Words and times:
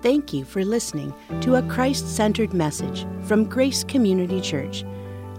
Thank 0.00 0.32
you 0.32 0.44
for 0.44 0.64
listening 0.64 1.12
to 1.40 1.56
a 1.56 1.62
Christ 1.62 2.14
centered 2.14 2.54
message 2.54 3.04
from 3.24 3.42
Grace 3.44 3.82
Community 3.82 4.40
Church. 4.40 4.84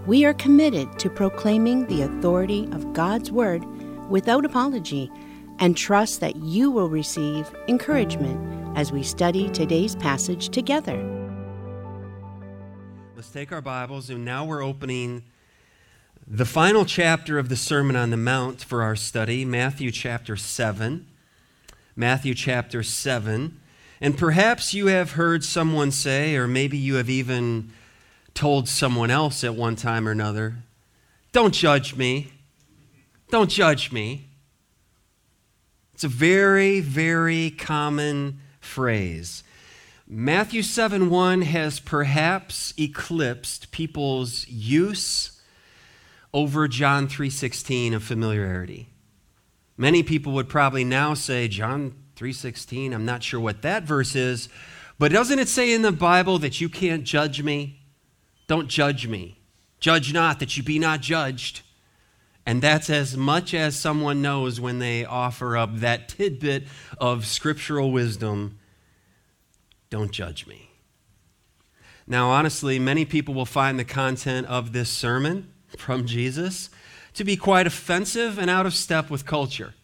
We 0.04 0.26
are 0.26 0.34
committed 0.34 0.98
to 0.98 1.08
proclaiming 1.08 1.86
the 1.86 2.02
authority 2.02 2.68
of 2.72 2.92
God's 2.92 3.32
Word 3.32 3.64
without 4.10 4.44
apology 4.44 5.10
and 5.60 5.78
trust 5.78 6.20
that 6.20 6.36
you 6.36 6.70
will 6.70 6.90
receive 6.90 7.50
encouragement 7.68 8.76
as 8.76 8.92
we 8.92 9.02
study 9.02 9.48
today's 9.48 9.96
passage 9.96 10.50
together. 10.50 10.98
Let's 13.16 13.30
take 13.30 13.52
our 13.52 13.62
Bibles, 13.62 14.10
and 14.10 14.26
now 14.26 14.44
we're 14.44 14.62
opening 14.62 15.22
the 16.26 16.44
final 16.44 16.84
chapter 16.84 17.38
of 17.38 17.48
the 17.48 17.56
Sermon 17.56 17.96
on 17.96 18.10
the 18.10 18.18
Mount 18.18 18.62
for 18.62 18.82
our 18.82 18.96
study, 18.96 19.46
Matthew 19.46 19.90
chapter 19.90 20.36
7. 20.36 21.06
Matthew 21.96 22.34
chapter 22.34 22.82
7. 22.82 23.59
And 24.00 24.16
perhaps 24.16 24.72
you 24.72 24.86
have 24.86 25.12
heard 25.12 25.44
someone 25.44 25.90
say, 25.90 26.36
or 26.36 26.48
maybe 26.48 26.78
you 26.78 26.94
have 26.94 27.10
even 27.10 27.70
told 28.32 28.68
someone 28.68 29.10
else 29.10 29.44
at 29.44 29.54
one 29.54 29.76
time 29.76 30.08
or 30.08 30.12
another, 30.12 30.56
don't 31.32 31.52
judge 31.52 31.94
me. 31.96 32.32
Don't 33.28 33.50
judge 33.50 33.92
me. 33.92 34.28
It's 35.94 36.04
a 36.04 36.08
very, 36.08 36.80
very 36.80 37.50
common 37.50 38.40
phrase. 38.58 39.44
Matthew 40.08 40.62
7 40.62 41.10
1 41.10 41.42
has 41.42 41.78
perhaps 41.78 42.74
eclipsed 42.78 43.70
people's 43.70 44.48
use 44.48 45.40
over 46.32 46.66
John 46.66 47.06
3:16 47.06 47.94
of 47.94 48.02
familiarity. 48.02 48.88
Many 49.76 50.02
people 50.02 50.32
would 50.32 50.48
probably 50.48 50.84
now 50.84 51.14
say 51.14 51.46
John 51.48 51.94
3:16. 52.20 52.92
I'm 52.92 53.06
not 53.06 53.22
sure 53.22 53.40
what 53.40 53.62
that 53.62 53.84
verse 53.84 54.14
is, 54.14 54.50
but 54.98 55.10
doesn't 55.10 55.38
it 55.38 55.48
say 55.48 55.72
in 55.72 55.80
the 55.80 55.90
Bible 55.90 56.38
that 56.40 56.60
you 56.60 56.68
can't 56.68 57.04
judge 57.04 57.42
me? 57.42 57.80
Don't 58.46 58.68
judge 58.68 59.06
me. 59.06 59.38
Judge 59.78 60.12
not 60.12 60.38
that 60.38 60.54
you 60.54 60.62
be 60.62 60.78
not 60.78 61.00
judged. 61.00 61.62
And 62.44 62.60
that's 62.60 62.90
as 62.90 63.16
much 63.16 63.54
as 63.54 63.74
someone 63.74 64.20
knows 64.20 64.60
when 64.60 64.80
they 64.80 65.04
offer 65.06 65.56
up 65.56 65.76
that 65.76 66.10
tidbit 66.10 66.64
of 66.98 67.24
scriptural 67.24 67.90
wisdom. 67.90 68.58
Don't 69.88 70.10
judge 70.10 70.46
me. 70.46 70.68
Now, 72.06 72.28
honestly, 72.28 72.78
many 72.78 73.06
people 73.06 73.32
will 73.32 73.46
find 73.46 73.78
the 73.78 73.84
content 73.84 74.46
of 74.46 74.72
this 74.72 74.90
sermon 74.90 75.50
from 75.78 76.06
Jesus 76.06 76.68
to 77.14 77.24
be 77.24 77.36
quite 77.36 77.66
offensive 77.66 78.38
and 78.38 78.50
out 78.50 78.66
of 78.66 78.74
step 78.74 79.08
with 79.08 79.24
culture. 79.24 79.74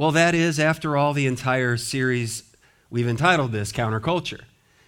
Well, 0.00 0.12
that 0.12 0.34
is, 0.34 0.58
after 0.58 0.96
all, 0.96 1.12
the 1.12 1.26
entire 1.26 1.76
series 1.76 2.42
we've 2.88 3.06
entitled 3.06 3.52
this 3.52 3.70
Counterculture. 3.70 4.40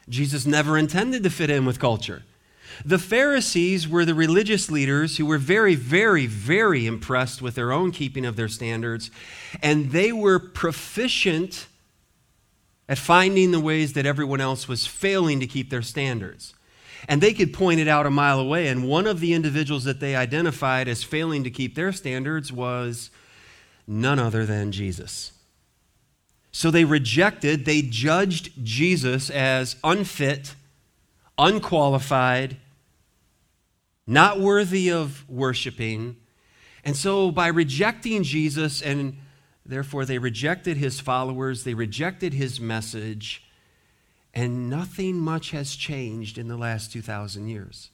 Jesus 0.09 0.47
never 0.47 0.79
intended 0.79 1.23
to 1.25 1.29
fit 1.29 1.51
in 1.51 1.67
with 1.67 1.79
culture. 1.79 2.23
The 2.83 2.99
Pharisees 2.99 3.87
were 3.87 4.07
the 4.07 4.15
religious 4.15 4.71
leaders 4.71 5.19
who 5.19 5.27
were 5.27 5.37
very, 5.37 5.75
very, 5.75 6.25
very 6.25 6.87
impressed 6.87 7.43
with 7.43 7.57
their 7.57 7.73
own 7.73 7.93
keeping 7.93 8.25
of 8.25 8.37
their 8.37 8.49
standards, 8.49 9.11
and 9.63 9.91
they 9.91 10.13
were 10.13 10.39
proficient 10.39 11.67
at 12.89 12.97
finding 12.97 13.51
the 13.51 13.61
ways 13.61 13.93
that 13.93 14.07
everyone 14.07 14.41
else 14.41 14.67
was 14.67 14.87
failing 14.87 15.41
to 15.41 15.47
keep 15.47 15.69
their 15.69 15.83
standards. 15.83 16.55
And 17.07 17.21
they 17.21 17.35
could 17.35 17.53
point 17.53 17.81
it 17.81 17.87
out 17.87 18.07
a 18.07 18.11
mile 18.11 18.41
away, 18.41 18.69
and 18.69 18.89
one 18.89 19.07
of 19.07 19.21
the 19.21 19.35
individuals 19.35 19.85
that 19.85 20.01
they 20.01 20.17
identified 20.17 20.89
as 20.89 21.05
failing 21.05 21.45
to 21.45 21.51
keep 21.51 21.75
their 21.75 21.93
standards 21.93 22.51
was 22.51 23.11
none 23.87 24.19
other 24.19 24.47
than 24.47 24.73
Jesus. 24.73 25.33
So 26.53 26.71
they 26.71 26.85
rejected, 26.85 27.65
they 27.65 27.83
judged 27.83 28.65
Jesus 28.65 29.31
as 29.31 29.77
unfit, 29.83 30.55
unqualified, 31.39 32.59
not 34.07 34.39
worthy 34.39 34.91
of 34.91 35.29
worshiping. 35.29 36.17
And 36.85 36.95
so 36.95 37.31
by 37.31 37.47
rejecting 37.47 38.23
Jesus, 38.23 38.83
and 38.83 39.17
therefore 39.65 40.05
they 40.05 40.19
rejected 40.19 40.77
his 40.77 41.01
followers, 41.01 41.65
they 41.65 41.75
rejected 41.75 42.35
his 42.35 42.61
message, 42.61 43.43
and 44.35 44.69
nothing 44.69 45.17
much 45.17 45.53
has 45.53 45.75
changed 45.75 46.37
in 46.37 46.49
the 46.49 46.57
last 46.57 46.93
2,000 46.93 47.49
years 47.49 47.91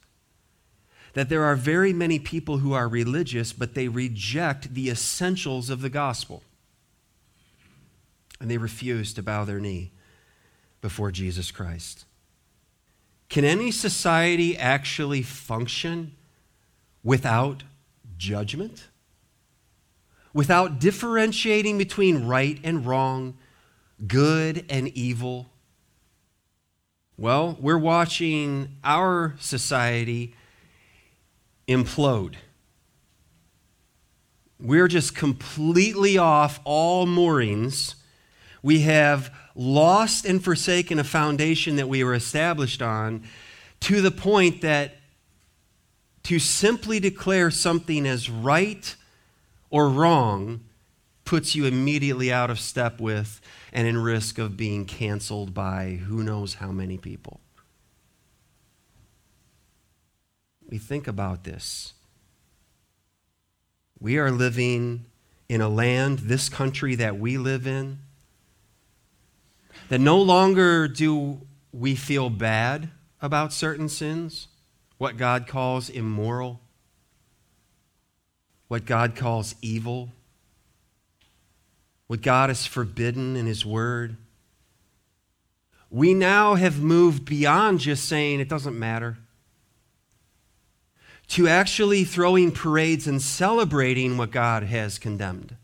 that 1.13 1.29
there 1.29 1.43
are 1.43 1.55
very 1.55 1.93
many 1.93 2.19
people 2.19 2.59
who 2.59 2.73
are 2.73 2.87
religious, 2.87 3.53
but 3.53 3.73
they 3.73 3.87
reject 3.87 4.73
the 4.73 4.89
essentials 4.89 5.69
of 5.69 5.81
the 5.81 5.89
gospel. 5.89 6.43
And 8.39 8.49
they 8.49 8.57
refuse 8.57 9.13
to 9.13 9.23
bow 9.23 9.43
their 9.43 9.59
knee 9.59 9.91
before 10.81 11.11
Jesus 11.11 11.51
Christ. 11.51 12.05
Can 13.27 13.45
any 13.45 13.71
society 13.71 14.57
actually 14.57 15.21
function 15.21 16.15
without 17.03 17.63
judgment? 18.17 18.87
Without 20.33 20.79
differentiating 20.79 21.77
between 21.77 22.25
right 22.25 22.59
and 22.63 22.85
wrong, 22.85 23.37
good 24.07 24.65
and 24.69 24.87
evil? 24.89 25.47
Well, 27.17 27.57
we're 27.59 27.77
watching 27.77 28.77
our 28.83 29.35
society 29.39 30.33
implode. 31.69 32.35
We're 34.59 34.89
just 34.89 35.15
completely 35.15 36.17
off 36.17 36.59
all 36.65 37.05
moorings. 37.05 37.95
We 38.61 38.81
have 38.81 39.33
lost 39.55 40.25
and 40.25 40.43
forsaken 40.43 40.99
a 40.99 41.03
foundation 41.03 41.77
that 41.77 41.87
we 41.87 42.03
were 42.03 42.13
established 42.13 42.81
on 42.81 43.23
to 43.81 44.01
the 44.01 44.11
point 44.11 44.61
that 44.61 44.95
to 46.23 46.39
simply 46.39 46.99
declare 46.99 47.49
something 47.51 48.05
as 48.05 48.29
right 48.29 48.95
or 49.69 49.87
wrong 49.87 50.61
puts 51.23 51.55
you 51.55 51.65
immediately 51.65 52.31
out 52.31 52.49
of 52.49 52.59
step 52.59 52.99
with 52.99 53.39
and 53.71 53.87
in 53.87 53.97
risk 53.97 54.39
of 54.39 54.57
being 54.57 54.83
canceled 54.85 55.53
by 55.53 55.99
who 56.07 56.23
knows 56.23 56.55
how 56.55 56.71
many 56.71 56.97
people. 56.97 57.39
We 60.69 60.77
think 60.77 61.07
about 61.07 61.43
this. 61.43 61.93
We 63.99 64.17
are 64.17 64.31
living 64.31 65.05
in 65.49 65.61
a 65.61 65.69
land, 65.69 66.19
this 66.19 66.47
country 66.47 66.95
that 66.95 67.19
we 67.19 67.37
live 67.37 67.65
in, 67.65 67.99
that 69.89 69.99
no 69.99 70.21
longer 70.21 70.87
do 70.87 71.41
we 71.73 71.95
feel 71.95 72.29
bad 72.29 72.89
about 73.21 73.51
certain 73.51 73.89
sins, 73.89 74.47
what 74.99 75.17
God 75.17 75.47
calls 75.47 75.89
immoral, 75.89 76.61
what 78.67 78.85
God 78.85 79.15
calls 79.15 79.55
evil, 79.61 80.11
what 82.05 82.21
God 82.21 82.49
has 82.49 82.65
forbidden 82.67 83.35
in 83.35 83.47
His 83.47 83.65
Word. 83.65 84.17
We 85.89 86.13
now 86.13 86.53
have 86.53 86.79
moved 86.79 87.25
beyond 87.25 87.79
just 87.79 88.05
saying 88.05 88.39
it 88.39 88.49
doesn't 88.49 88.77
matter 88.77 89.17
to 91.29 91.47
actually 91.47 92.03
throwing 92.03 92.51
parades 92.51 93.07
and 93.07 93.21
celebrating 93.21 94.17
what 94.17 94.31
God 94.31 94.63
has 94.63 94.97
condemned. 94.97 95.55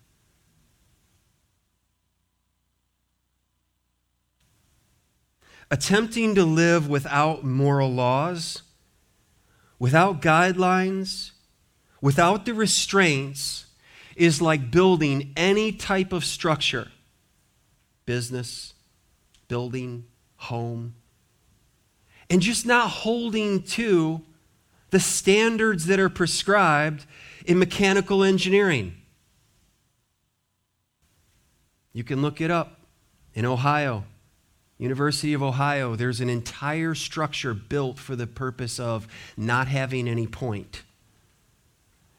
Attempting 5.72 6.36
to 6.36 6.46
live 6.46 6.88
without 6.88 7.44
moral 7.44 7.92
laws, 7.92 8.62
without 9.80 10.22
guidelines, 10.22 11.32
without 12.00 12.46
the 12.46 12.54
restraints, 12.54 13.66
is 14.16 14.40
like 14.40 14.70
building 14.70 15.34
any 15.36 15.72
type 15.72 16.14
of 16.14 16.24
structure 16.24 16.90
business, 18.06 18.76
building, 19.48 20.06
home, 20.36 20.94
and 22.30 22.40
just 22.40 22.68
not 22.68 22.88
holding 22.88 23.64
to 23.64 24.22
the 24.96 25.00
standards 25.02 25.88
that 25.88 26.00
are 26.00 26.08
prescribed 26.08 27.06
in 27.46 27.60
mechanical 27.60 28.24
engineering. 28.24 28.96
You 31.92 32.06
can 32.06 32.22
look 32.22 32.40
it 32.40 32.50
up 32.50 32.80
in 33.34 33.44
Ohio, 33.44 34.06
University 34.78 35.34
of 35.34 35.44
Ohio. 35.44 35.98
There's 35.98 36.22
an 36.22 36.30
entire 36.30 36.96
structure 36.96 37.54
built 37.54 38.00
for 38.00 38.16
the 38.16 38.26
purpose 38.26 38.80
of 38.80 39.06
not 39.36 39.68
having 39.68 40.08
any 40.08 40.28
point. 40.28 40.84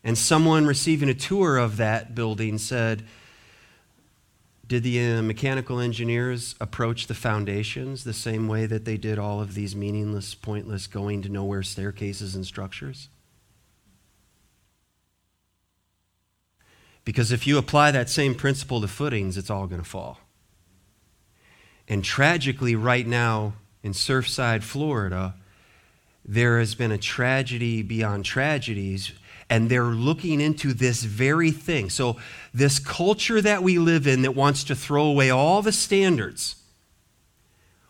And 0.05 0.19
someone 0.19 0.67
receiving 0.67 1.09
a 1.09 1.15
tour 1.15 1.57
of 1.57 1.79
that 1.79 2.15
building 2.15 2.59
said, 2.59 3.07
did 4.69 4.83
the 4.83 5.13
uh, 5.13 5.23
mechanical 5.23 5.79
engineers 5.79 6.57
approach 6.61 7.07
the 7.07 7.15
foundations 7.15 8.05
the 8.05 8.13
same 8.13 8.49
way 8.49 8.67
that 8.67 8.85
they 8.85 8.97
did 8.97 9.19
all 9.19 9.41
of 9.41 9.55
these 9.55 9.77
meaningless, 9.77 10.35
pointless, 10.35 10.87
going 10.87 11.23
to 11.23 11.29
nowhere 11.29 11.63
staircases 11.63 12.35
and 12.35 12.45
structures? 12.45 13.09
Because 17.05 17.31
if 17.31 17.47
you 17.47 17.57
apply 17.57 17.93
that 17.93 18.11
same 18.11 18.35
principle 18.35 18.81
to 18.81 18.89
footings, 18.89 19.39
it's 19.39 19.51
all 19.51 19.69
going 19.69 19.81
to 19.81 19.89
fall. 19.89 20.19
And 21.87 22.03
tragically, 22.03 22.75
right 22.75 23.07
now 23.07 23.55
in 23.85 23.93
Surfside, 23.93 24.65
Florida, 24.65 25.37
there 26.25 26.59
has 26.59 26.75
been 26.75 26.91
a 26.91 26.99
tragedy 26.99 27.83
beyond 27.83 28.25
tragedies, 28.25 29.13
and 29.49 29.71
they're 29.71 29.85
looking 29.85 30.41
into 30.41 30.73
this 30.73 31.03
very 31.05 31.51
thing. 31.51 31.91
So, 31.91 32.17
this 32.53 32.79
culture 32.79 33.41
that 33.41 33.63
we 33.63 33.79
live 33.79 34.07
in 34.07 34.23
that 34.23 34.35
wants 34.35 34.65
to 34.65 34.75
throw 34.75 35.05
away 35.05 35.31
all 35.31 35.63
the 35.63 35.73
standards, 35.73 36.57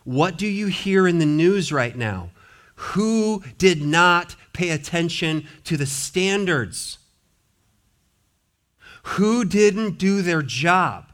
what 0.05 0.37
do 0.37 0.47
you 0.47 0.67
hear 0.67 1.09
in 1.09 1.19
the 1.19 1.27
news 1.27 1.73
right 1.73 1.97
now? 1.97 2.31
Who 2.77 3.43
did 3.59 3.83
not 3.83 4.37
pay 4.53 4.71
attention 4.71 5.47
to 5.65 5.77
the 5.77 5.87
standards? 5.87 6.99
Who 9.03 9.45
didn't 9.45 9.99
do 9.99 10.21
their 10.21 10.43
job? 10.43 11.11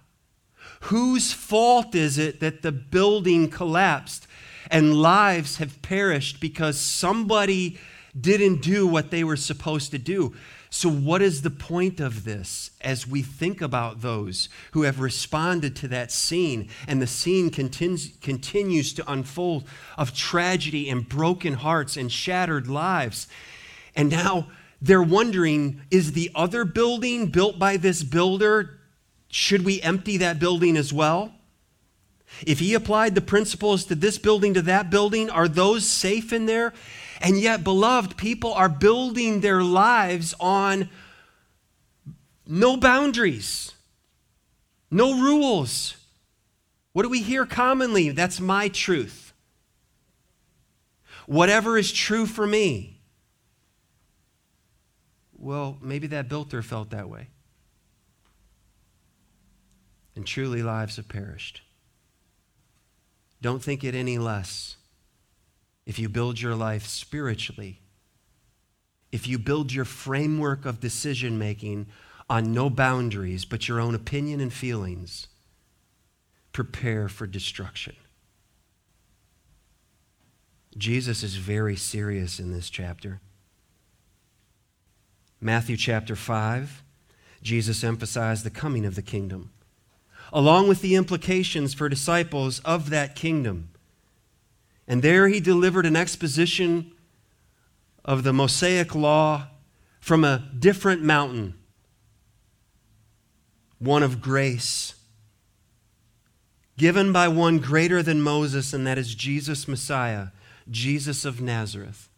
Whose 0.83 1.33
fault 1.33 1.94
is 1.94 2.19
it 2.19 2.41
that 2.41 2.62
the 2.62 2.73
building 2.73 3.49
collapsed 3.49 4.27
and 4.71 4.94
lives 4.94 5.59
have 5.59 5.83
perished 5.83 6.41
because 6.41 6.81
somebody 6.81 7.79
didn't 8.19 8.62
do 8.62 8.87
what 8.87 9.11
they 9.11 9.25
were 9.25 9.37
supposed 9.37 9.91
to 9.91 9.99
do? 9.99 10.35
So, 10.69 10.88
what 10.88 11.20
is 11.20 11.43
the 11.43 11.50
point 11.50 12.00
of 12.00 12.25
this 12.25 12.70
as 12.81 13.06
we 13.06 13.20
think 13.20 13.61
about 13.61 14.00
those 14.00 14.49
who 14.73 14.82
have 14.82 15.00
responded 15.00 15.76
to 15.76 15.88
that 15.88 16.11
scene 16.11 16.69
and 16.88 17.00
the 17.00 17.06
scene 17.06 17.50
continues, 17.50 18.12
continues 18.23 18.94
to 18.94 19.11
unfold 19.11 19.64
of 19.99 20.14
tragedy 20.14 20.88
and 20.88 21.06
broken 21.06 21.55
hearts 21.55 21.97
and 21.97 22.11
shattered 22.11 22.69
lives? 22.69 23.29
And 23.94 24.11
now 24.11 24.49
they're 24.81 25.03
wondering 25.03 25.82
is 25.91 26.12
the 26.12 26.31
other 26.35 26.65
building 26.65 27.26
built 27.26 27.58
by 27.58 27.76
this 27.76 28.03
builder, 28.03 28.81
should 29.29 29.65
we 29.65 29.81
empty 29.82 30.17
that 30.19 30.38
building 30.38 30.76
as 30.76 30.93
well? 30.93 31.35
If 32.47 32.61
he 32.61 32.75
applied 32.75 33.15
the 33.15 33.20
principles 33.20 33.85
to 33.87 33.94
this 33.94 34.19
building 34.19 34.55
to 34.55 34.62
that 34.62 34.91
building, 34.91 35.29
are 35.29 35.49
those 35.49 35.87
safe 35.87 36.32
in 36.32 36.47
there? 36.47 36.73
And 37.23 37.39
yet, 37.39 37.63
beloved, 37.63 38.17
people 38.17 38.53
are 38.53 38.69
building 38.69 39.41
their 39.41 39.63
lives 39.63 40.35
on 40.41 40.91
no 42.45 42.77
boundaries, 42.77 43.75
no 44.91 45.15
rules. 45.21 45.97
What 46.93 47.05
do 47.05 47.09
we 47.09 47.23
hear 47.23 47.47
commonly? 47.47 48.11
That's 48.11 48.41
my 48.41 48.69
truth. 48.69 49.33
Whatever 51.27 51.79
is 51.79 51.93
true 51.93 52.27
for 52.27 52.45
me. 52.45 53.01
Well, 55.39 55.79
maybe 55.81 56.09
that 56.09 56.29
builder 56.29 56.61
felt 56.61 56.91
that 56.91 57.09
way. 57.09 57.29
And 60.17 60.27
truly, 60.27 60.63
lives 60.63 60.97
have 60.97 61.09
perished. 61.09 61.63
Don't 63.41 63.63
think 63.63 63.85
it 63.85 63.95
any 63.95 64.19
less 64.19 64.77
if 65.87 65.99
you 65.99 66.08
build 66.08 66.40
your 66.40 66.55
life 66.55 66.87
spiritually, 66.87 67.81
if 69.11 69.26
you 69.26 69.38
build 69.38 69.73
your 69.73 69.84
framework 69.84 70.64
of 70.64 70.81
decision 70.81 71.38
making 71.38 71.87
on 72.31 72.52
no 72.52 72.70
boundaries 72.70 73.44
but 73.44 73.69
your 73.69 73.81
own 73.81 73.94
opinion 73.94 74.40
and 74.40 74.52
feelings, 74.52 75.29
prepare 76.52 77.08
for 77.08 77.26
destruction. 77.26 77.94
Jesus 80.76 81.23
is 81.23 81.37
very 81.37 81.76
serious 81.76 82.38
in 82.38 82.52
this 82.52 82.70
chapter. 82.70 83.20
Matthew 85.40 85.76
chapter 85.76 86.17
5, 86.17 86.82
Jesus 87.43 87.84
emphasized 87.84 88.44
the 88.44 88.50
coming 88.50 88.87
of 88.87 88.94
the 88.94 89.02
kingdom, 89.02 89.50
along 90.32 90.69
with 90.69 90.81
the 90.81 90.94
implications 90.94 91.75
for 91.75 91.88
disciples 91.88 92.61
of 92.61 92.90
that 92.90 93.17
kingdom. 93.17 93.72
And 94.93 95.00
there 95.00 95.27
he 95.27 95.41
delivered 95.41 95.87
an 95.87 95.97
exposition 95.97 96.93
of 98.05 98.25
the 98.25 98.33
Mosaic 98.35 98.94
law 98.94 99.47
from 100.00 100.23
a 100.23 100.50
different 100.59 101.03
mountain, 101.03 101.55
one 103.79 104.03
of 104.03 104.21
grace, 104.21 104.94
given 106.77 107.11
by 107.11 107.27
one 107.27 107.59
greater 107.59 108.03
than 108.03 108.21
Moses, 108.21 108.75
and 108.75 108.87
that 108.87 108.99
is 108.99 109.15
Jesus 109.15 109.67
Messiah, 109.67 110.27
Jesus 110.71 111.25
of 111.25 111.41
Nazareth. 111.41 112.11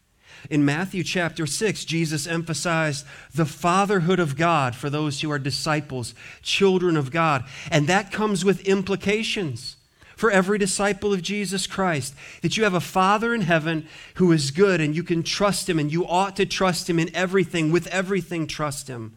In 0.51 0.65
Matthew 0.65 1.05
chapter 1.05 1.47
6, 1.47 1.85
Jesus 1.85 2.27
emphasized 2.27 3.07
the 3.33 3.47
fatherhood 3.47 4.19
of 4.19 4.37
God 4.37 4.75
for 4.75 4.91
those 4.91 5.21
who 5.21 5.31
are 5.31 5.39
disciples, 5.39 6.13
children 6.43 6.97
of 6.97 7.13
God. 7.13 7.45
And 7.71 7.87
that 7.87 8.11
comes 8.11 8.45
with 8.45 8.67
implications 8.67 9.77
for 10.17 10.31
every 10.31 10.59
disciple 10.59 11.13
of 11.13 11.23
Jesus 11.23 11.67
Christ 11.67 12.15
that 12.43 12.57
you 12.57 12.65
have 12.65 12.75
a 12.75 12.81
Father 12.81 13.35
in 13.35 13.43
heaven 13.43 13.87
who 14.15 14.33
is 14.33 14.51
good 14.51 14.81
and 14.81 14.95
you 14.95 15.03
can 15.03 15.23
trust 15.23 15.69
him 15.69 15.79
and 15.79 15.93
you 15.93 16.07
ought 16.07 16.37
to 16.37 16.47
trust 16.47 16.89
him 16.89 16.99
in 16.99 17.15
everything. 17.15 17.73
With 17.73 17.87
everything, 17.89 18.47
trust 18.47 18.89
him. 18.89 19.17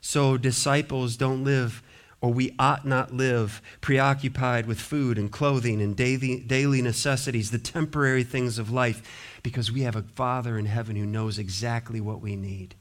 So, 0.00 0.38
disciples 0.38 1.16
don't 1.16 1.44
live, 1.44 1.82
or 2.22 2.32
we 2.32 2.54
ought 2.58 2.86
not 2.86 3.12
live, 3.12 3.60
preoccupied 3.80 4.66
with 4.66 4.80
food 4.80 5.18
and 5.18 5.30
clothing 5.30 5.82
and 5.82 5.94
daily, 5.94 6.40
daily 6.40 6.80
necessities, 6.80 7.50
the 7.50 7.58
temporary 7.58 8.24
things 8.24 8.58
of 8.58 8.70
life, 8.70 9.38
because 9.42 9.70
we 9.70 9.82
have 9.82 9.96
a 9.96 10.02
Father 10.02 10.58
in 10.58 10.66
heaven 10.66 10.96
who 10.96 11.04
knows 11.04 11.38
exactly 11.38 12.00
what 12.00 12.22
we 12.22 12.34
need. 12.34 12.76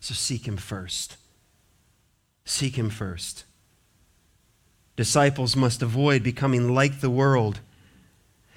So, 0.00 0.12
seek 0.12 0.46
him 0.46 0.58
first. 0.58 1.16
Seek 2.44 2.76
him 2.76 2.90
first. 2.90 3.44
Disciples 4.96 5.56
must 5.56 5.82
avoid 5.82 6.22
becoming 6.22 6.74
like 6.74 7.00
the 7.00 7.10
world, 7.10 7.60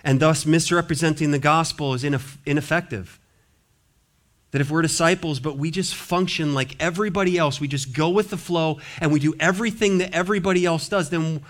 and 0.03 0.19
thus 0.19 0.45
misrepresenting 0.45 1.31
the 1.31 1.39
gospel 1.39 1.93
is 1.93 2.03
ineffective. 2.03 3.19
That 4.51 4.61
if 4.61 4.71
we're 4.71 4.81
disciples, 4.81 5.39
but 5.39 5.57
we 5.57 5.71
just 5.71 5.95
function 5.95 6.53
like 6.53 6.75
everybody 6.79 7.37
else, 7.37 7.59
we 7.59 7.67
just 7.67 7.93
go 7.93 8.09
with 8.09 8.29
the 8.29 8.37
flow 8.37 8.79
and 9.01 9.11
we 9.11 9.19
do 9.19 9.35
everything 9.39 9.97
that 9.97 10.13
everybody 10.13 10.65
else 10.65 10.87
does, 10.87 11.09
then 11.09 11.41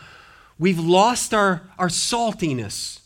we've 0.58 0.80
lost 0.80 1.34
our, 1.34 1.62
our 1.78 1.90
saltiness. 1.90 3.02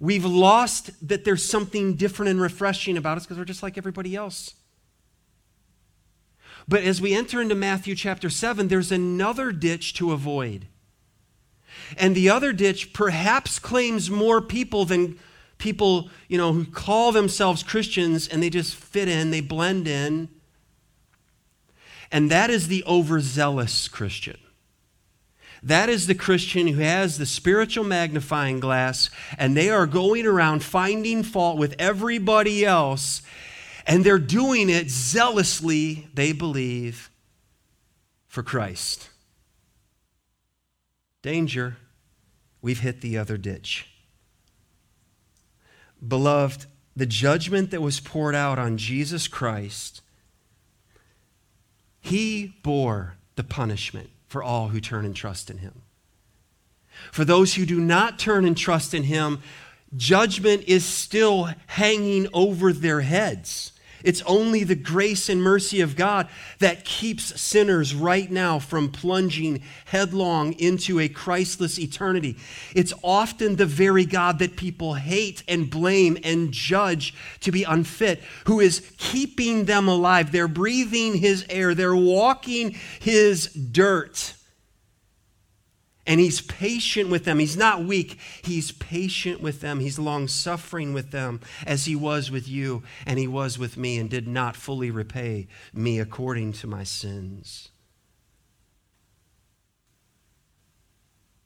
We've 0.00 0.24
lost 0.24 0.90
that 1.06 1.24
there's 1.24 1.44
something 1.44 1.94
different 1.94 2.30
and 2.30 2.40
refreshing 2.40 2.96
about 2.96 3.18
us 3.18 3.24
because 3.24 3.38
we're 3.38 3.44
just 3.44 3.62
like 3.62 3.78
everybody 3.78 4.16
else. 4.16 4.54
But 6.66 6.82
as 6.82 7.00
we 7.00 7.14
enter 7.14 7.40
into 7.40 7.54
Matthew 7.54 7.94
chapter 7.94 8.30
7, 8.30 8.68
there's 8.68 8.90
another 8.90 9.52
ditch 9.52 9.94
to 9.94 10.12
avoid. 10.12 10.66
And 11.96 12.14
the 12.14 12.30
other 12.30 12.52
ditch 12.52 12.92
perhaps 12.92 13.58
claims 13.58 14.10
more 14.10 14.40
people 14.40 14.84
than 14.84 15.18
people, 15.58 16.10
you 16.28 16.38
know, 16.38 16.52
who 16.52 16.64
call 16.64 17.12
themselves 17.12 17.62
Christians 17.62 18.28
and 18.28 18.42
they 18.42 18.50
just 18.50 18.74
fit 18.74 19.08
in, 19.08 19.30
they 19.30 19.40
blend 19.40 19.86
in. 19.88 20.28
And 22.10 22.30
that 22.30 22.50
is 22.50 22.68
the 22.68 22.84
overzealous 22.86 23.88
Christian. 23.88 24.36
That 25.62 25.88
is 25.88 26.06
the 26.06 26.14
Christian 26.14 26.66
who 26.66 26.80
has 26.80 27.16
the 27.16 27.24
spiritual 27.24 27.84
magnifying 27.84 28.60
glass 28.60 29.08
and 29.38 29.56
they 29.56 29.70
are 29.70 29.86
going 29.86 30.26
around 30.26 30.62
finding 30.62 31.22
fault 31.22 31.56
with 31.56 31.74
everybody 31.78 32.64
else 32.64 33.22
and 33.86 34.04
they're 34.04 34.18
doing 34.18 34.68
it 34.68 34.90
zealously, 34.90 36.08
they 36.14 36.32
believe, 36.32 37.10
for 38.28 38.42
Christ. 38.42 39.08
Danger, 41.24 41.78
we've 42.60 42.80
hit 42.80 43.00
the 43.00 43.16
other 43.16 43.38
ditch. 43.38 43.88
Beloved, 46.06 46.66
the 46.94 47.06
judgment 47.06 47.70
that 47.70 47.80
was 47.80 47.98
poured 47.98 48.34
out 48.34 48.58
on 48.58 48.76
Jesus 48.76 49.26
Christ, 49.26 50.02
he 51.98 52.58
bore 52.62 53.14
the 53.36 53.42
punishment 53.42 54.10
for 54.28 54.42
all 54.42 54.68
who 54.68 54.80
turn 54.82 55.06
and 55.06 55.16
trust 55.16 55.48
in 55.48 55.56
him. 55.56 55.80
For 57.10 57.24
those 57.24 57.54
who 57.54 57.64
do 57.64 57.80
not 57.80 58.18
turn 58.18 58.44
and 58.44 58.54
trust 58.54 58.92
in 58.92 59.04
him, 59.04 59.40
judgment 59.96 60.64
is 60.64 60.84
still 60.84 61.48
hanging 61.68 62.28
over 62.34 62.70
their 62.70 63.00
heads. 63.00 63.72
It's 64.04 64.22
only 64.26 64.62
the 64.62 64.74
grace 64.76 65.28
and 65.28 65.42
mercy 65.42 65.80
of 65.80 65.96
God 65.96 66.28
that 66.60 66.84
keeps 66.84 67.40
sinners 67.40 67.94
right 67.94 68.30
now 68.30 68.58
from 68.58 68.92
plunging 68.92 69.62
headlong 69.86 70.52
into 70.52 71.00
a 71.00 71.08
Christless 71.08 71.78
eternity. 71.78 72.36
It's 72.74 72.92
often 73.02 73.56
the 73.56 73.66
very 73.66 74.04
God 74.04 74.38
that 74.38 74.56
people 74.56 74.94
hate 74.94 75.42
and 75.48 75.70
blame 75.70 76.18
and 76.22 76.52
judge 76.52 77.14
to 77.40 77.50
be 77.50 77.64
unfit 77.64 78.22
who 78.46 78.60
is 78.60 78.92
keeping 78.98 79.64
them 79.64 79.88
alive. 79.88 80.30
They're 80.30 80.48
breathing 80.48 81.14
his 81.14 81.46
air, 81.48 81.74
they're 81.74 81.96
walking 81.96 82.76
his 83.00 83.46
dirt. 83.46 84.34
And 86.06 86.20
he's 86.20 86.42
patient 86.42 87.08
with 87.08 87.24
them. 87.24 87.38
He's 87.38 87.56
not 87.56 87.84
weak. 87.84 88.18
He's 88.42 88.72
patient 88.72 89.40
with 89.40 89.60
them. 89.60 89.80
He's 89.80 89.98
long 89.98 90.28
suffering 90.28 90.92
with 90.92 91.10
them 91.10 91.40
as 91.66 91.86
he 91.86 91.96
was 91.96 92.30
with 92.30 92.46
you 92.46 92.82
and 93.06 93.18
he 93.18 93.26
was 93.26 93.58
with 93.58 93.76
me 93.76 93.98
and 93.98 94.10
did 94.10 94.28
not 94.28 94.54
fully 94.54 94.90
repay 94.90 95.48
me 95.72 95.98
according 95.98 96.52
to 96.54 96.66
my 96.66 96.84
sins. 96.84 97.70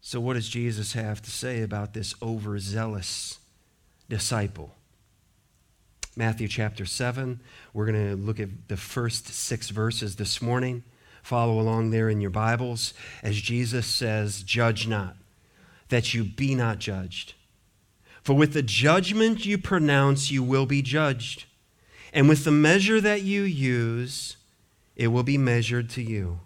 So, 0.01 0.21
what 0.21 0.35
does 0.35 0.49
Jesus 0.49 0.95
have 0.95 1.21
to 1.21 1.31
say 1.31 1.63
about 1.63 1.93
this 1.93 2.15
overzealous 2.23 3.39
disciple? 4.09 4.75
Matthew 6.17 6.49
chapter 6.49 6.85
7. 6.85 7.41
We're 7.75 7.87
going 7.87 8.09
to 8.09 8.17
look 8.17 8.41
at 8.41 8.69
the 8.69 8.77
first 8.77 9.29
six 9.29 9.69
verses 9.69 10.17
this 10.17 10.43
morning. 10.43 10.83
Follow 11.23 11.61
along 11.61 11.91
there 11.91 12.09
in 12.09 12.21
your 12.21 12.31
Bibles 12.31 12.95
as 13.23 13.41
Jesus 13.41 13.87
says, 13.87 14.43
Judge 14.43 14.87
not, 14.87 15.17
that 15.89 16.15
you 16.15 16.25
be 16.25 16.55
not 16.55 16.79
judged. 16.79 17.35
For 18.23 18.35
with 18.35 18.53
the 18.53 18.63
judgment 18.63 19.47
you 19.47 19.59
pronounce, 19.59 20.31
you 20.31 20.43
will 20.43 20.67
be 20.67 20.83
judged. 20.83 21.47
And 22.13 22.29
with 22.29 22.45
the 22.45 22.51
measure 22.51 23.01
that 23.01 23.23
you 23.23 23.43
use, 23.43 24.37
it 24.97 25.09
will 25.09 25.23
be 25.23 25.39
measured 25.39 25.89
to 25.91 26.03
you. 26.03 26.41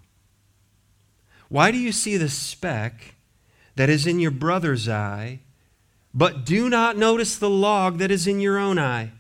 Why 1.49 1.71
do 1.71 1.79
you 1.79 1.93
see 1.93 2.17
the 2.17 2.29
speck 2.29 3.15
that 3.77 3.91
is 3.91 4.07
in 4.07 4.21
your 4.21 4.31
brother's 4.31 4.89
eye, 4.89 5.41
but 6.15 6.45
do 6.45 6.69
not 6.69 6.97
notice 6.97 7.37
the 7.37 7.51
log 7.51 7.99
that 7.99 8.11
is 8.11 8.27
in 8.27 8.41
your 8.41 8.59
own 8.59 8.79
eye? 8.79 9.13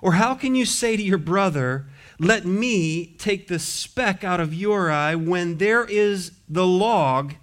Or 0.00 0.12
how 0.12 0.34
can 0.34 0.54
you 0.54 0.64
say 0.64 0.96
to 0.96 1.02
your 1.02 1.18
brother, 1.18 1.86
Let 2.18 2.44
me 2.44 3.14
take 3.18 3.48
the 3.48 3.58
speck 3.58 4.24
out 4.24 4.40
of 4.40 4.52
your 4.52 4.90
eye 4.90 5.14
when 5.14 5.58
there 5.58 5.84
is 5.84 6.32
the 6.48 6.66
log 6.66 7.34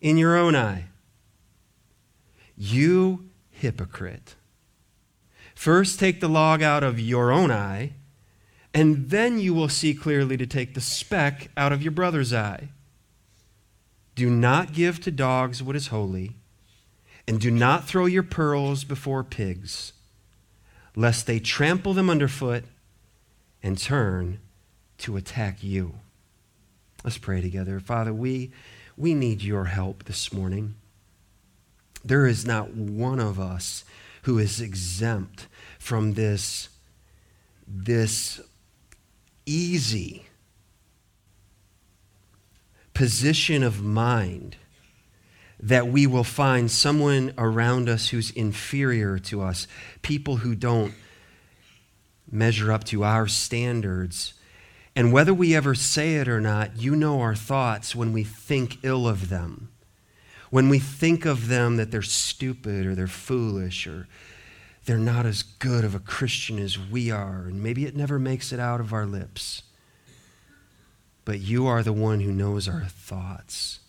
in 0.00 0.18
your 0.18 0.36
own 0.36 0.54
eye? 0.54 0.86
You 2.56 3.30
hypocrite. 3.50 4.34
First, 5.54 5.98
take 5.98 6.20
the 6.20 6.28
log 6.28 6.62
out 6.62 6.82
of 6.82 7.00
your 7.00 7.32
own 7.32 7.50
eye, 7.50 7.92
and 8.74 9.10
then 9.10 9.38
you 9.38 9.54
will 9.54 9.68
see 9.68 9.94
clearly 9.94 10.36
to 10.36 10.46
take 10.46 10.74
the 10.74 10.80
speck 10.80 11.50
out 11.56 11.72
of 11.72 11.82
your 11.82 11.92
brother's 11.92 12.32
eye. 12.32 12.68
Do 14.14 14.28
not 14.28 14.72
give 14.72 15.00
to 15.02 15.10
dogs 15.10 15.62
what 15.62 15.76
is 15.76 15.88
holy, 15.88 16.36
and 17.26 17.40
do 17.40 17.50
not 17.50 17.86
throw 17.86 18.06
your 18.06 18.22
pearls 18.22 18.84
before 18.84 19.24
pigs 19.24 19.92
lest 20.96 21.26
they 21.26 21.38
trample 21.38 21.94
them 21.94 22.10
underfoot 22.10 22.64
and 23.62 23.78
turn 23.78 24.40
to 24.98 25.16
attack 25.16 25.62
you. 25.62 25.94
Let's 27.04 27.18
pray 27.18 27.40
together. 27.40 27.80
Father, 27.80 28.12
we, 28.12 28.50
we 28.96 29.14
need 29.14 29.42
your 29.42 29.66
help 29.66 30.04
this 30.04 30.32
morning. 30.32 30.74
There 32.04 32.26
is 32.26 32.46
not 32.46 32.74
one 32.74 33.20
of 33.20 33.38
us 33.40 33.84
who 34.22 34.38
is 34.38 34.60
exempt 34.60 35.46
from 35.78 36.14
this, 36.14 36.68
this 37.66 38.40
easy 39.46 40.26
position 42.92 43.62
of 43.62 43.82
mind 43.82 44.56
that 45.58 45.88
we 45.88 46.06
will 46.06 46.24
find 46.24 46.70
someone 46.70 47.32
around 47.36 47.88
us 47.88 48.08
who's 48.08 48.30
inferior 48.30 49.18
to 49.18 49.42
us, 49.42 49.66
people 50.02 50.36
who 50.36 50.54
don't 50.54 50.92
measure 52.30 52.72
up 52.72 52.84
to 52.84 53.04
our 53.04 53.26
standards. 53.26 54.34
And 54.96 55.12
whether 55.12 55.32
we 55.32 55.54
ever 55.54 55.74
say 55.74 56.16
it 56.16 56.28
or 56.28 56.40
not, 56.40 56.76
you 56.76 56.96
know 56.96 57.20
our 57.20 57.34
thoughts 57.34 57.94
when 57.94 58.12
we 58.12 58.24
think 58.24 58.78
ill 58.82 59.06
of 59.08 59.28
them. 59.28 59.70
When 60.50 60.68
we 60.68 60.78
think 60.78 61.24
of 61.24 61.48
them 61.48 61.76
that 61.76 61.90
they're 61.90 62.02
stupid 62.02 62.86
or 62.86 62.94
they're 62.94 63.06
foolish 63.06 63.86
or 63.86 64.08
they're 64.84 64.98
not 64.98 65.26
as 65.26 65.42
good 65.42 65.84
of 65.84 65.94
a 65.94 66.00
Christian 66.00 66.58
as 66.58 66.78
we 66.78 67.10
are, 67.10 67.42
and 67.42 67.62
maybe 67.62 67.86
it 67.86 67.94
never 67.94 68.18
makes 68.18 68.52
it 68.52 68.58
out 68.58 68.80
of 68.80 68.92
our 68.92 69.06
lips. 69.06 69.62
But 71.24 71.38
you 71.38 71.66
are 71.66 71.82
the 71.82 71.92
one 71.92 72.20
who 72.20 72.32
knows 72.32 72.66
our 72.66 72.86
thoughts. 72.86 73.80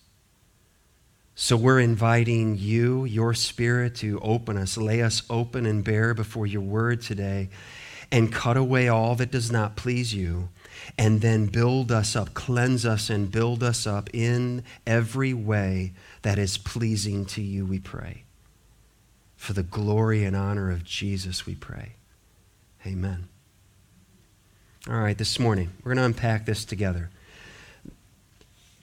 So 1.34 1.56
we're 1.56 1.80
inviting 1.80 2.56
you, 2.56 3.04
your 3.04 3.34
spirit, 3.34 3.96
to 3.96 4.20
open 4.20 4.56
us, 4.56 4.76
lay 4.76 5.02
us 5.02 5.22
open 5.28 5.66
and 5.66 5.82
bare 5.82 6.14
before 6.14 6.46
your 6.46 6.60
word 6.60 7.00
today, 7.00 7.48
and 8.12 8.30
cut 8.30 8.58
away 8.58 8.88
all 8.88 9.14
that 9.16 9.30
does 9.30 9.50
not 9.50 9.74
please 9.74 10.12
you, 10.12 10.50
and 10.98 11.22
then 11.22 11.46
build 11.46 11.90
us 11.90 12.14
up, 12.14 12.34
cleanse 12.34 12.84
us, 12.84 13.08
and 13.08 13.32
build 13.32 13.62
us 13.62 13.86
up 13.86 14.10
in 14.12 14.62
every 14.86 15.32
way 15.32 15.92
that 16.20 16.38
is 16.38 16.58
pleasing 16.58 17.24
to 17.24 17.40
you, 17.40 17.64
we 17.64 17.78
pray. 17.78 18.24
For 19.34 19.54
the 19.54 19.62
glory 19.62 20.24
and 20.24 20.36
honor 20.36 20.70
of 20.70 20.84
Jesus, 20.84 21.46
we 21.46 21.54
pray. 21.54 21.94
Amen. 22.86 23.28
All 24.88 25.00
right, 25.00 25.16
this 25.16 25.38
morning, 25.38 25.70
we're 25.82 25.94
going 25.94 26.02
to 26.02 26.04
unpack 26.04 26.44
this 26.44 26.66
together. 26.66 27.08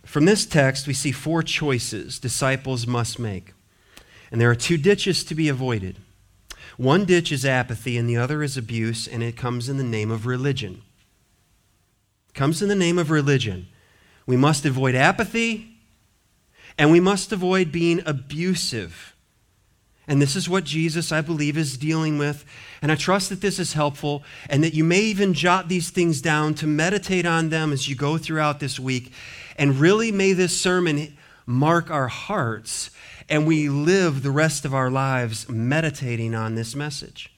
From 0.05 0.25
this 0.25 0.45
text, 0.48 0.88
we 0.88 0.93
see 0.95 1.12
four 1.12 1.43
choices 1.43 2.17
disciples 2.17 2.88
must 2.88 3.19
make. 3.19 3.53
And 4.31 4.41
there 4.41 4.50
are 4.50 4.55
two 4.55 4.77
ditches 4.77 5.24
to 5.25 5.36
be 5.36 5.50
avoided. 5.50 5.98
One 6.79 7.03
ditch 7.03 7.29
is 7.33 7.43
apathy, 7.43 7.98
and 7.98 8.09
the 8.09 8.15
other 8.15 8.41
is 8.41 8.55
abuse, 8.55 9.05
and 9.05 9.21
it 9.21 9.36
comes 9.36 9.67
in 9.67 9.75
the 9.75 9.83
name 9.83 10.09
of 10.09 10.25
religion. 10.25 10.81
It 12.29 12.36
comes 12.36 12.62
in 12.62 12.69
the 12.69 12.74
name 12.74 12.98
of 12.98 13.12
religion. 13.12 13.67
We 14.25 14.38
must 14.38 14.63
avoid 14.63 14.95
apathy, 14.95 15.75
and 16.77 16.89
we 16.89 17.01
must 17.01 17.33
avoid 17.33 17.74
being 17.74 18.01
abusive. 18.05 19.13
And 20.07 20.21
this 20.21 20.38
is 20.38 20.48
what 20.48 20.63
Jesus, 20.63 21.12
I 21.12 21.19
believe, 21.19 21.57
is 21.57 21.77
dealing 21.77 22.17
with. 22.17 22.45
And 22.81 22.93
I 22.93 22.95
trust 22.95 23.27
that 23.27 23.41
this 23.41 23.59
is 23.59 23.74
helpful 23.74 24.24
and 24.50 24.63
that 24.63 24.74
you 24.74 24.86
may 24.86 25.01
even 25.01 25.33
jot 25.33 25.67
these 25.67 25.89
things 25.89 26.21
down 26.21 26.53
to 26.55 26.65
meditate 26.65 27.25
on 27.25 27.50
them 27.50 27.74
as 27.74 27.89
you 27.89 27.95
go 27.98 28.17
throughout 28.17 28.62
this 28.62 28.79
week 28.79 29.12
and 29.57 29.81
really 29.81 30.13
may 30.13 30.31
this 30.31 30.57
sermon 30.57 31.17
mark 31.45 31.91
our 31.91 32.07
hearts 32.07 32.89
and 33.29 33.45
we 33.45 33.69
live 33.69 34.24
the 34.24 34.31
rest 34.31 34.65
of 34.65 34.74
our 34.74 34.89
lives 34.89 35.48
meditating 35.48 36.33
on 36.33 36.55
this 36.55 36.75
message. 36.75 37.31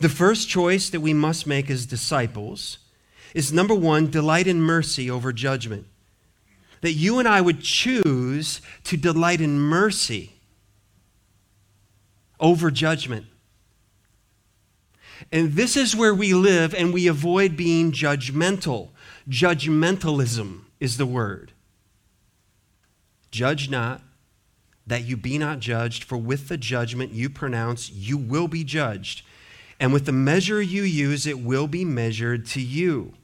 The 0.00 0.08
first 0.08 0.48
choice 0.48 0.90
that 0.90 1.00
we 1.00 1.12
must 1.12 1.46
make 1.46 1.70
as 1.70 1.86
disciples 1.86 2.78
is 3.34 3.52
number 3.52 3.74
one, 3.74 4.10
delight 4.10 4.46
in 4.46 4.60
mercy 4.60 5.10
over 5.10 5.32
judgment. 5.32 5.86
That 6.80 6.92
you 6.92 7.18
and 7.18 7.28
I 7.28 7.40
would 7.40 7.60
choose 7.60 8.60
to 8.84 8.96
delight 8.96 9.40
in 9.40 9.58
mercy 9.58 10.32
over 12.40 12.70
judgment. 12.70 13.26
And 15.32 15.52
this 15.52 15.76
is 15.76 15.96
where 15.96 16.14
we 16.14 16.34
live 16.34 16.74
and 16.74 16.92
we 16.92 17.06
avoid 17.06 17.56
being 17.56 17.92
judgmental. 17.92 18.90
Judgmentalism 19.28 20.62
is 20.78 20.96
the 20.96 21.06
word. 21.06 21.52
Judge 23.30 23.68
not, 23.68 24.02
that 24.86 25.04
you 25.04 25.16
be 25.16 25.38
not 25.38 25.58
judged, 25.58 26.04
for 26.04 26.16
with 26.16 26.48
the 26.48 26.56
judgment 26.56 27.12
you 27.12 27.28
pronounce, 27.28 27.90
you 27.90 28.16
will 28.16 28.48
be 28.48 28.64
judged. 28.64 29.22
And 29.80 29.92
with 29.92 30.06
the 30.06 30.12
measure 30.12 30.62
you 30.62 30.82
use, 30.82 31.26
it 31.26 31.40
will 31.40 31.66
be 31.66 31.84
measured 31.84 32.46
to 32.46 32.60
you. 32.60 33.14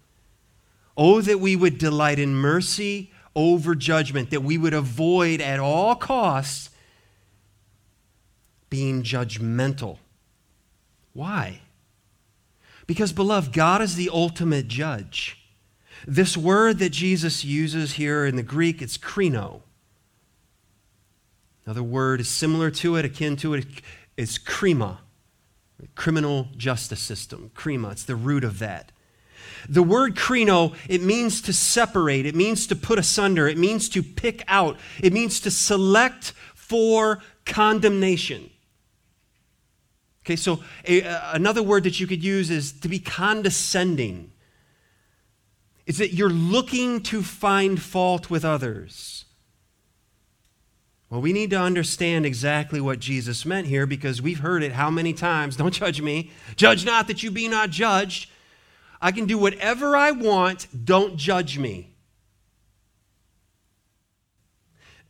Oh, 0.97 1.21
that 1.21 1.41
we 1.41 1.57
would 1.57 1.79
delight 1.79 2.19
in 2.19 2.35
mercy 2.35 3.11
over 3.35 3.75
judgment, 3.75 4.31
that 4.31 4.43
we 4.43 4.59
would 4.59 4.75
avoid 4.75 5.41
at 5.41 5.59
all 5.59 5.95
costs 5.95 6.71
being 8.69 9.03
judgmental. 9.03 9.99
Why? 11.15 11.61
Because, 12.87 13.13
beloved, 13.13 13.53
God 13.53 13.81
is 13.81 13.95
the 13.95 14.11
ultimate 14.13 14.69
judge. 14.69 15.39
This 16.07 16.37
word 16.37 16.79
that 16.81 16.91
Jesus 16.91 17.45
uses 17.45 17.93
here 17.93 18.27
in 18.27 18.37
the 18.37 18.43
Greek, 18.43 18.83
it's 18.83 18.99
krino. 18.99 19.63
Another 21.65 21.83
word 21.83 22.21
is 22.21 22.29
similar 22.29 22.71
to 22.71 22.97
it, 22.97 23.05
akin 23.05 23.37
to 23.37 23.55
it, 23.55 23.67
is 24.17 24.39
krima, 24.39 24.99
criminal 25.95 26.49
justice 26.57 27.01
system. 27.01 27.51
Krima, 27.55 27.93
it's 27.93 28.05
the 28.05 28.17
root 28.17 28.45
of 28.45 28.59
that. 28.59 28.93
The 29.69 29.83
word 29.83 30.17
krino, 30.17 30.75
it 30.89 31.03
means 31.03 31.41
to 31.43 31.53
separate, 31.53 32.27
it 32.27 32.35
means 32.35 32.67
to 32.67 32.77
put 32.77 32.99
asunder, 32.99 33.47
it 33.47 33.59
means 33.59 33.89
to 33.91 34.03
pick 34.03 34.43
out, 34.49 34.77
it 35.01 35.13
means 35.13 35.41
to 35.41 35.51
select 35.51 36.33
for 36.55 37.21
condemnation. 37.45 38.51
Okay, 40.25 40.37
so 40.37 40.61
a, 40.87 41.03
another 41.33 41.63
word 41.63 41.85
that 41.85 42.01
you 42.01 42.07
could 42.07 42.23
use 42.23 42.51
is 42.51 42.73
to 42.73 42.89
be 42.89 42.99
condescending 42.99 44.33
is 45.85 45.99
that 45.99 46.15
you're 46.15 46.31
looking 46.31 47.01
to 47.03 47.23
find 47.23 47.83
fault 47.83 48.31
with 48.31 48.45
others. 48.45 49.22
Well, 51.13 51.21
we 51.21 51.35
need 51.35 51.51
to 51.51 51.61
understand 51.61 52.25
exactly 52.25 52.81
what 52.81 52.99
Jesus 52.99 53.45
meant 53.45 53.67
here 53.67 53.85
because 53.85 54.23
we've 54.23 54.39
heard 54.39 54.63
it 54.63 54.73
how 54.73 54.91
many 54.91 55.13
times? 55.13 55.57
Don't 55.59 55.75
judge 55.75 56.01
me. 56.01 56.31
Judge 56.57 56.87
not 56.87 57.07
that 57.09 57.23
you 57.23 57.31
be 57.31 57.49
not 57.49 57.69
judged. 57.69 58.31
I 58.99 59.13
can 59.13 59.27
do 59.27 59.37
whatever 59.37 59.95
I 59.95 60.13
want. 60.13 60.69
Don't 60.87 61.19
judge 61.19 61.59
me. 61.59 61.91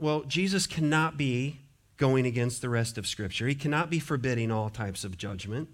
Well, 0.01 0.25
Jesus 0.25 0.67
cannot 0.67 1.17
be 1.17 1.61
going 1.99 2.27
against 2.27 2.63
the 2.63 2.69
rest 2.69 2.99
of 2.99 3.07
Scripture, 3.07 3.47
he 3.47 3.55
cannot 3.55 3.89
be 3.89 4.01
forbidding 4.01 4.51
all 4.51 4.71
types 4.71 5.05
of 5.05 5.17
judgment. 5.17 5.69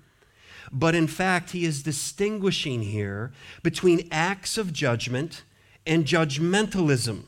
But 0.71 0.95
in 0.95 1.07
fact, 1.07 1.53
he 1.53 1.65
is 1.65 1.83
distinguishing 1.83 2.83
here 2.83 3.33
between 3.63 4.07
acts 4.13 4.59
of 4.59 4.75
judgment 4.75 5.45
and 5.87 6.05
judgmentalism. 6.05 7.23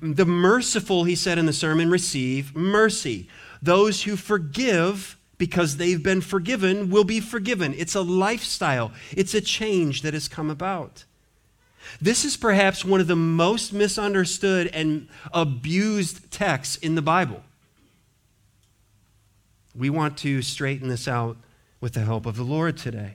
The 0.00 0.26
merciful, 0.26 1.04
he 1.04 1.14
said 1.14 1.38
in 1.38 1.46
the 1.46 1.52
sermon, 1.52 1.90
receive 1.90 2.54
mercy. 2.54 3.28
Those 3.62 4.02
who 4.02 4.16
forgive 4.16 5.16
because 5.38 5.76
they've 5.76 6.02
been 6.02 6.20
forgiven 6.20 6.90
will 6.90 7.04
be 7.04 7.20
forgiven. 7.20 7.74
It's 7.76 7.94
a 7.94 8.00
lifestyle, 8.00 8.92
it's 9.12 9.34
a 9.34 9.40
change 9.40 10.02
that 10.02 10.14
has 10.14 10.28
come 10.28 10.50
about. 10.50 11.04
This 12.00 12.24
is 12.24 12.36
perhaps 12.36 12.84
one 12.84 13.00
of 13.00 13.06
the 13.06 13.16
most 13.16 13.72
misunderstood 13.72 14.68
and 14.68 15.08
abused 15.32 16.30
texts 16.30 16.76
in 16.76 16.94
the 16.94 17.02
Bible. 17.02 17.42
We 19.74 19.90
want 19.90 20.16
to 20.18 20.42
straighten 20.42 20.88
this 20.88 21.06
out 21.06 21.36
with 21.80 21.92
the 21.92 22.00
help 22.00 22.26
of 22.26 22.36
the 22.36 22.42
Lord 22.42 22.76
today. 22.76 23.14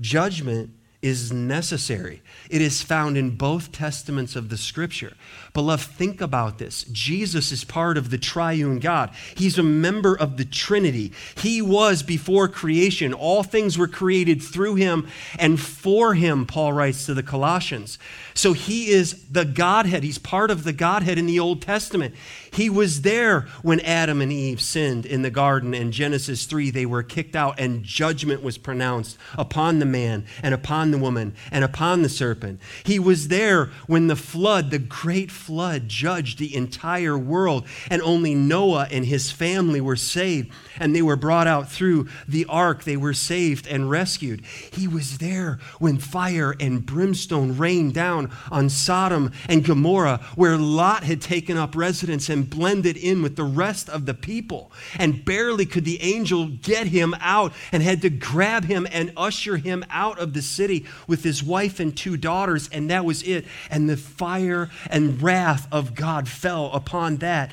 Judgment 0.00 0.70
is 1.02 1.32
necessary. 1.32 2.22
It 2.48 2.62
is 2.62 2.80
found 2.80 3.16
in 3.16 3.36
both 3.36 3.72
testaments 3.72 4.36
of 4.36 4.48
the 4.48 4.56
scripture. 4.56 5.14
Beloved, 5.54 5.84
think 5.84 6.22
about 6.22 6.56
this. 6.56 6.84
Jesus 6.84 7.52
is 7.52 7.62
part 7.62 7.98
of 7.98 8.08
the 8.08 8.16
triune 8.16 8.78
God, 8.78 9.10
He's 9.34 9.58
a 9.58 9.62
member 9.62 10.14
of 10.14 10.38
the 10.38 10.46
Trinity. 10.46 11.12
He 11.36 11.60
was 11.60 12.02
before 12.02 12.48
creation. 12.48 13.12
All 13.12 13.42
things 13.42 13.76
were 13.76 13.88
created 13.88 14.42
through 14.42 14.76
Him 14.76 15.08
and 15.38 15.60
for 15.60 16.14
Him, 16.14 16.46
Paul 16.46 16.72
writes 16.72 17.04
to 17.06 17.14
the 17.14 17.22
Colossians. 17.22 17.98
So 18.32 18.54
He 18.54 18.88
is 18.88 19.24
the 19.30 19.44
Godhead. 19.44 20.02
He's 20.04 20.18
part 20.18 20.50
of 20.50 20.64
the 20.64 20.72
Godhead 20.72 21.18
in 21.18 21.26
the 21.26 21.40
Old 21.40 21.60
Testament. 21.60 22.14
He 22.50 22.70
was 22.70 23.02
there 23.02 23.42
when 23.62 23.80
Adam 23.80 24.20
and 24.20 24.32
Eve 24.32 24.60
sinned 24.60 25.06
in 25.06 25.22
the 25.22 25.30
garden. 25.30 25.74
In 25.74 25.90
Genesis 25.90 26.44
3, 26.44 26.70
they 26.70 26.86
were 26.86 27.02
kicked 27.02 27.34
out, 27.34 27.58
and 27.58 27.82
judgment 27.82 28.42
was 28.42 28.58
pronounced 28.58 29.16
upon 29.38 29.78
the 29.78 29.86
man, 29.86 30.24
and 30.42 30.54
upon 30.54 30.90
the 30.90 30.98
woman, 30.98 31.34
and 31.50 31.64
upon 31.64 32.02
the 32.02 32.08
serpent. 32.10 32.60
He 32.84 32.98
was 32.98 33.28
there 33.28 33.66
when 33.86 34.06
the 34.06 34.16
flood, 34.16 34.70
the 34.70 34.78
great 34.78 35.30
flood, 35.30 35.41
judged 35.86 36.38
the 36.38 36.54
entire 36.54 37.16
world, 37.16 37.66
and 37.90 38.02
only 38.02 38.34
Noah 38.34 38.88
and 38.90 39.06
his 39.06 39.30
family 39.30 39.80
were 39.80 39.96
saved, 39.96 40.52
and 40.78 40.94
they 40.94 41.02
were 41.02 41.16
brought 41.16 41.46
out 41.46 41.72
through 41.72 42.08
the 42.28 42.44
ark. 42.48 42.84
They 42.84 42.98
were 42.98 43.14
saved 43.14 43.66
and 43.66 43.88
rescued. 43.88 44.42
He 44.72 44.86
was 44.86 45.18
there 45.18 45.58
when 45.78 45.96
fire 45.98 46.54
and 46.60 46.84
brimstone 46.84 47.56
rained 47.56 47.94
down 47.94 48.30
on 48.50 48.68
Sodom 48.68 49.32
and 49.48 49.64
Gomorrah, 49.64 50.20
where 50.34 50.58
Lot 50.58 51.04
had 51.04 51.22
taken 51.22 51.56
up 51.56 51.74
residence 51.74 52.28
and 52.28 52.42
and 52.42 52.50
blended 52.50 52.96
in 52.96 53.22
with 53.22 53.36
the 53.36 53.44
rest 53.44 53.88
of 53.88 54.04
the 54.04 54.14
people. 54.14 54.72
And 54.98 55.24
barely 55.24 55.64
could 55.64 55.84
the 55.84 56.02
angel 56.02 56.48
get 56.48 56.88
him 56.88 57.14
out 57.20 57.52
and 57.70 57.82
had 57.82 58.02
to 58.02 58.10
grab 58.10 58.64
him 58.64 58.86
and 58.90 59.12
usher 59.16 59.58
him 59.58 59.84
out 59.90 60.18
of 60.18 60.32
the 60.32 60.42
city 60.42 60.86
with 61.06 61.22
his 61.22 61.42
wife 61.42 61.78
and 61.78 61.96
two 61.96 62.16
daughters, 62.16 62.68
and 62.72 62.90
that 62.90 63.04
was 63.04 63.22
it. 63.22 63.46
And 63.70 63.88
the 63.88 63.96
fire 63.96 64.70
and 64.90 65.22
wrath 65.32 65.66
of 65.72 65.94
God 65.94 66.28
fell 66.28 66.70
upon 66.72 67.16
that 67.18 67.52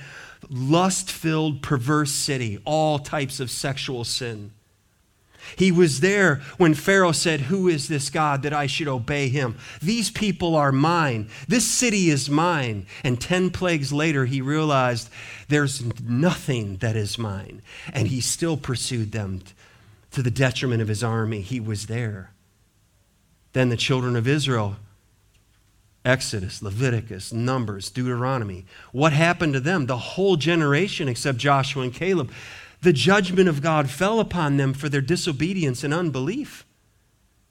lust 0.50 1.09
filled, 1.09 1.62
perverse 1.62 2.12
city, 2.12 2.59
all 2.65 3.00
types 3.00 3.39
of 3.39 3.50
sexual 3.50 4.03
sin. 4.03 4.51
He 5.55 5.71
was 5.71 6.01
there 6.01 6.41
when 6.57 6.74
Pharaoh 6.74 7.13
said, 7.13 7.41
Who 7.41 7.69
is 7.69 7.88
this 7.88 8.09
God 8.09 8.43
that 8.43 8.53
I 8.53 8.67
should 8.67 8.89
obey 8.89 9.29
him? 9.29 9.57
These 9.81 10.12
people 10.12 10.55
are 10.57 10.74
mine. 10.74 11.29
This 11.48 11.65
city 11.65 12.09
is 12.09 12.29
mine. 12.29 12.86
And 13.03 13.19
10 13.19 13.50
plagues 13.51 13.93
later, 13.93 14.25
he 14.25 14.41
realized 14.41 15.09
there's 15.48 15.81
nothing 16.03 16.77
that 16.77 16.98
is 16.98 17.17
mine. 17.17 17.62
And 17.93 18.09
he 18.09 18.19
still 18.19 18.57
pursued 18.57 19.13
them 19.13 19.41
to 20.12 20.21
the 20.21 20.31
detriment 20.31 20.81
of 20.81 20.89
his 20.89 21.03
army. 21.03 21.39
He 21.39 21.62
was 21.62 21.88
there. 21.88 22.33
Then 23.53 23.69
the 23.69 23.77
children 23.77 24.17
of 24.17 24.27
Israel 24.27 24.75
Exodus, 26.10 26.62
Leviticus, 26.62 27.32
Numbers, 27.32 27.89
Deuteronomy. 27.92 28.66
What 28.92 29.13
happened 29.13 29.54
to 29.54 29.60
them? 29.60 29.86
The 29.86 29.98
whole 29.98 30.36
generation, 30.36 31.07
except 31.07 31.38
Joshua 31.38 31.83
and 31.83 31.94
Caleb, 31.94 32.31
the 32.81 32.92
judgment 32.92 33.48
of 33.48 33.62
God 33.62 33.90
fell 33.90 34.20
upon 34.20 34.57
them 34.57 34.74
for 34.74 34.90
their 34.90 35.01
disobedience 35.01 35.83
and 35.83 35.94
unbelief. 35.94 36.66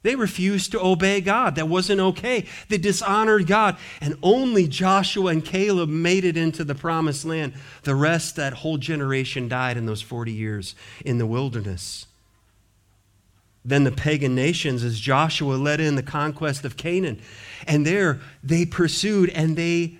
They 0.01 0.15
refused 0.15 0.71
to 0.71 0.81
obey 0.81 1.21
God. 1.21 1.55
That 1.55 1.67
wasn't 1.67 2.01
okay. 2.01 2.45
They 2.67 2.77
dishonored 2.77 3.47
God. 3.47 3.77
And 4.01 4.17
only 4.21 4.67
Joshua 4.67 5.31
and 5.31 5.43
Caleb 5.43 5.89
made 5.89 6.25
it 6.25 6.37
into 6.37 6.63
the 6.63 6.75
promised 6.75 7.25
land. 7.25 7.53
The 7.83 7.95
rest, 7.95 8.35
that 8.35 8.53
whole 8.53 8.77
generation, 8.77 9.47
died 9.47 9.77
in 9.77 9.85
those 9.85 10.01
40 10.01 10.31
years 10.31 10.75
in 11.05 11.17
the 11.17 11.25
wilderness. 11.25 12.07
Then 13.63 13.83
the 13.83 13.91
pagan 13.91 14.35
nations, 14.35 14.83
as 14.83 14.99
Joshua 14.99 15.55
led 15.55 15.79
in 15.79 15.95
the 15.95 16.03
conquest 16.03 16.65
of 16.65 16.77
Canaan. 16.77 17.21
And 17.67 17.85
there 17.85 18.21
they 18.43 18.65
pursued 18.65 19.29
and 19.29 19.55
they 19.55 19.97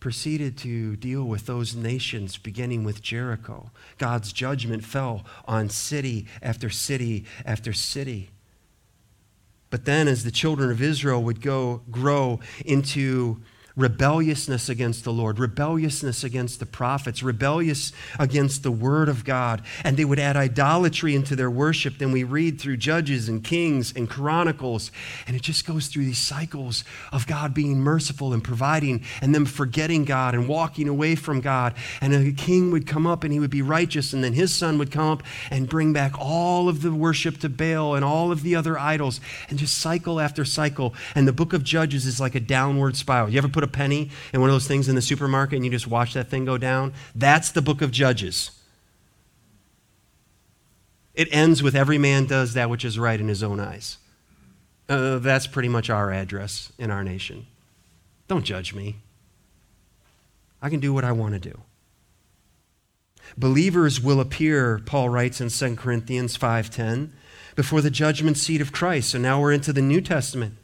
proceeded 0.00 0.56
to 0.58 0.96
deal 0.96 1.24
with 1.24 1.46
those 1.46 1.74
nations, 1.74 2.38
beginning 2.38 2.84
with 2.84 3.02
Jericho. 3.02 3.70
God's 3.98 4.32
judgment 4.32 4.84
fell 4.84 5.24
on 5.44 5.68
city 5.68 6.26
after 6.42 6.70
city 6.70 7.26
after 7.44 7.72
city. 7.72 8.30
But 9.68 9.84
then, 9.84 10.08
as 10.08 10.24
the 10.24 10.30
children 10.32 10.70
of 10.70 10.82
Israel 10.82 11.22
would 11.22 11.40
go 11.40 11.82
grow 11.90 12.40
into 12.64 13.40
rebelliousness 13.80 14.68
against 14.68 15.04
the 15.04 15.12
Lord, 15.12 15.38
rebelliousness 15.38 16.22
against 16.22 16.60
the 16.60 16.66
prophets, 16.66 17.22
rebellious 17.22 17.92
against 18.18 18.62
the 18.62 18.70
word 18.70 19.08
of 19.08 19.24
God, 19.24 19.62
and 19.82 19.96
they 19.96 20.04
would 20.04 20.18
add 20.18 20.36
idolatry 20.36 21.14
into 21.14 21.34
their 21.34 21.50
worship. 21.50 21.98
Then 21.98 22.12
we 22.12 22.22
read 22.22 22.60
through 22.60 22.76
Judges 22.76 23.28
and 23.28 23.42
Kings 23.42 23.92
and 23.96 24.08
Chronicles, 24.08 24.92
and 25.26 25.34
it 25.34 25.42
just 25.42 25.66
goes 25.66 25.86
through 25.86 26.04
these 26.04 26.18
cycles 26.18 26.84
of 27.10 27.26
God 27.26 27.54
being 27.54 27.80
merciful 27.80 28.32
and 28.32 28.44
providing, 28.44 29.02
and 29.22 29.34
them 29.34 29.46
forgetting 29.46 30.04
God 30.04 30.34
and 30.34 30.46
walking 30.46 30.86
away 30.86 31.14
from 31.14 31.40
God. 31.40 31.74
And 32.00 32.12
a 32.14 32.32
king 32.32 32.70
would 32.70 32.86
come 32.86 33.06
up 33.06 33.24
and 33.24 33.32
he 33.32 33.40
would 33.40 33.50
be 33.50 33.62
righteous, 33.62 34.12
and 34.12 34.22
then 34.22 34.34
his 34.34 34.54
son 34.54 34.76
would 34.78 34.90
come 34.90 35.08
up 35.08 35.22
and 35.50 35.68
bring 35.68 35.92
back 35.92 36.12
all 36.18 36.68
of 36.68 36.82
the 36.82 36.92
worship 36.92 37.38
to 37.38 37.48
Baal 37.48 37.94
and 37.94 38.04
all 38.04 38.30
of 38.30 38.42
the 38.42 38.54
other 38.54 38.78
idols, 38.78 39.20
and 39.48 39.58
just 39.58 39.78
cycle 39.78 40.20
after 40.20 40.44
cycle. 40.44 40.94
And 41.14 41.26
the 41.26 41.32
book 41.32 41.52
of 41.52 41.64
Judges 41.64 42.04
is 42.04 42.20
like 42.20 42.34
a 42.34 42.40
downward 42.40 42.96
spiral. 42.96 43.30
You 43.30 43.38
ever 43.38 43.48
put 43.48 43.64
a 43.64 43.69
penny 43.70 44.10
in 44.32 44.40
one 44.40 44.50
of 44.50 44.54
those 44.54 44.68
things 44.68 44.88
in 44.88 44.94
the 44.94 45.02
supermarket 45.02 45.56
and 45.56 45.64
you 45.64 45.70
just 45.70 45.86
watch 45.86 46.14
that 46.14 46.28
thing 46.28 46.44
go 46.44 46.58
down? 46.58 46.92
That's 47.14 47.50
the 47.50 47.62
book 47.62 47.82
of 47.82 47.90
Judges. 47.90 48.50
It 51.14 51.28
ends 51.32 51.62
with 51.62 51.74
every 51.74 51.98
man 51.98 52.26
does 52.26 52.54
that 52.54 52.70
which 52.70 52.84
is 52.84 52.98
right 52.98 53.20
in 53.20 53.28
his 53.28 53.42
own 53.42 53.60
eyes. 53.60 53.98
Uh, 54.88 55.18
that's 55.18 55.46
pretty 55.46 55.68
much 55.68 55.90
our 55.90 56.10
address 56.10 56.72
in 56.78 56.90
our 56.90 57.04
nation. 57.04 57.46
Don't 58.28 58.44
judge 58.44 58.74
me. 58.74 58.96
I 60.62 60.68
can 60.68 60.80
do 60.80 60.92
what 60.92 61.04
I 61.04 61.12
want 61.12 61.34
to 61.34 61.40
do. 61.40 61.60
Believers 63.36 64.00
will 64.00 64.20
appear, 64.20 64.80
Paul 64.84 65.08
writes 65.08 65.40
in 65.40 65.48
2 65.48 65.76
Corinthians 65.76 66.36
5:10, 66.36 67.12
before 67.54 67.80
the 67.80 67.90
judgment 67.90 68.36
seat 68.36 68.60
of 68.60 68.72
Christ. 68.72 69.10
So 69.10 69.18
now 69.18 69.40
we're 69.40 69.52
into 69.52 69.72
the 69.72 69.82
New 69.82 70.00
Testament. 70.00 70.56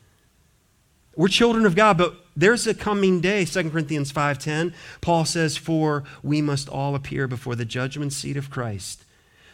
We're 1.14 1.28
children 1.28 1.64
of 1.64 1.74
God, 1.74 1.96
but 1.96 2.25
there's 2.36 2.66
a 2.66 2.74
coming 2.74 3.20
day, 3.20 3.44
2 3.44 3.70
Corinthians 3.70 4.12
5:10. 4.12 4.74
Paul 5.00 5.24
says, 5.24 5.56
"For 5.56 6.04
we 6.22 6.42
must 6.42 6.68
all 6.68 6.94
appear 6.94 7.26
before 7.26 7.56
the 7.56 7.64
judgment 7.64 8.12
seat 8.12 8.36
of 8.36 8.50
Christ, 8.50 9.04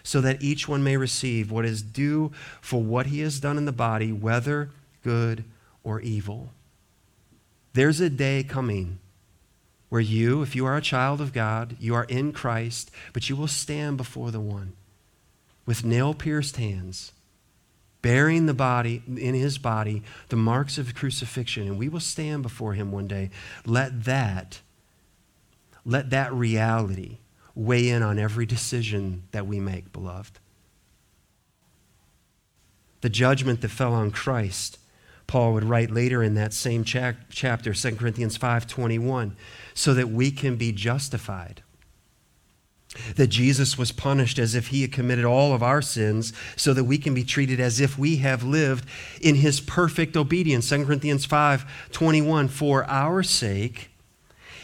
so 0.02 0.20
that 0.20 0.42
each 0.42 0.68
one 0.68 0.82
may 0.82 0.96
receive 0.96 1.50
what 1.50 1.64
is 1.64 1.80
due 1.80 2.32
for 2.60 2.82
what 2.82 3.06
he 3.06 3.20
has 3.20 3.38
done 3.38 3.56
in 3.56 3.64
the 3.64 3.72
body, 3.72 4.10
whether 4.10 4.70
good 5.02 5.44
or 5.84 6.00
evil." 6.00 6.52
There's 7.74 8.00
a 8.00 8.10
day 8.10 8.42
coming 8.42 8.98
where 9.88 10.00
you, 10.00 10.42
if 10.42 10.56
you 10.56 10.66
are 10.66 10.76
a 10.76 10.82
child 10.82 11.20
of 11.20 11.32
God, 11.32 11.76
you 11.78 11.94
are 11.94 12.04
in 12.04 12.32
Christ, 12.32 12.90
but 13.12 13.28
you 13.28 13.36
will 13.36 13.48
stand 13.48 13.96
before 13.96 14.30
the 14.30 14.40
one 14.40 14.72
with 15.64 15.84
nail-pierced 15.84 16.56
hands 16.56 17.12
bearing 18.02 18.46
the 18.46 18.54
body 18.54 19.02
in 19.06 19.34
his 19.34 19.58
body 19.58 20.02
the 20.28 20.36
marks 20.36 20.76
of 20.76 20.94
crucifixion 20.94 21.66
and 21.66 21.78
we 21.78 21.88
will 21.88 22.00
stand 22.00 22.42
before 22.42 22.74
him 22.74 22.92
one 22.92 23.06
day. 23.06 23.30
Let 23.64 24.04
that 24.04 24.60
let 25.84 26.10
that 26.10 26.32
reality 26.32 27.18
weigh 27.54 27.88
in 27.88 28.02
on 28.02 28.18
every 28.18 28.46
decision 28.46 29.24
that 29.32 29.46
we 29.46 29.58
make 29.58 29.92
beloved. 29.92 30.38
The 33.00 33.10
judgment 33.10 33.60
that 33.62 33.68
fell 33.68 33.94
on 33.94 34.10
christ 34.10 34.78
paul 35.26 35.54
would 35.54 35.64
write 35.64 35.90
later 35.90 36.22
in 36.22 36.34
that 36.34 36.52
same 36.52 36.84
chapter 36.84 37.72
2 37.72 37.96
corinthians 37.96 38.36
5.21 38.36 39.32
so 39.74 39.94
that 39.94 40.10
we 40.10 40.30
can 40.30 40.56
be 40.56 40.72
justified 40.72 41.62
that 43.16 43.28
Jesus 43.28 43.78
was 43.78 43.90
punished 43.90 44.38
as 44.38 44.54
if 44.54 44.68
he 44.68 44.82
had 44.82 44.92
committed 44.92 45.24
all 45.24 45.54
of 45.54 45.62
our 45.62 45.80
sins 45.80 46.32
so 46.56 46.74
that 46.74 46.84
we 46.84 46.98
can 46.98 47.14
be 47.14 47.24
treated 47.24 47.58
as 47.58 47.80
if 47.80 47.98
we 47.98 48.16
have 48.16 48.44
lived 48.44 48.86
in 49.20 49.36
his 49.36 49.60
perfect 49.60 50.16
obedience. 50.16 50.68
2 50.68 50.84
Corinthians 50.84 51.24
5 51.24 51.64
21, 51.90 52.48
for 52.48 52.84
our 52.84 53.22
sake, 53.22 53.90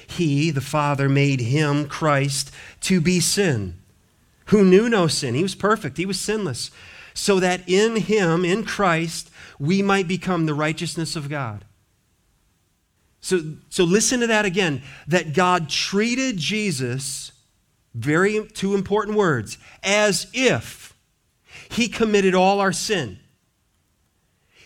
he, 0.07 0.51
the 0.51 0.61
Father, 0.61 1.09
made 1.09 1.41
him, 1.41 1.87
Christ, 1.87 2.51
to 2.83 3.01
be 3.01 3.21
sin, 3.21 3.79
who 4.47 4.65
knew 4.65 4.89
no 4.89 5.07
sin. 5.07 5.35
He 5.35 5.43
was 5.43 5.55
perfect, 5.55 5.97
he 5.97 6.07
was 6.07 6.21
sinless, 6.21 6.71
so 7.15 7.41
that 7.41 7.69
in 7.69 7.97
him, 7.97 8.45
in 8.45 8.65
Christ, 8.65 9.31
we 9.59 9.83
might 9.83 10.09
become 10.09 10.47
the 10.47 10.55
righteousness 10.55 11.17
of 11.17 11.29
God. 11.29 11.65
So, 13.21 13.41
so 13.69 13.85
listen 13.85 14.21
to 14.21 14.27
that 14.29 14.45
again 14.45 14.83
that 15.09 15.35
God 15.35 15.69
treated 15.69 16.37
Jesus, 16.37 17.33
very 17.99 18.47
two 18.49 18.75
important 18.75 19.17
words, 19.17 19.59
as 19.83 20.27
if 20.33 20.97
he 21.71 21.89
committed 21.89 22.35
all 22.35 22.61
our 22.61 22.73
sin. 22.73 23.19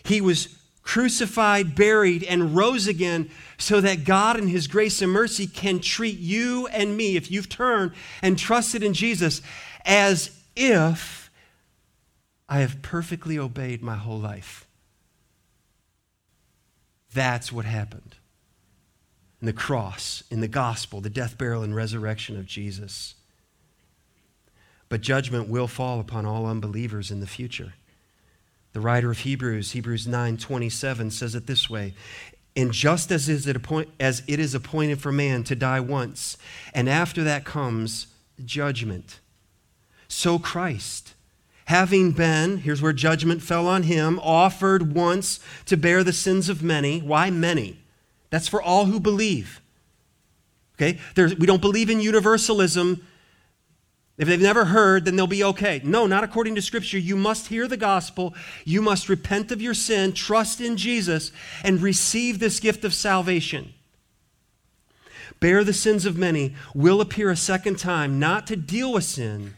He 0.03 0.21
was 0.21 0.57
crucified, 0.81 1.75
buried, 1.75 2.23
and 2.23 2.55
rose 2.55 2.87
again 2.87 3.29
so 3.57 3.81
that 3.81 4.03
God, 4.03 4.37
in 4.37 4.47
His 4.47 4.67
grace 4.67 5.01
and 5.01 5.11
mercy, 5.11 5.47
can 5.47 5.79
treat 5.79 6.19
you 6.19 6.67
and 6.67 6.95
me, 6.95 7.15
if 7.15 7.31
you've 7.31 7.49
turned 7.49 7.93
and 8.21 8.37
trusted 8.37 8.83
in 8.83 8.93
Jesus, 8.93 9.41
as 9.85 10.31
if 10.55 11.31
I 12.49 12.59
have 12.59 12.81
perfectly 12.81 13.39
obeyed 13.39 13.81
my 13.81 13.95
whole 13.95 14.19
life. 14.19 14.67
That's 17.13 17.51
what 17.51 17.65
happened 17.65 18.15
in 19.39 19.45
the 19.45 19.53
cross, 19.53 20.23
in 20.29 20.41
the 20.41 20.47
gospel, 20.47 20.99
the 20.99 21.09
death, 21.09 21.37
burial, 21.37 21.63
and 21.63 21.75
resurrection 21.75 22.37
of 22.37 22.45
Jesus. 22.45 23.15
But 24.93 25.01
judgment 25.01 25.49
will 25.49 25.67
fall 25.67 25.99
upon 25.99 26.27
all 26.27 26.45
unbelievers 26.45 27.09
in 27.09 27.19
the 27.19 27.25
future. 27.25 27.73
The 28.73 28.79
writer 28.79 29.09
of 29.09 29.17
Hebrews, 29.17 29.71
Hebrews 29.71 30.05
9:27 30.05 31.11
says 31.11 31.33
it 31.33 31.47
this 31.47 31.67
way, 31.67 31.95
and 32.55 32.71
just 32.71 33.11
as, 33.11 33.27
it 33.27 34.39
is 34.39 34.53
appointed 34.53 35.01
for 35.01 35.11
man 35.11 35.43
to 35.45 35.55
die 35.55 35.79
once, 35.79 36.37
and 36.75 36.87
after 36.87 37.23
that 37.23 37.43
comes 37.43 38.05
judgment, 38.45 39.19
so 40.07 40.37
Christ, 40.37 41.15
having 41.65 42.11
been, 42.11 42.59
here's 42.59 42.83
where 42.83 42.93
judgment 42.93 43.41
fell 43.41 43.67
on 43.67 43.81
him, 43.81 44.19
offered 44.19 44.93
once 44.93 45.39
to 45.65 45.75
bear 45.75 46.03
the 46.03 46.13
sins 46.13 46.49
of 46.49 46.61
many. 46.61 46.99
Why 47.01 47.31
many? 47.31 47.79
That's 48.29 48.47
for 48.47 48.61
all 48.61 48.85
who 48.85 48.99
believe. 48.99 49.59
Okay? 50.75 50.99
There's, 51.15 51.35
we 51.35 51.47
don't 51.47 51.61
believe 51.61 51.89
in 51.89 51.99
universalism. 51.99 53.07
If 54.17 54.27
they've 54.27 54.39
never 54.39 54.65
heard, 54.65 55.05
then 55.05 55.15
they'll 55.15 55.25
be 55.25 55.43
okay. 55.43 55.81
No, 55.83 56.05
not 56.05 56.23
according 56.23 56.53
to 56.55 56.61
Scripture. 56.61 56.99
You 56.99 57.15
must 57.15 57.47
hear 57.47 57.67
the 57.67 57.77
gospel. 57.77 58.35
You 58.63 58.81
must 58.81 59.09
repent 59.09 59.51
of 59.51 59.61
your 59.61 59.73
sin, 59.73 60.13
trust 60.13 60.61
in 60.61 60.77
Jesus, 60.77 61.31
and 61.63 61.81
receive 61.81 62.37
this 62.37 62.59
gift 62.59 62.85
of 62.85 62.93
salvation. 62.93 63.73
Bear 65.39 65.63
the 65.63 65.73
sins 65.73 66.05
of 66.05 66.15
many 66.15 66.53
will 66.75 67.01
appear 67.01 67.31
a 67.31 67.35
second 67.35 67.79
time, 67.79 68.19
not 68.19 68.45
to 68.47 68.55
deal 68.55 68.93
with 68.93 69.03
sin, 69.03 69.55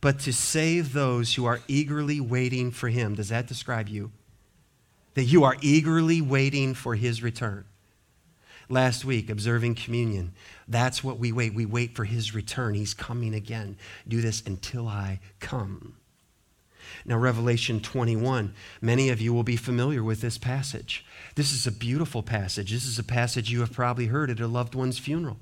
but 0.00 0.18
to 0.20 0.32
save 0.32 0.94
those 0.94 1.34
who 1.34 1.44
are 1.44 1.60
eagerly 1.68 2.20
waiting 2.20 2.70
for 2.70 2.88
him. 2.88 3.14
Does 3.14 3.28
that 3.28 3.46
describe 3.46 3.88
you? 3.88 4.12
That 5.12 5.24
you 5.24 5.44
are 5.44 5.56
eagerly 5.60 6.22
waiting 6.22 6.72
for 6.72 6.94
his 6.94 7.22
return. 7.22 7.66
Last 8.70 9.04
week, 9.04 9.28
observing 9.28 9.74
communion, 9.74 10.32
that's 10.68 11.02
what 11.02 11.18
we 11.18 11.32
wait. 11.32 11.52
We 11.52 11.66
wait 11.66 11.96
for 11.96 12.04
his 12.04 12.36
return. 12.36 12.74
He's 12.74 12.94
coming 12.94 13.34
again. 13.34 13.76
Do 14.06 14.20
this 14.20 14.44
until 14.46 14.86
I 14.86 15.18
come. 15.40 15.96
Now, 17.04 17.18
Revelation 17.18 17.80
21, 17.80 18.54
many 18.80 19.08
of 19.08 19.20
you 19.20 19.34
will 19.34 19.42
be 19.42 19.56
familiar 19.56 20.04
with 20.04 20.20
this 20.20 20.38
passage. 20.38 21.04
This 21.34 21.52
is 21.52 21.66
a 21.66 21.72
beautiful 21.72 22.22
passage. 22.22 22.70
This 22.70 22.86
is 22.86 22.96
a 22.96 23.04
passage 23.04 23.50
you 23.50 23.58
have 23.60 23.72
probably 23.72 24.06
heard 24.06 24.30
at 24.30 24.38
a 24.38 24.46
loved 24.46 24.76
one's 24.76 24.98
funeral. 24.98 25.38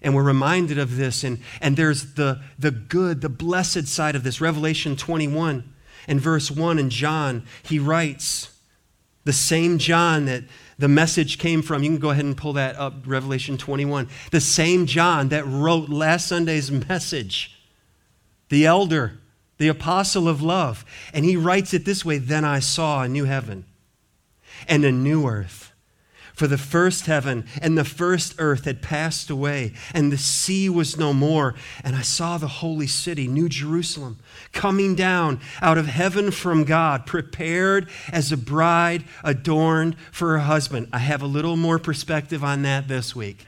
And 0.00 0.14
we're 0.14 0.22
reminded 0.22 0.78
of 0.78 0.96
this, 0.96 1.24
and, 1.24 1.40
and 1.60 1.76
there's 1.76 2.14
the, 2.14 2.40
the 2.56 2.70
good, 2.70 3.22
the 3.22 3.28
blessed 3.28 3.88
side 3.88 4.14
of 4.14 4.22
this. 4.22 4.40
Revelation 4.40 4.94
21 4.94 5.72
and 6.06 6.20
verse 6.20 6.48
1 6.48 6.78
in 6.78 6.90
John, 6.90 7.44
he 7.64 7.80
writes, 7.80 8.50
the 9.24 9.32
same 9.32 9.78
John 9.78 10.24
that 10.26 10.44
the 10.80 10.88
message 10.88 11.38
came 11.38 11.60
from. 11.60 11.82
You 11.82 11.90
can 11.90 11.98
go 11.98 12.10
ahead 12.10 12.24
and 12.24 12.36
pull 12.36 12.54
that 12.54 12.76
up, 12.76 12.94
Revelation 13.06 13.58
21. 13.58 14.08
The 14.30 14.40
same 14.40 14.86
John 14.86 15.28
that 15.28 15.46
wrote 15.46 15.90
last 15.90 16.26
Sunday's 16.26 16.70
message, 16.88 17.60
the 18.48 18.64
elder, 18.64 19.18
the 19.58 19.68
apostle 19.68 20.26
of 20.26 20.40
love. 20.40 20.86
And 21.12 21.26
he 21.26 21.36
writes 21.36 21.74
it 21.74 21.84
this 21.84 22.02
way 22.02 22.16
Then 22.16 22.46
I 22.46 22.60
saw 22.60 23.02
a 23.02 23.08
new 23.08 23.26
heaven 23.26 23.66
and 24.66 24.84
a 24.84 24.90
new 24.90 25.26
earth 25.26 25.69
for 26.40 26.46
the 26.46 26.56
first 26.56 27.04
heaven 27.04 27.44
and 27.60 27.76
the 27.76 27.84
first 27.84 28.34
earth 28.38 28.64
had 28.64 28.80
passed 28.80 29.28
away, 29.28 29.74
and 29.92 30.10
the 30.10 30.16
sea 30.16 30.70
was 30.70 30.96
no 30.96 31.12
more. 31.12 31.54
And 31.84 31.94
I 31.94 32.00
saw 32.00 32.38
the 32.38 32.48
holy 32.48 32.86
city, 32.86 33.28
New 33.28 33.46
Jerusalem, 33.46 34.18
coming 34.50 34.94
down 34.94 35.38
out 35.60 35.76
of 35.76 35.84
heaven 35.84 36.30
from 36.30 36.64
God, 36.64 37.04
prepared 37.04 37.90
as 38.10 38.32
a 38.32 38.38
bride 38.38 39.04
adorned 39.22 39.98
for 40.10 40.30
her 40.30 40.38
husband. 40.38 40.88
I 40.94 41.00
have 41.00 41.20
a 41.20 41.26
little 41.26 41.56
more 41.56 41.78
perspective 41.78 42.42
on 42.42 42.62
that 42.62 42.88
this 42.88 43.14
week 43.14 43.44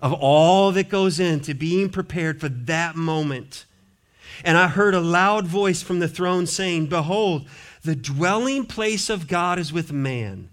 of 0.00 0.12
all 0.12 0.72
that 0.72 0.88
goes 0.88 1.20
into 1.20 1.54
being 1.54 1.88
prepared 1.88 2.40
for 2.40 2.48
that 2.48 2.96
moment. 2.96 3.64
And 4.44 4.58
I 4.58 4.66
heard 4.66 4.94
a 4.94 5.00
loud 5.00 5.46
voice 5.46 5.82
from 5.82 6.00
the 6.00 6.08
throne 6.08 6.48
saying, 6.48 6.86
Behold, 6.86 7.46
the 7.84 7.94
dwelling 7.94 8.66
place 8.66 9.08
of 9.08 9.28
God 9.28 9.60
is 9.60 9.72
with 9.72 9.92
man. 9.92 10.48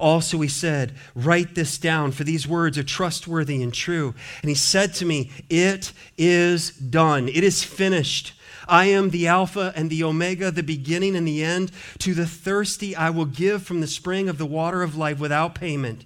Also, 0.00 0.40
he 0.40 0.48
said, 0.48 0.94
Write 1.14 1.54
this 1.54 1.78
down, 1.78 2.10
for 2.12 2.24
these 2.24 2.48
words 2.48 2.78
are 2.78 2.82
trustworthy 2.82 3.62
and 3.62 3.72
true. 3.72 4.14
And 4.42 4.48
he 4.48 4.54
said 4.54 4.94
to 4.94 5.04
me, 5.04 5.30
It 5.48 5.92
is 6.16 6.70
done. 6.70 7.28
It 7.28 7.44
is 7.44 7.62
finished. 7.62 8.32
I 8.66 8.86
am 8.86 9.10
the 9.10 9.26
Alpha 9.26 9.72
and 9.76 9.90
the 9.90 10.04
Omega, 10.04 10.50
the 10.50 10.62
beginning 10.62 11.16
and 11.16 11.26
the 11.26 11.44
end. 11.44 11.72
To 11.98 12.14
the 12.14 12.26
thirsty, 12.26 12.96
I 12.96 13.10
will 13.10 13.26
give 13.26 13.62
from 13.62 13.80
the 13.80 13.86
spring 13.86 14.28
of 14.28 14.38
the 14.38 14.46
water 14.46 14.82
of 14.82 14.96
life 14.96 15.18
without 15.18 15.54
payment. 15.54 16.04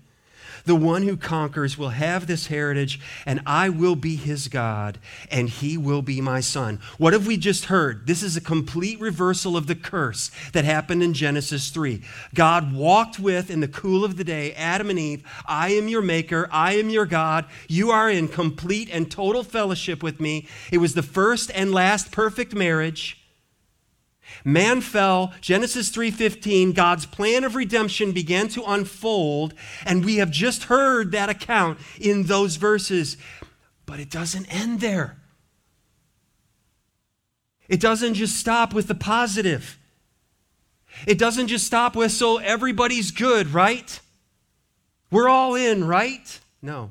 The 0.66 0.74
one 0.74 1.02
who 1.02 1.16
conquers 1.16 1.76
will 1.76 1.90
have 1.90 2.26
this 2.26 2.46
heritage, 2.46 2.98
and 3.26 3.40
I 3.44 3.68
will 3.68 3.96
be 3.96 4.16
his 4.16 4.48
God, 4.48 4.98
and 5.30 5.48
he 5.48 5.76
will 5.76 6.00
be 6.00 6.22
my 6.22 6.40
son. 6.40 6.80
What 6.96 7.12
have 7.12 7.26
we 7.26 7.36
just 7.36 7.66
heard? 7.66 8.06
This 8.06 8.22
is 8.22 8.36
a 8.36 8.40
complete 8.40 8.98
reversal 8.98 9.56
of 9.58 9.66
the 9.66 9.74
curse 9.74 10.30
that 10.52 10.64
happened 10.64 11.02
in 11.02 11.12
Genesis 11.12 11.68
3. 11.68 12.00
God 12.34 12.72
walked 12.72 13.18
with, 13.18 13.50
in 13.50 13.60
the 13.60 13.68
cool 13.68 14.04
of 14.04 14.16
the 14.16 14.24
day, 14.24 14.54
Adam 14.54 14.88
and 14.88 14.98
Eve 14.98 15.22
I 15.46 15.70
am 15.70 15.88
your 15.88 16.02
maker, 16.02 16.48
I 16.50 16.74
am 16.74 16.88
your 16.88 17.06
God. 17.06 17.44
You 17.68 17.90
are 17.90 18.08
in 18.08 18.28
complete 18.28 18.88
and 18.90 19.10
total 19.10 19.42
fellowship 19.44 20.02
with 20.02 20.20
me. 20.20 20.48
It 20.72 20.78
was 20.78 20.94
the 20.94 21.02
first 21.02 21.50
and 21.54 21.72
last 21.72 22.10
perfect 22.10 22.54
marriage. 22.54 23.23
Man 24.46 24.82
fell, 24.82 25.32
Genesis 25.40 25.88
3:15, 25.88 26.74
God's 26.74 27.06
plan 27.06 27.44
of 27.44 27.54
redemption 27.54 28.12
began 28.12 28.48
to 28.48 28.62
unfold, 28.64 29.54
and 29.86 30.04
we 30.04 30.16
have 30.16 30.30
just 30.30 30.64
heard 30.64 31.12
that 31.12 31.30
account 31.30 31.78
in 31.98 32.24
those 32.24 32.56
verses. 32.56 33.16
But 33.86 34.00
it 34.00 34.10
doesn't 34.10 34.46
end 34.46 34.80
there. 34.80 35.16
It 37.68 37.80
doesn't 37.80 38.14
just 38.14 38.36
stop 38.36 38.74
with 38.74 38.86
the 38.86 38.94
positive. 38.94 39.78
It 41.06 41.18
doesn't 41.18 41.48
just 41.48 41.66
stop 41.66 41.96
with 41.96 42.12
so 42.12 42.36
everybody's 42.36 43.10
good, 43.10 43.48
right? 43.48 43.98
We're 45.10 45.28
all 45.28 45.54
in, 45.54 45.84
right? 45.84 46.40
No. 46.60 46.90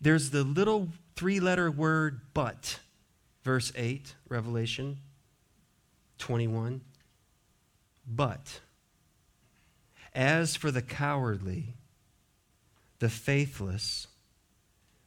There's 0.00 0.30
the 0.30 0.42
little 0.42 0.88
three 1.16 1.38
letter 1.38 1.70
word 1.70 2.22
but. 2.32 2.80
Verse 3.42 3.72
8, 3.76 4.14
Revelation 4.28 4.98
21. 6.18 6.80
But 8.06 8.60
as 10.14 10.56
for 10.56 10.70
the 10.70 10.82
cowardly, 10.82 11.74
the 12.98 13.08
faithless, 13.08 14.06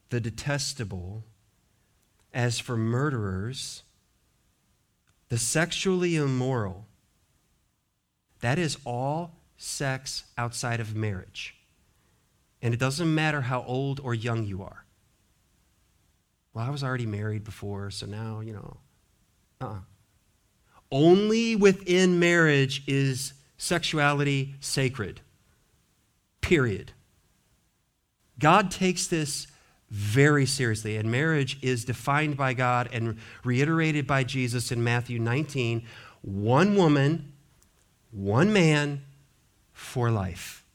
the 0.10 0.20
detestable, 0.20 1.24
as 2.34 2.60
for 2.60 2.78
murderers, 2.78 3.84
the 5.30 5.38
sexually 5.38 6.16
immoral, 6.16 6.86
that 8.42 8.60
is 8.60 8.78
all 8.86 9.36
sex 9.58 10.24
outside 10.38 10.80
of 10.80 10.96
marriage. 10.96 11.56
And 12.62 12.74
it 12.74 12.80
doesn't 12.80 13.14
matter 13.14 13.42
how 13.42 13.64
old 13.64 14.00
or 14.00 14.14
young 14.14 14.46
you 14.46 14.64
are. 14.64 14.86
Well, 16.54 16.66
I 16.66 16.70
was 16.70 16.84
already 16.84 17.06
married 17.06 17.44
before, 17.44 17.90
so 17.92 18.06
now, 18.06 18.42
you 18.42 18.54
know. 18.54 18.78
Uh 19.62 19.66
uh-uh. 19.66 19.80
Only 20.92 21.56
within 21.56 22.20
marriage 22.20 22.84
is 22.88 23.34
sexuality 23.58 24.56
sacred. 24.60 25.22
Period. 26.42 26.94
God 28.40 28.72
takes 28.72 29.08
this 29.08 29.48
very 29.90 30.46
seriously. 30.46 30.98
And 30.98 31.12
marriage 31.12 31.58
is 31.62 31.86
defined 31.86 32.38
by 32.38 32.54
God 32.54 32.90
and 32.92 33.18
reiterated 33.44 34.08
by 34.08 34.24
Jesus 34.24 34.72
in 34.72 34.84
Matthew 34.84 35.20
19 35.20 35.84
one 36.22 36.76
woman, 36.76 37.32
one 38.12 38.52
man 38.52 39.02
for 39.72 40.12
life, 40.12 40.66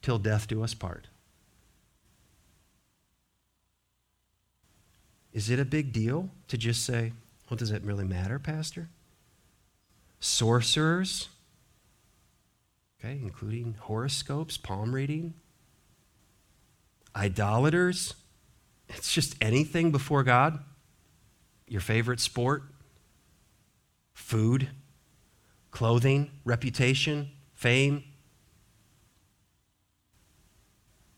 till 0.00 0.18
death 0.18 0.46
do 0.46 0.62
us 0.62 0.74
part. 0.74 1.08
Is 5.32 5.50
it 5.50 5.58
a 5.58 5.64
big 5.64 5.92
deal 5.92 6.30
to 6.46 6.56
just 6.56 6.84
say, 6.84 7.12
well, 7.50 7.56
does 7.56 7.72
it 7.72 7.82
really 7.82 8.04
matter, 8.04 8.38
Pastor? 8.38 8.88
Sorcerers, 10.20 11.28
okay, 12.98 13.18
including 13.22 13.76
horoscopes, 13.78 14.56
palm 14.56 14.94
reading, 14.94 15.34
idolaters. 17.14 18.14
It's 18.88 19.12
just 19.12 19.36
anything 19.40 19.90
before 19.90 20.24
God. 20.24 20.58
Your 21.66 21.80
favorite 21.80 22.20
sport, 22.20 22.62
food, 24.14 24.68
clothing, 25.70 26.30
reputation, 26.44 27.30
fame. 27.54 28.02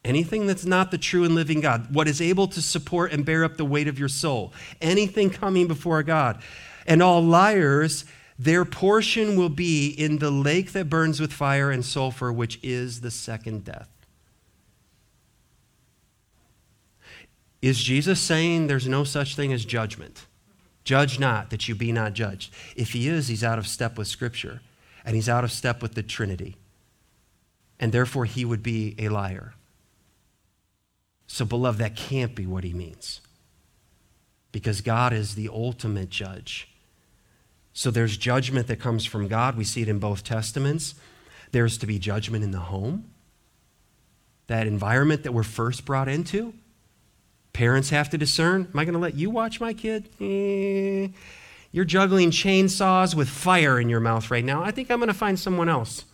Anything 0.04 0.46
that's 0.46 0.64
not 0.64 0.90
the 0.90 0.98
true 0.98 1.24
and 1.24 1.34
living 1.34 1.60
God, 1.60 1.94
what 1.94 2.08
is 2.08 2.20
able 2.20 2.48
to 2.48 2.62
support 2.62 3.12
and 3.12 3.24
bear 3.24 3.44
up 3.44 3.56
the 3.56 3.64
weight 3.64 3.86
of 3.86 3.98
your 3.98 4.08
soul, 4.08 4.52
anything 4.80 5.30
coming 5.30 5.68
before 5.68 6.02
God. 6.02 6.42
And 6.86 7.02
all 7.02 7.22
liars, 7.22 8.04
their 8.40 8.64
portion 8.64 9.36
will 9.36 9.50
be 9.50 9.90
in 9.90 10.16
the 10.16 10.30
lake 10.30 10.72
that 10.72 10.88
burns 10.88 11.20
with 11.20 11.30
fire 11.30 11.70
and 11.70 11.84
sulfur, 11.84 12.32
which 12.32 12.58
is 12.62 13.02
the 13.02 13.10
second 13.10 13.66
death. 13.66 13.90
Is 17.60 17.82
Jesus 17.82 18.18
saying 18.18 18.66
there's 18.66 18.88
no 18.88 19.04
such 19.04 19.36
thing 19.36 19.52
as 19.52 19.66
judgment? 19.66 20.24
Judge 20.84 21.18
not 21.18 21.50
that 21.50 21.68
you 21.68 21.74
be 21.74 21.92
not 21.92 22.14
judged. 22.14 22.54
If 22.76 22.94
he 22.94 23.10
is, 23.10 23.28
he's 23.28 23.44
out 23.44 23.58
of 23.58 23.66
step 23.66 23.98
with 23.98 24.08
Scripture, 24.08 24.62
and 25.04 25.14
he's 25.14 25.28
out 25.28 25.44
of 25.44 25.52
step 25.52 25.82
with 25.82 25.92
the 25.92 26.02
Trinity. 26.02 26.56
And 27.78 27.92
therefore, 27.92 28.24
he 28.24 28.46
would 28.46 28.62
be 28.62 28.94
a 28.98 29.10
liar. 29.10 29.52
So, 31.26 31.44
beloved, 31.44 31.78
that 31.78 31.94
can't 31.94 32.34
be 32.34 32.46
what 32.46 32.64
he 32.64 32.72
means. 32.72 33.20
Because 34.50 34.80
God 34.80 35.12
is 35.12 35.34
the 35.34 35.50
ultimate 35.50 36.08
judge. 36.08 36.69
So, 37.80 37.90
there's 37.90 38.18
judgment 38.18 38.66
that 38.66 38.78
comes 38.78 39.06
from 39.06 39.26
God. 39.26 39.56
We 39.56 39.64
see 39.64 39.80
it 39.80 39.88
in 39.88 40.00
both 40.00 40.22
Testaments. 40.22 40.94
There's 41.50 41.78
to 41.78 41.86
be 41.86 41.98
judgment 41.98 42.44
in 42.44 42.50
the 42.50 42.58
home, 42.58 43.10
that 44.48 44.66
environment 44.66 45.22
that 45.22 45.32
we're 45.32 45.44
first 45.44 45.86
brought 45.86 46.06
into. 46.06 46.52
Parents 47.54 47.88
have 47.88 48.10
to 48.10 48.18
discern 48.18 48.68
Am 48.70 48.78
I 48.78 48.84
going 48.84 48.92
to 48.92 49.00
let 49.00 49.14
you 49.14 49.30
watch 49.30 49.62
my 49.62 49.72
kid? 49.72 50.10
Eh, 50.20 51.08
you're 51.72 51.86
juggling 51.86 52.30
chainsaws 52.32 53.14
with 53.14 53.30
fire 53.30 53.80
in 53.80 53.88
your 53.88 54.00
mouth 54.00 54.30
right 54.30 54.44
now. 54.44 54.62
I 54.62 54.72
think 54.72 54.90
I'm 54.90 54.98
going 54.98 55.08
to 55.08 55.14
find 55.14 55.40
someone 55.40 55.70
else. 55.70 56.04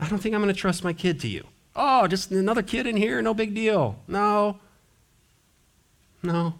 I 0.00 0.08
don't 0.08 0.18
think 0.18 0.34
I'm 0.34 0.42
going 0.42 0.52
to 0.52 0.60
trust 0.60 0.82
my 0.82 0.92
kid 0.92 1.20
to 1.20 1.28
you. 1.28 1.46
Oh, 1.76 2.08
just 2.08 2.32
another 2.32 2.64
kid 2.64 2.88
in 2.88 2.96
here, 2.96 3.22
no 3.22 3.32
big 3.32 3.54
deal. 3.54 4.00
No. 4.08 4.58
No. 6.20 6.54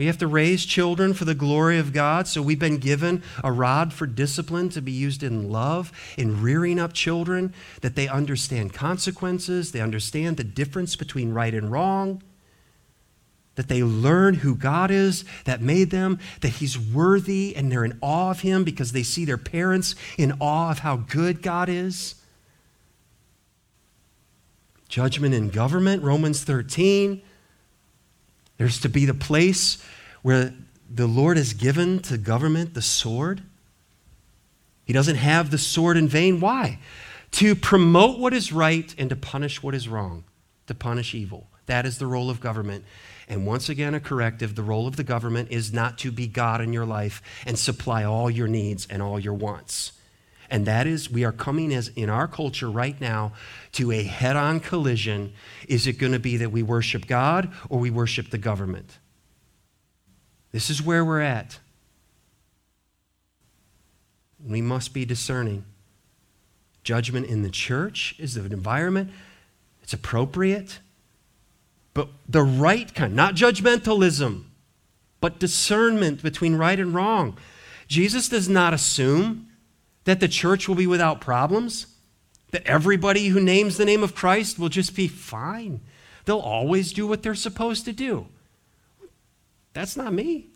We 0.00 0.06
have 0.06 0.16
to 0.16 0.26
raise 0.26 0.64
children 0.64 1.12
for 1.12 1.26
the 1.26 1.34
glory 1.34 1.78
of 1.78 1.92
God, 1.92 2.26
so 2.26 2.40
we've 2.40 2.58
been 2.58 2.78
given 2.78 3.22
a 3.44 3.52
rod 3.52 3.92
for 3.92 4.06
discipline 4.06 4.70
to 4.70 4.80
be 4.80 4.92
used 4.92 5.22
in 5.22 5.52
love, 5.52 5.92
in 6.16 6.40
rearing 6.40 6.78
up 6.78 6.94
children, 6.94 7.52
that 7.82 7.96
they 7.96 8.08
understand 8.08 8.72
consequences, 8.72 9.72
they 9.72 9.82
understand 9.82 10.38
the 10.38 10.42
difference 10.42 10.96
between 10.96 11.34
right 11.34 11.52
and 11.52 11.70
wrong 11.70 12.22
that 13.56 13.68
they 13.68 13.82
learn 13.82 14.36
who 14.36 14.54
God 14.54 14.90
is 14.90 15.26
that 15.44 15.60
made 15.60 15.90
them, 15.90 16.18
that 16.40 16.48
He's 16.48 16.78
worthy, 16.78 17.54
and 17.54 17.70
they're 17.70 17.84
in 17.84 17.98
awe 18.00 18.30
of 18.30 18.40
Him 18.40 18.64
because 18.64 18.92
they 18.92 19.02
see 19.02 19.26
their 19.26 19.36
parents 19.36 19.94
in 20.16 20.32
awe 20.40 20.70
of 20.70 20.78
how 20.78 20.96
good 20.96 21.42
God 21.42 21.68
is. 21.68 22.14
Judgment 24.88 25.34
in 25.34 25.50
government, 25.50 26.02
Romans 26.02 26.42
13. 26.42 27.20
There's 28.60 28.78
to 28.80 28.90
be 28.90 29.06
the 29.06 29.14
place 29.14 29.82
where 30.20 30.52
the 30.90 31.06
Lord 31.06 31.38
has 31.38 31.54
given 31.54 32.00
to 32.00 32.18
government 32.18 32.74
the 32.74 32.82
sword. 32.82 33.42
He 34.84 34.92
doesn't 34.92 35.16
have 35.16 35.50
the 35.50 35.56
sword 35.56 35.96
in 35.96 36.08
vain. 36.08 36.40
Why? 36.40 36.78
To 37.30 37.54
promote 37.54 38.18
what 38.18 38.34
is 38.34 38.52
right 38.52 38.94
and 38.98 39.08
to 39.08 39.16
punish 39.16 39.62
what 39.62 39.74
is 39.74 39.88
wrong, 39.88 40.24
to 40.66 40.74
punish 40.74 41.14
evil. 41.14 41.46
That 41.64 41.86
is 41.86 41.96
the 41.96 42.06
role 42.06 42.28
of 42.28 42.42
government. 42.42 42.84
And 43.28 43.46
once 43.46 43.70
again, 43.70 43.94
a 43.94 44.00
corrective 44.00 44.56
the 44.56 44.62
role 44.62 44.86
of 44.86 44.96
the 44.96 45.04
government 45.04 45.50
is 45.50 45.72
not 45.72 45.96
to 46.00 46.12
be 46.12 46.26
God 46.26 46.60
in 46.60 46.74
your 46.74 46.84
life 46.84 47.22
and 47.46 47.58
supply 47.58 48.04
all 48.04 48.28
your 48.28 48.46
needs 48.46 48.86
and 48.90 49.00
all 49.00 49.18
your 49.18 49.32
wants. 49.32 49.92
And 50.50 50.66
that 50.66 50.86
is, 50.86 51.10
we 51.10 51.24
are 51.24 51.32
coming 51.32 51.72
as 51.72 51.88
in 51.88 52.10
our 52.10 52.26
culture 52.26 52.70
right 52.70 53.00
now 53.00 53.32
to 53.72 53.92
a 53.92 54.02
head 54.02 54.36
on 54.36 54.60
collision. 54.60 55.32
Is 55.68 55.86
it 55.86 55.94
going 55.94 56.12
to 56.12 56.18
be 56.18 56.36
that 56.38 56.50
we 56.50 56.62
worship 56.62 57.06
God 57.06 57.52
or 57.68 57.78
we 57.78 57.90
worship 57.90 58.30
the 58.30 58.38
government? 58.38 58.98
This 60.52 60.68
is 60.68 60.82
where 60.82 61.04
we're 61.04 61.20
at. 61.20 61.60
We 64.44 64.60
must 64.60 64.92
be 64.92 65.04
discerning. 65.04 65.64
Judgment 66.82 67.26
in 67.26 67.42
the 67.42 67.50
church 67.50 68.16
is 68.18 68.34
the 68.34 68.44
environment, 68.44 69.10
it's 69.82 69.92
appropriate 69.92 70.80
but 71.94 72.08
the 72.28 72.42
right 72.42 72.94
kind, 72.94 73.14
not 73.14 73.34
judgmentalism, 73.34 74.44
but 75.20 75.38
discernment 75.38 76.22
between 76.22 76.54
right 76.54 76.78
and 76.78 76.94
wrong. 76.94 77.36
Jesus 77.88 78.28
does 78.28 78.48
not 78.48 78.72
assume 78.72 79.48
that 80.04 80.20
the 80.20 80.28
church 80.28 80.68
will 80.68 80.74
be 80.74 80.86
without 80.86 81.20
problems, 81.20 81.86
that 82.50 82.66
everybody 82.66 83.28
who 83.28 83.40
names 83.40 83.76
the 83.76 83.84
name 83.84 84.02
of 84.02 84.14
Christ 84.14 84.58
will 84.58 84.68
just 84.68 84.94
be 84.94 85.08
fine. 85.08 85.80
They'll 86.24 86.38
always 86.38 86.92
do 86.92 87.06
what 87.06 87.22
they're 87.22 87.34
supposed 87.34 87.84
to 87.84 87.92
do. 87.92 88.26
That's 89.72 89.96
not 89.96 90.12
me. 90.12 90.48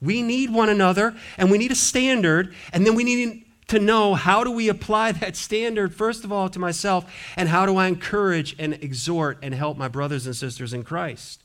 We 0.00 0.22
need 0.22 0.50
one 0.50 0.68
another 0.68 1.14
and 1.36 1.50
we 1.50 1.58
need 1.58 1.72
a 1.72 1.76
standard, 1.76 2.54
and 2.72 2.86
then 2.86 2.94
we 2.94 3.04
need 3.04 3.44
to 3.68 3.78
know 3.78 4.14
how 4.14 4.44
do 4.44 4.50
we 4.50 4.68
apply 4.68 5.12
that 5.12 5.36
standard, 5.36 5.94
first 5.94 6.24
of 6.24 6.32
all, 6.32 6.48
to 6.48 6.58
myself, 6.58 7.10
and 7.36 7.48
how 7.48 7.66
do 7.66 7.76
I 7.76 7.86
encourage 7.86 8.56
and 8.58 8.74
exhort 8.74 9.38
and 9.42 9.54
help 9.54 9.76
my 9.76 9.88
brothers 9.88 10.26
and 10.26 10.34
sisters 10.34 10.72
in 10.72 10.82
Christ? 10.82 11.42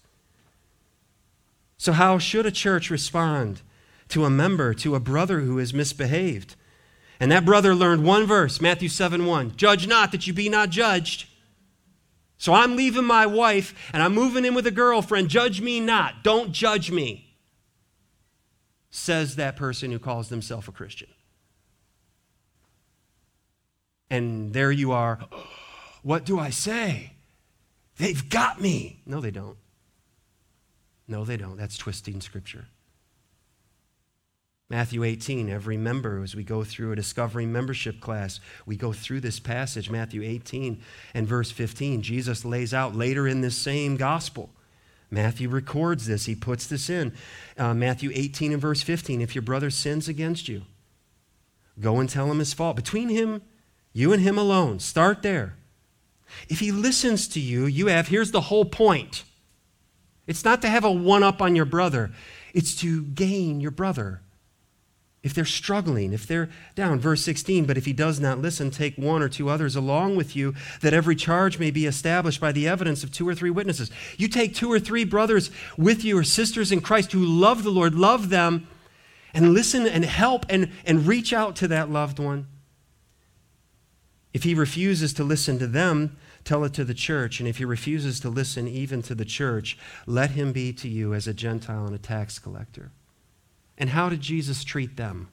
So, 1.77 1.91
how 1.91 2.17
should 2.17 2.45
a 2.45 2.51
church 2.51 2.89
respond 2.89 3.61
to 4.09 4.25
a 4.25 4.29
member, 4.29 4.73
to 4.75 4.95
a 4.95 4.99
brother 4.99 5.41
who 5.41 5.57
has 5.57 5.73
misbehaved? 5.73 6.55
And 7.19 7.32
that 7.32 7.45
brother 7.45 7.73
learned 7.73 8.04
one 8.04 8.25
verse, 8.25 8.60
Matthew 8.60 8.89
7 8.89 9.25
1. 9.25 9.56
Judge 9.56 9.88
not 9.88 10.12
that 10.12 10.28
you 10.28 10.34
be 10.34 10.49
not 10.49 10.69
judged. 10.69 11.28
So 12.38 12.54
I'm 12.54 12.75
leaving 12.75 13.06
my 13.06 13.25
wife 13.25 13.73
and 13.93 14.04
I'm 14.04 14.13
moving 14.13 14.45
in 14.45 14.54
with 14.54 14.67
a 14.67 14.71
girlfriend. 14.71 15.30
Judge 15.30 15.62
me 15.62 15.80
not. 15.80 16.23
Don't 16.23 16.51
judge 16.51 16.91
me, 16.91 17.36
says 18.89 19.38
that 19.38 19.56
person 19.56 19.91
who 19.91 19.99
calls 19.99 20.30
themselves 20.30 20.67
a 20.67 20.71
Christian. 20.71 21.08
And 24.10 24.54
there 24.54 24.71
you 24.71 24.91
are. 24.91 25.19
What 26.04 26.25
do 26.25 26.38
I 26.38 26.49
say? 26.49 27.13
They've 27.97 28.30
got 28.30 28.62
me. 28.62 29.01
No, 29.06 29.21
they 29.21 29.32
don't. 29.32 29.58
No, 31.08 31.23
they 31.23 31.38
don't. 31.38 31.58
That's 31.58 31.78
twisting 31.78 32.21
scripture. 32.21 32.67
Matthew 34.69 35.04
18, 35.04 35.49
every 35.49 35.78
member, 35.78 36.23
as 36.23 36.36
we 36.36 36.43
go 36.43 36.63
through 36.63 36.91
a 36.91 36.95
discovering 36.95 37.51
membership 37.51 38.01
class, 38.01 38.39
we 38.65 38.75
go 38.75 38.91
through 38.91 39.21
this 39.21 39.39
passage, 39.39 39.91
Matthew 39.91 40.23
18 40.23 40.82
and 41.13 41.28
verse 41.28 41.51
15. 41.51 42.01
Jesus 42.01 42.43
lays 42.43 42.73
out 42.73 42.95
later 42.95 43.28
in 43.28 43.41
this 43.41 43.56
same 43.56 43.95
gospel. 43.95 44.49
Matthew 45.12 45.49
records 45.49 46.08
this, 46.08 46.25
he 46.25 46.34
puts 46.34 46.65
this 46.65 46.89
in. 46.89 47.13
Uh, 47.58 47.75
Matthew 47.75 48.12
18 48.13 48.54
and 48.54 48.62
verse 48.62 48.82
15. 48.82 49.21
If 49.21 49.36
your 49.36 49.43
brother 49.43 49.69
sins 49.69 50.08
against 50.08 50.47
you, 50.47 50.63
go 51.80 51.99
and 51.99 52.10
tell 52.10 52.30
him 52.32 52.39
his 52.39 52.54
fault. 52.54 52.75
Between 52.75 53.10
him 53.10 53.43
you 53.95 54.12
and 54.12 54.21
him 54.21 54.38
alone. 54.38 54.80
Start 54.80 55.21
there. 55.21 55.56
If 56.49 56.60
he 56.60 56.73
listens 56.73 57.30
to 57.30 57.39
you, 57.39 57.65
you 57.65 57.88
have, 57.88 58.10
here's 58.10 58.32
the 58.32 58.41
whole 58.41 58.65
point. 58.65 59.23
It's 60.28 60.43
not 60.43 60.62
to 60.63 60.69
have 60.69 60.84
a 60.84 60.91
one 60.91 61.23
up 61.23 61.41
on 61.41 61.56
your 61.56 61.65
brother, 61.65 62.12
it's 62.54 62.75
to 62.82 63.04
gain 63.04 63.62
your 63.62 63.71
brother. 63.71 64.21
If 65.25 65.33
they're 65.33 65.43
struggling, 65.43 66.13
if 66.13 66.25
they're 66.25 66.49
down. 66.73 67.01
Verse 67.01 67.21
16, 67.23 67.65
but 67.65 67.77
if 67.77 67.83
he 67.83 67.91
does 67.91 68.21
not 68.21 68.39
listen, 68.39 68.71
take 68.71 68.95
one 68.95 69.21
or 69.21 69.27
two 69.27 69.49
others 69.49 69.75
along 69.75 70.15
with 70.15 70.38
you, 70.38 70.53
that 70.79 70.93
every 70.93 71.17
charge 71.17 71.59
may 71.59 71.71
be 71.71 71.85
established 71.85 72.39
by 72.39 72.53
the 72.53 72.67
evidence 72.67 73.03
of 73.03 73.11
two 73.11 73.27
or 73.27 73.35
three 73.35 73.49
witnesses. 73.49 73.91
You 74.17 74.29
take 74.29 74.55
two 74.55 74.71
or 74.71 74.79
three 74.79 75.03
brothers 75.03 75.51
with 75.77 76.05
you 76.05 76.17
or 76.17 76.23
sisters 76.23 76.71
in 76.71 76.79
Christ 76.79 77.11
who 77.11 77.25
love 77.25 77.63
the 77.63 77.71
Lord, 77.71 77.95
love 77.95 78.29
them, 78.29 78.67
and 79.33 79.53
listen 79.53 79.85
and 79.85 80.05
help 80.05 80.45
and, 80.47 80.71
and 80.85 81.05
reach 81.05 81.33
out 81.33 81.57
to 81.57 81.67
that 81.67 81.89
loved 81.89 82.19
one 82.19 82.47
if 84.35 84.43
he 84.43 84.53
refuses 84.53 85.13
to 85.13 85.23
listen 85.23 85.59
to 85.59 85.65
them, 85.65 86.17
tell 86.43 86.65
it 86.65 86.73
to 86.73 86.83
the 86.83 86.93
church. 86.93 87.39
And 87.39 87.47
if 87.47 87.57
he 87.57 87.63
refuses 87.63 88.19
to 88.19 88.27
listen 88.27 88.67
even 88.67 89.01
to 89.03 89.15
the 89.15 89.23
church, 89.23 89.77
let 90.05 90.31
him 90.31 90.51
be 90.51 90.73
to 90.73 90.89
you 90.89 91.13
as 91.13 91.25
a 91.25 91.33
Gentile 91.33 91.85
and 91.85 91.95
a 91.95 91.97
tax 91.97 92.38
collector. 92.38 92.91
And 93.77 93.89
how 93.89 94.09
did 94.09 94.21
Jesus 94.21 94.63
treat 94.63 94.97
them? 94.97 95.29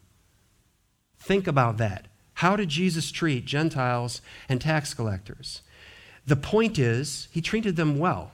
Think 1.19 1.47
about 1.47 1.77
that. 1.79 2.09
How 2.35 2.57
did 2.57 2.69
Jesus 2.69 3.13
treat 3.13 3.45
Gentiles 3.45 4.21
and 4.49 4.61
tax 4.61 4.95
collectors? 4.95 5.63
The 6.27 6.37
point 6.37 6.79
is, 6.79 7.29
he 7.31 7.41
treated 7.41 7.77
them 7.77 7.99
well, 7.99 8.33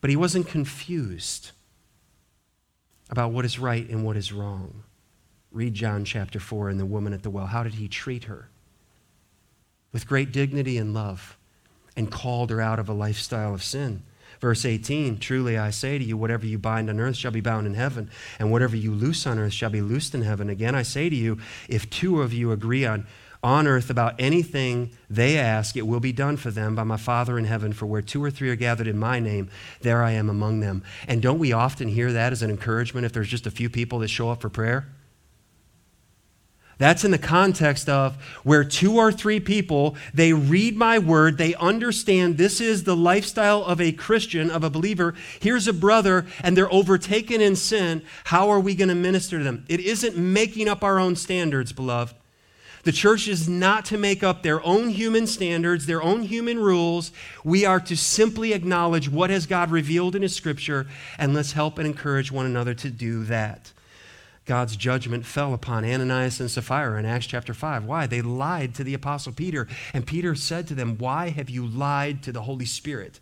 but 0.00 0.10
he 0.10 0.16
wasn't 0.16 0.46
confused 0.46 1.50
about 3.10 3.32
what 3.32 3.44
is 3.44 3.58
right 3.58 3.88
and 3.88 4.04
what 4.04 4.16
is 4.16 4.32
wrong. 4.32 4.82
Read 5.50 5.74
John 5.74 6.04
chapter 6.04 6.40
4 6.40 6.70
and 6.70 6.80
the 6.80 6.86
woman 6.86 7.12
at 7.12 7.22
the 7.22 7.30
well. 7.30 7.46
How 7.46 7.62
did 7.62 7.74
he 7.74 7.88
treat 7.88 8.24
her? 8.24 8.48
With 9.92 10.08
great 10.08 10.32
dignity 10.32 10.78
and 10.78 10.92
love, 10.92 11.36
and 11.96 12.10
called 12.10 12.50
her 12.50 12.60
out 12.60 12.78
of 12.78 12.88
a 12.88 12.92
lifestyle 12.92 13.54
of 13.54 13.62
sin. 13.62 14.02
Verse 14.44 14.66
18 14.66 15.20
Truly 15.20 15.56
I 15.56 15.70
say 15.70 15.96
to 15.96 16.04
you, 16.04 16.18
whatever 16.18 16.44
you 16.44 16.58
bind 16.58 16.90
on 16.90 17.00
earth 17.00 17.16
shall 17.16 17.30
be 17.30 17.40
bound 17.40 17.66
in 17.66 17.72
heaven, 17.72 18.10
and 18.38 18.52
whatever 18.52 18.76
you 18.76 18.92
loose 18.92 19.26
on 19.26 19.38
earth 19.38 19.54
shall 19.54 19.70
be 19.70 19.80
loosed 19.80 20.14
in 20.14 20.20
heaven. 20.20 20.50
Again 20.50 20.74
I 20.74 20.82
say 20.82 21.08
to 21.08 21.16
you, 21.16 21.38
if 21.66 21.88
two 21.88 22.20
of 22.20 22.34
you 22.34 22.52
agree 22.52 22.84
on 22.84 23.06
on 23.42 23.66
earth 23.66 23.88
about 23.88 24.16
anything 24.18 24.90
they 25.08 25.38
ask, 25.38 25.78
it 25.78 25.86
will 25.86 25.98
be 25.98 26.12
done 26.12 26.36
for 26.36 26.50
them 26.50 26.74
by 26.74 26.84
my 26.84 26.98
Father 26.98 27.38
in 27.38 27.46
heaven. 27.46 27.72
For 27.72 27.86
where 27.86 28.02
two 28.02 28.22
or 28.22 28.30
three 28.30 28.50
are 28.50 28.54
gathered 28.54 28.86
in 28.86 28.98
my 28.98 29.18
name, 29.18 29.48
there 29.80 30.02
I 30.02 30.10
am 30.10 30.28
among 30.28 30.60
them. 30.60 30.82
And 31.08 31.22
don't 31.22 31.38
we 31.38 31.54
often 31.54 31.88
hear 31.88 32.12
that 32.12 32.30
as 32.30 32.42
an 32.42 32.50
encouragement 32.50 33.06
if 33.06 33.14
there's 33.14 33.30
just 33.30 33.46
a 33.46 33.50
few 33.50 33.70
people 33.70 34.00
that 34.00 34.08
show 34.08 34.28
up 34.28 34.42
for 34.42 34.50
prayer? 34.50 34.86
That's 36.78 37.04
in 37.04 37.10
the 37.12 37.18
context 37.18 37.88
of 37.88 38.16
where 38.42 38.64
two 38.64 38.96
or 38.96 39.12
three 39.12 39.40
people, 39.40 39.96
they 40.12 40.32
read 40.32 40.76
my 40.76 40.98
word, 40.98 41.38
they 41.38 41.54
understand 41.54 42.36
this 42.36 42.60
is 42.60 42.84
the 42.84 42.96
lifestyle 42.96 43.62
of 43.64 43.80
a 43.80 43.92
Christian, 43.92 44.50
of 44.50 44.64
a 44.64 44.70
believer. 44.70 45.14
Here's 45.40 45.68
a 45.68 45.72
brother, 45.72 46.26
and 46.42 46.56
they're 46.56 46.72
overtaken 46.72 47.40
in 47.40 47.56
sin. 47.56 48.02
How 48.24 48.50
are 48.50 48.60
we 48.60 48.74
going 48.74 48.88
to 48.88 48.94
minister 48.94 49.38
to 49.38 49.44
them? 49.44 49.64
It 49.68 49.80
isn't 49.80 50.16
making 50.16 50.68
up 50.68 50.82
our 50.82 50.98
own 50.98 51.16
standards, 51.16 51.72
beloved. 51.72 52.14
The 52.84 52.92
church 52.92 53.28
is 53.28 53.48
not 53.48 53.86
to 53.86 53.98
make 53.98 54.22
up 54.22 54.42
their 54.42 54.64
own 54.64 54.90
human 54.90 55.26
standards, 55.26 55.86
their 55.86 56.02
own 56.02 56.22
human 56.22 56.58
rules. 56.58 57.12
We 57.42 57.64
are 57.64 57.80
to 57.80 57.96
simply 57.96 58.52
acknowledge 58.52 59.08
what 59.08 59.30
has 59.30 59.46
God 59.46 59.70
revealed 59.70 60.14
in 60.14 60.20
his 60.20 60.34
scripture 60.34 60.86
and 61.18 61.32
let's 61.32 61.52
help 61.52 61.78
and 61.78 61.86
encourage 61.86 62.30
one 62.30 62.44
another 62.44 62.74
to 62.74 62.90
do 62.90 63.24
that. 63.24 63.72
God's 64.44 64.76
judgment 64.76 65.24
fell 65.24 65.54
upon 65.54 65.84
Ananias 65.84 66.38
and 66.38 66.50
Sapphira 66.50 66.98
in 66.98 67.06
Acts 67.06 67.26
chapter 67.26 67.54
5. 67.54 67.84
Why? 67.84 68.06
They 68.06 68.20
lied 68.20 68.74
to 68.74 68.84
the 68.84 68.94
apostle 68.94 69.32
Peter, 69.32 69.66
and 69.94 70.06
Peter 70.06 70.34
said 70.34 70.66
to 70.68 70.74
them, 70.74 70.98
"Why 70.98 71.30
have 71.30 71.48
you 71.48 71.66
lied 71.66 72.22
to 72.24 72.32
the 72.32 72.42
Holy 72.42 72.66
Spirit?" 72.66 73.20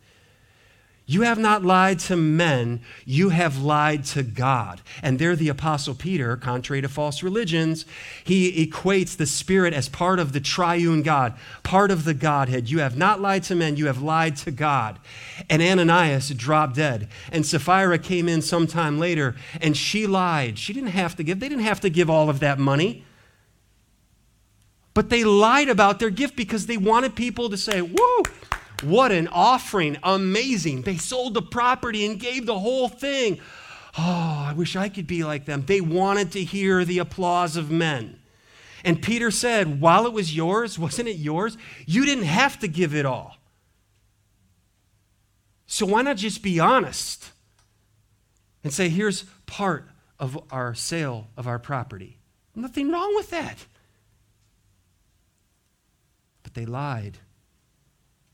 You 1.04 1.22
have 1.22 1.38
not 1.38 1.64
lied 1.64 1.98
to 2.00 2.16
men, 2.16 2.80
you 3.04 3.30
have 3.30 3.58
lied 3.58 4.04
to 4.06 4.22
God. 4.22 4.80
And 5.02 5.18
there, 5.18 5.34
the 5.34 5.48
Apostle 5.48 5.94
Peter, 5.94 6.36
contrary 6.36 6.80
to 6.80 6.88
false 6.88 7.24
religions, 7.24 7.84
he 8.22 8.64
equates 8.64 9.16
the 9.16 9.26
Spirit 9.26 9.74
as 9.74 9.88
part 9.88 10.20
of 10.20 10.32
the 10.32 10.40
triune 10.40 11.02
God, 11.02 11.34
part 11.64 11.90
of 11.90 12.04
the 12.04 12.14
Godhead. 12.14 12.70
You 12.70 12.78
have 12.78 12.96
not 12.96 13.20
lied 13.20 13.42
to 13.44 13.56
men, 13.56 13.76
you 13.76 13.86
have 13.86 14.00
lied 14.00 14.36
to 14.38 14.52
God. 14.52 15.00
And 15.50 15.60
Ananias 15.60 16.30
dropped 16.30 16.76
dead. 16.76 17.08
And 17.32 17.44
Sapphira 17.44 17.98
came 17.98 18.28
in 18.28 18.40
sometime 18.40 19.00
later, 19.00 19.34
and 19.60 19.76
she 19.76 20.06
lied. 20.06 20.56
She 20.56 20.72
didn't 20.72 20.90
have 20.90 21.16
to 21.16 21.24
give, 21.24 21.40
they 21.40 21.48
didn't 21.48 21.64
have 21.64 21.80
to 21.80 21.90
give 21.90 22.08
all 22.08 22.30
of 22.30 22.38
that 22.40 22.60
money. 22.60 23.04
But 24.94 25.08
they 25.08 25.24
lied 25.24 25.68
about 25.68 25.98
their 25.98 26.10
gift 26.10 26.36
because 26.36 26.66
they 26.66 26.76
wanted 26.76 27.16
people 27.16 27.48
to 27.50 27.56
say, 27.56 27.80
Whoa, 27.80 28.22
what 28.82 29.12
an 29.12 29.28
offering. 29.28 29.98
Amazing. 30.02 30.82
They 30.82 30.96
sold 30.96 31.34
the 31.34 31.42
property 31.42 32.06
and 32.06 32.18
gave 32.18 32.46
the 32.46 32.58
whole 32.58 32.88
thing. 32.88 33.40
Oh, 33.98 34.46
I 34.48 34.54
wish 34.54 34.76
I 34.76 34.88
could 34.88 35.06
be 35.06 35.24
like 35.24 35.44
them. 35.44 35.64
They 35.66 35.80
wanted 35.80 36.32
to 36.32 36.44
hear 36.44 36.84
the 36.84 36.98
applause 36.98 37.56
of 37.56 37.70
men. 37.70 38.18
And 38.84 39.02
Peter 39.02 39.30
said, 39.30 39.80
While 39.80 40.06
it 40.06 40.12
was 40.12 40.34
yours, 40.34 40.78
wasn't 40.78 41.08
it 41.08 41.16
yours? 41.16 41.56
You 41.86 42.04
didn't 42.04 42.24
have 42.24 42.58
to 42.60 42.68
give 42.68 42.94
it 42.94 43.06
all. 43.06 43.36
So 45.66 45.86
why 45.86 46.02
not 46.02 46.16
just 46.16 46.42
be 46.42 46.58
honest 46.58 47.30
and 48.64 48.72
say, 48.72 48.88
Here's 48.88 49.24
part 49.46 49.88
of 50.18 50.38
our 50.50 50.74
sale 50.74 51.28
of 51.36 51.46
our 51.46 51.58
property? 51.58 52.18
Nothing 52.54 52.90
wrong 52.90 53.14
with 53.14 53.30
that. 53.30 53.66
But 56.42 56.54
they 56.54 56.66
lied. 56.66 57.18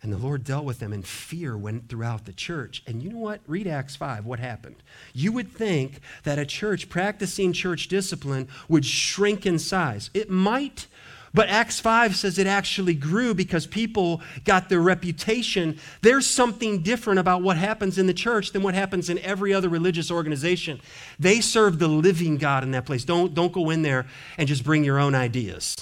And 0.08 0.18
the 0.18 0.26
Lord 0.26 0.42
dealt 0.42 0.64
with 0.64 0.78
them, 0.78 0.94
and 0.94 1.06
fear 1.06 1.54
went 1.54 1.90
throughout 1.90 2.24
the 2.24 2.32
church. 2.32 2.82
And 2.86 3.02
you 3.02 3.10
know 3.10 3.18
what? 3.18 3.42
Read 3.46 3.66
Acts 3.66 3.94
5. 3.94 4.24
What 4.24 4.38
happened? 4.38 4.76
You 5.12 5.32
would 5.32 5.52
think 5.52 6.00
that 6.22 6.38
a 6.38 6.46
church 6.46 6.88
practicing 6.88 7.52
church 7.52 7.88
discipline 7.88 8.48
would 8.70 8.86
shrink 8.86 9.44
in 9.44 9.58
size. 9.58 10.08
It 10.14 10.30
might, 10.30 10.86
but 11.34 11.50
Acts 11.50 11.78
5 11.78 12.16
says 12.16 12.38
it 12.38 12.46
actually 12.46 12.94
grew 12.94 13.34
because 13.34 13.66
people 13.66 14.22
got 14.46 14.70
their 14.70 14.80
reputation. 14.80 15.78
There's 16.00 16.26
something 16.26 16.80
different 16.80 17.18
about 17.18 17.42
what 17.42 17.58
happens 17.58 17.98
in 17.98 18.06
the 18.06 18.14
church 18.14 18.52
than 18.52 18.62
what 18.62 18.72
happens 18.72 19.10
in 19.10 19.18
every 19.18 19.52
other 19.52 19.68
religious 19.68 20.10
organization. 20.10 20.80
They 21.18 21.42
serve 21.42 21.78
the 21.78 21.88
living 21.88 22.38
God 22.38 22.62
in 22.62 22.70
that 22.70 22.86
place. 22.86 23.04
Don't, 23.04 23.34
don't 23.34 23.52
go 23.52 23.68
in 23.68 23.82
there 23.82 24.06
and 24.38 24.48
just 24.48 24.64
bring 24.64 24.84
your 24.84 24.98
own 24.98 25.14
ideas. 25.14 25.76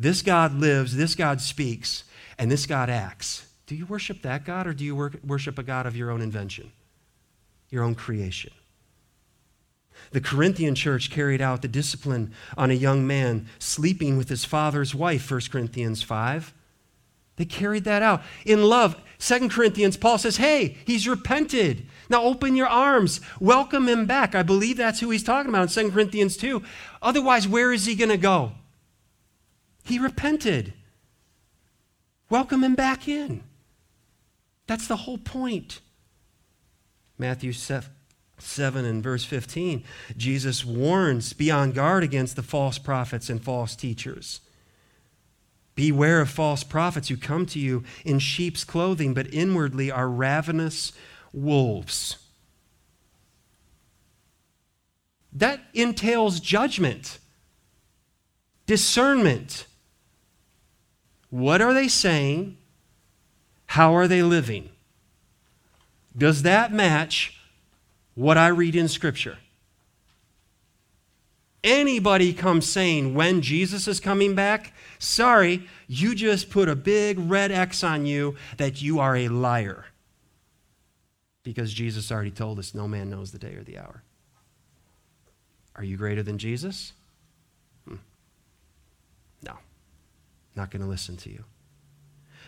This 0.00 0.22
God 0.22 0.54
lives, 0.54 0.94
this 0.96 1.16
God 1.16 1.40
speaks, 1.40 2.04
and 2.38 2.50
this 2.50 2.66
God 2.66 2.88
acts. 2.88 3.46
Do 3.66 3.74
you 3.74 3.84
worship 3.84 4.22
that 4.22 4.44
God 4.44 4.68
or 4.68 4.72
do 4.72 4.84
you 4.84 5.10
worship 5.24 5.58
a 5.58 5.64
God 5.64 5.86
of 5.86 5.96
your 5.96 6.12
own 6.12 6.22
invention, 6.22 6.70
your 7.68 7.82
own 7.82 7.96
creation? 7.96 8.52
The 10.12 10.20
Corinthian 10.20 10.76
church 10.76 11.10
carried 11.10 11.42
out 11.42 11.62
the 11.62 11.68
discipline 11.68 12.32
on 12.56 12.70
a 12.70 12.74
young 12.74 13.06
man 13.06 13.48
sleeping 13.58 14.16
with 14.16 14.28
his 14.28 14.44
father's 14.44 14.94
wife, 14.94 15.28
1 15.28 15.40
Corinthians 15.50 16.00
5. 16.00 16.54
They 17.34 17.44
carried 17.44 17.84
that 17.84 18.00
out. 18.00 18.22
In 18.46 18.62
love, 18.62 18.96
2 19.18 19.48
Corinthians, 19.48 19.96
Paul 19.96 20.18
says, 20.18 20.36
Hey, 20.36 20.76
he's 20.84 21.08
repented. 21.08 21.86
Now 22.08 22.22
open 22.22 22.56
your 22.56 22.68
arms. 22.68 23.20
Welcome 23.40 23.88
him 23.88 24.06
back. 24.06 24.34
I 24.36 24.42
believe 24.44 24.76
that's 24.76 25.00
who 25.00 25.10
he's 25.10 25.24
talking 25.24 25.48
about 25.48 25.76
in 25.76 25.88
2 25.88 25.92
Corinthians 25.92 26.36
2. 26.36 26.62
Otherwise, 27.02 27.48
where 27.48 27.72
is 27.72 27.86
he 27.86 27.96
going 27.96 28.10
to 28.10 28.16
go? 28.16 28.52
He 29.88 29.98
repented. 29.98 30.74
Welcome 32.28 32.62
him 32.62 32.74
back 32.74 33.08
in. 33.08 33.42
That's 34.66 34.86
the 34.86 34.96
whole 34.96 35.16
point. 35.16 35.80
Matthew 37.16 37.52
7 37.52 38.84
and 38.84 39.02
verse 39.02 39.24
15, 39.24 39.82
Jesus 40.14 40.62
warns 40.62 41.32
be 41.32 41.50
on 41.50 41.72
guard 41.72 42.04
against 42.04 42.36
the 42.36 42.42
false 42.42 42.76
prophets 42.76 43.30
and 43.30 43.42
false 43.42 43.74
teachers. 43.74 44.42
Beware 45.74 46.20
of 46.20 46.28
false 46.28 46.62
prophets 46.64 47.08
who 47.08 47.16
come 47.16 47.46
to 47.46 47.58
you 47.58 47.82
in 48.04 48.18
sheep's 48.18 48.64
clothing, 48.64 49.14
but 49.14 49.32
inwardly 49.32 49.90
are 49.90 50.08
ravenous 50.08 50.92
wolves. 51.32 52.18
That 55.32 55.60
entails 55.72 56.40
judgment, 56.40 57.18
discernment, 58.66 59.66
what 61.30 61.60
are 61.60 61.74
they 61.74 61.88
saying? 61.88 62.56
How 63.66 63.94
are 63.94 64.08
they 64.08 64.22
living? 64.22 64.70
Does 66.16 66.42
that 66.42 66.72
match 66.72 67.40
what 68.14 68.38
I 68.38 68.48
read 68.48 68.74
in 68.74 68.88
Scripture? 68.88 69.38
Anybody 71.62 72.32
comes 72.32 72.68
saying 72.68 73.14
when 73.14 73.42
Jesus 73.42 73.88
is 73.88 74.00
coming 74.00 74.34
back, 74.34 74.72
sorry, 74.98 75.64
you 75.86 76.14
just 76.14 76.50
put 76.50 76.68
a 76.68 76.76
big 76.76 77.18
red 77.18 77.50
X 77.50 77.84
on 77.84 78.06
you 78.06 78.36
that 78.56 78.80
you 78.80 79.00
are 79.00 79.16
a 79.16 79.28
liar. 79.28 79.86
Because 81.42 81.72
Jesus 81.72 82.10
already 82.10 82.30
told 82.30 82.58
us 82.58 82.74
no 82.74 82.88
man 82.88 83.10
knows 83.10 83.32
the 83.32 83.38
day 83.38 83.54
or 83.54 83.64
the 83.64 83.78
hour. 83.78 84.02
Are 85.76 85.84
you 85.84 85.96
greater 85.96 86.22
than 86.22 86.38
Jesus? 86.38 86.92
Not 90.58 90.70
going 90.70 90.82
to 90.82 90.88
listen 90.88 91.16
to 91.18 91.30
you. 91.30 91.44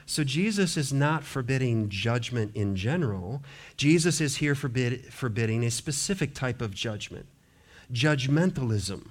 So 0.04 0.24
Jesus 0.24 0.76
is 0.76 0.92
not 0.92 1.22
forbidding 1.22 1.88
judgment 1.88 2.56
in 2.56 2.74
general. 2.74 3.42
Jesus 3.76 4.20
is 4.20 4.38
here 4.38 4.56
forbid, 4.56 5.12
forbidding 5.12 5.62
a 5.62 5.70
specific 5.70 6.34
type 6.34 6.60
of 6.60 6.74
judgment 6.74 7.26
judgmentalism, 7.92 9.08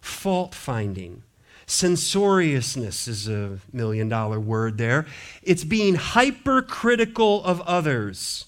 fault 0.00 0.54
finding. 0.54 1.22
Censoriousness 1.66 3.08
is 3.08 3.28
a 3.28 3.58
million 3.72 4.08
dollar 4.08 4.40
word 4.40 4.78
there. 4.78 5.06
It's 5.42 5.64
being 5.64 5.94
hypercritical 5.94 7.44
of 7.44 7.60
others. 7.62 8.46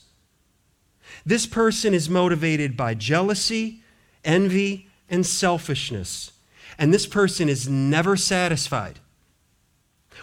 This 1.24 1.46
person 1.46 1.94
is 1.94 2.10
motivated 2.10 2.76
by 2.76 2.94
jealousy, 2.94 3.82
envy, 4.24 4.88
and 5.08 5.24
selfishness. 5.24 6.32
And 6.78 6.92
this 6.92 7.06
person 7.06 7.48
is 7.48 7.68
never 7.68 8.16
satisfied. 8.16 9.00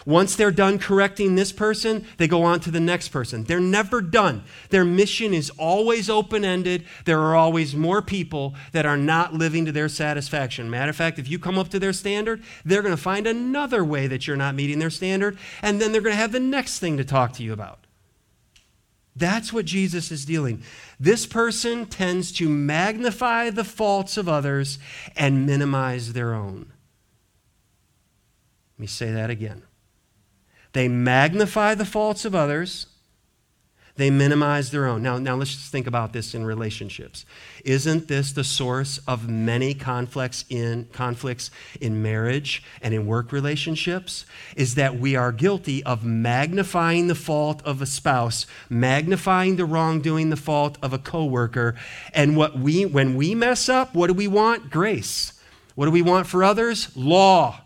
Once 0.05 0.35
they're 0.35 0.51
done 0.51 0.79
correcting 0.79 1.35
this 1.35 1.51
person, 1.51 2.05
they 2.17 2.27
go 2.27 2.43
on 2.43 2.59
to 2.59 2.71
the 2.71 2.79
next 2.79 3.09
person. 3.09 3.43
They're 3.43 3.59
never 3.59 4.01
done. 4.01 4.43
Their 4.69 4.85
mission 4.85 5.33
is 5.33 5.51
always 5.51 6.09
open 6.09 6.43
ended. 6.43 6.85
There 7.05 7.19
are 7.19 7.35
always 7.35 7.75
more 7.75 8.01
people 8.01 8.55
that 8.71 8.85
are 8.85 8.97
not 8.97 9.33
living 9.33 9.65
to 9.65 9.71
their 9.71 9.89
satisfaction. 9.89 10.69
Matter 10.69 10.89
of 10.89 10.95
fact, 10.95 11.19
if 11.19 11.29
you 11.29 11.37
come 11.37 11.57
up 11.57 11.69
to 11.69 11.79
their 11.79 11.93
standard, 11.93 12.43
they're 12.65 12.81
going 12.81 12.95
to 12.95 13.01
find 13.01 13.27
another 13.27 13.85
way 13.85 14.07
that 14.07 14.25
you're 14.25 14.37
not 14.37 14.55
meeting 14.55 14.79
their 14.79 14.89
standard, 14.89 15.37
and 15.61 15.79
then 15.79 15.91
they're 15.91 16.01
going 16.01 16.15
to 16.15 16.21
have 16.21 16.31
the 16.31 16.39
next 16.39 16.79
thing 16.79 16.97
to 16.97 17.05
talk 17.05 17.33
to 17.33 17.43
you 17.43 17.53
about. 17.53 17.85
That's 19.15 19.51
what 19.51 19.65
Jesus 19.65 20.11
is 20.11 20.25
dealing. 20.25 20.63
This 20.99 21.25
person 21.25 21.85
tends 21.85 22.31
to 22.33 22.47
magnify 22.47 23.49
the 23.49 23.65
faults 23.65 24.17
of 24.17 24.29
others 24.29 24.79
and 25.17 25.45
minimize 25.45 26.13
their 26.13 26.33
own. 26.33 26.71
Let 28.77 28.79
me 28.79 28.87
say 28.87 29.11
that 29.11 29.29
again. 29.29 29.63
They 30.73 30.87
magnify 30.87 31.75
the 31.75 31.85
faults 31.85 32.25
of 32.25 32.33
others 32.33 32.87
they 34.01 34.09
minimize 34.09 34.71
their 34.71 34.87
own. 34.87 35.03
Now, 35.03 35.17
now 35.17 35.35
let's 35.35 35.51
just 35.51 35.71
think 35.71 35.85
about 35.85 36.13
this 36.13 36.33
in 36.33 36.45
relationships. 36.45 37.25
Isn't 37.65 38.07
this 38.07 38.31
the 38.31 38.43
source 38.43 38.99
of 39.07 39.29
many 39.29 39.73
conflicts 39.73 40.45
in 40.49 40.87
conflicts 40.93 41.51
in 41.79 42.01
marriage 42.01 42.63
and 42.81 42.93
in 42.93 43.05
work 43.05 43.31
relationships? 43.31 44.25
Is 44.55 44.75
that 44.75 44.97
we 44.97 45.15
are 45.15 45.31
guilty 45.31 45.83
of 45.83 46.05
magnifying 46.05 47.07
the 47.07 47.15
fault 47.15 47.61
of 47.63 47.81
a 47.81 47.85
spouse, 47.85 48.47
magnifying 48.69 49.57
the 49.57 49.65
wrongdoing, 49.65 50.29
the 50.29 50.37
fault 50.37 50.77
of 50.81 50.93
a 50.93 50.97
coworker, 50.97 51.75
and 52.13 52.37
what 52.37 52.57
we 52.57 52.85
when 52.85 53.15
we 53.15 53.35
mess 53.35 53.67
up, 53.67 53.93
what 53.93 54.07
do 54.07 54.13
we 54.13 54.27
want? 54.27 54.71
Grace. 54.71 55.39
What 55.75 55.85
do 55.85 55.91
we 55.91 56.01
want 56.01 56.27
for 56.27 56.43
others? 56.43 56.95
Law. 56.95 57.61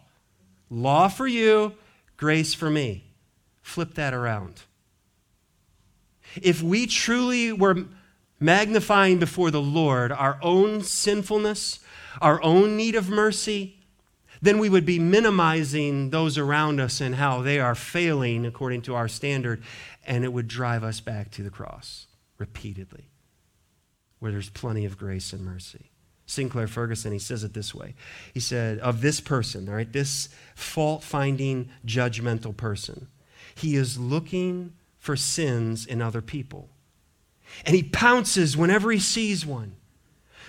Law 0.70 1.08
for 1.08 1.28
you, 1.28 1.74
grace 2.18 2.54
for 2.54 2.70
me. 2.70 3.04
Flip 3.62 3.94
that 3.96 4.14
around 4.14 4.64
if 6.42 6.62
we 6.62 6.86
truly 6.86 7.52
were 7.52 7.86
magnifying 8.40 9.20
before 9.20 9.52
the 9.52 9.62
Lord 9.62 10.12
our 10.12 10.38
own 10.42 10.82
sinfulness, 10.82 11.80
our 12.22 12.42
own 12.44 12.78
need 12.78 12.96
of 12.96 13.10
mercy, 13.10 13.78
then 14.42 14.60
we 14.60 14.70
would 14.70 14.86
be 14.86 15.00
minimizing 15.00 16.10
those 16.10 16.38
around 16.38 16.80
us 16.80 17.00
and 17.02 17.16
how 17.16 17.42
they 17.42 17.60
are 17.60 17.76
failing 17.76 18.46
according 18.46 18.82
to 18.84 18.96
our 18.96 19.08
standard, 19.08 19.64
and 20.06 20.24
it 20.24 20.34
would 20.34 20.48
drive 20.48 20.84
us 20.84 21.00
back 21.00 21.32
to 21.32 21.44
the 21.44 21.50
cross 21.50 22.08
repeatedly, 22.38 23.10
where 24.20 24.32
there's 24.32 24.50
plenty 24.50 24.86
of 24.86 24.98
grace 24.98 25.32
and 25.32 25.44
mercy. 25.44 25.92
Sinclair 26.26 26.68
Ferguson, 26.68 27.12
he 27.12 27.20
says 27.20 27.44
it 27.44 27.54
this 27.54 27.74
way. 27.74 27.94
He 28.34 28.40
said, 28.40 28.80
Of 28.80 29.02
this 29.02 29.20
person, 29.20 29.70
all 29.70 29.76
right, 29.76 29.92
this 29.92 30.30
fault 30.56 31.04
finding, 31.04 31.70
judgmental 31.86 32.56
person, 32.56 33.08
he 33.54 33.76
is 33.76 34.00
looking 34.00 34.74
for 34.98 35.16
sins 35.16 35.86
in 35.86 36.02
other 36.02 36.22
people. 36.22 36.70
And 37.66 37.76
he 37.76 37.84
pounces 37.84 38.58
whenever 38.58 38.92
he 38.92 39.00
sees 39.00 39.46
one. 39.46 39.76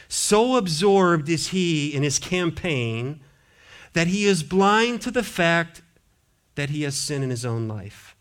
So 0.08 0.56
absorbed 0.56 1.28
is 1.28 1.48
he 1.48 1.94
in 1.94 2.02
his 2.02 2.18
campaign 2.18 3.20
that 3.92 4.06
he 4.06 4.24
is 4.24 4.42
blind 4.42 5.02
to 5.02 5.10
the 5.10 5.22
fact 5.22 5.82
that 6.54 6.70
he 6.70 6.82
has 6.82 6.96
sin 6.96 7.22
in 7.22 7.30
his 7.30 7.44
own 7.44 7.68
life 7.68 8.16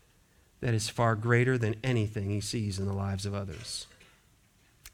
that 0.60 0.74
is 0.74 0.88
far 0.88 1.14
greater 1.14 1.56
than 1.56 1.76
anything 1.82 2.28
he 2.28 2.40
sees 2.40 2.78
in 2.78 2.86
the 2.86 2.92
lives 2.92 3.24
of 3.24 3.34
others. 3.34 3.86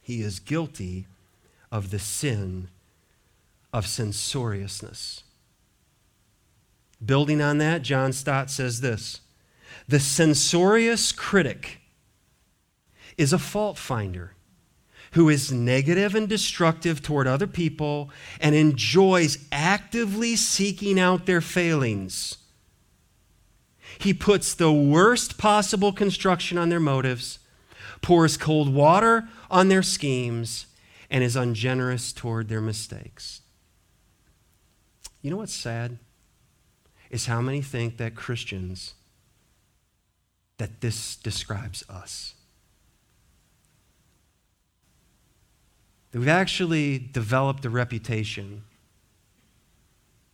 He 0.03 0.23
is 0.23 0.39
guilty 0.39 1.07
of 1.73 1.91
the 1.91 1.99
sin 1.99 2.68
of 3.73 3.87
censoriousness. 3.87 5.25
Building 7.05 7.41
on 7.41 7.59
that, 7.59 7.83
John 7.83 8.12
Stott 8.12 8.51
says 8.51 8.83
this 8.83 9.23
the 9.89 9.99
censorious 9.99 11.11
critic 11.11 11.81
is 13.16 13.33
a 13.33 13.39
fault 13.39 13.79
finder 13.79 14.35
who 15.12 15.29
is 15.29 15.53
negative 15.53 16.14
and 16.14 16.29
destructive 16.29 17.03
toward 17.03 17.27
other 17.27 17.47
people 17.47 18.11
and 18.41 18.55
enjoys 18.55 19.39
actively 19.51 20.37
seeking 20.37 20.99
out 20.99 21.27
their 21.27 21.41
failings. 21.41 22.39
He 23.99 24.14
puts 24.14 24.55
the 24.55 24.73
worst 24.73 25.37
possible 25.37 25.93
construction 25.93 26.57
on 26.57 26.70
their 26.70 26.81
motives, 26.81 27.39
pours 28.01 28.37
cold 28.37 28.73
water 28.73 29.29
on 29.51 29.68
their 29.68 29.83
schemes, 29.83 30.66
and 31.13 31.23
is 31.23 31.37
ungenerous 31.37 32.11
toward 32.11 32.49
their 32.49 32.63
mistakes. 32.63 33.43
You 35.21 35.31
know 35.31 35.37
what's 35.37 35.53
sad? 35.53 35.99
Is 37.11 37.27
how 37.27 37.43
many 37.43 37.61
think 37.61 37.99
that 37.99 38.15
Christians 38.15 38.95
that 40.57 40.81
this 40.81 41.17
describes 41.17 41.85
us. 41.91 42.35
That 46.13 46.19
we've 46.19 46.29
actually 46.29 46.99
developed 46.99 47.65
a 47.65 47.71
reputation 47.71 48.63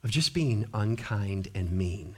of 0.04 0.10
just 0.10 0.32
being 0.32 0.66
unkind 0.72 1.48
and 1.54 1.72
mean. 1.72 2.16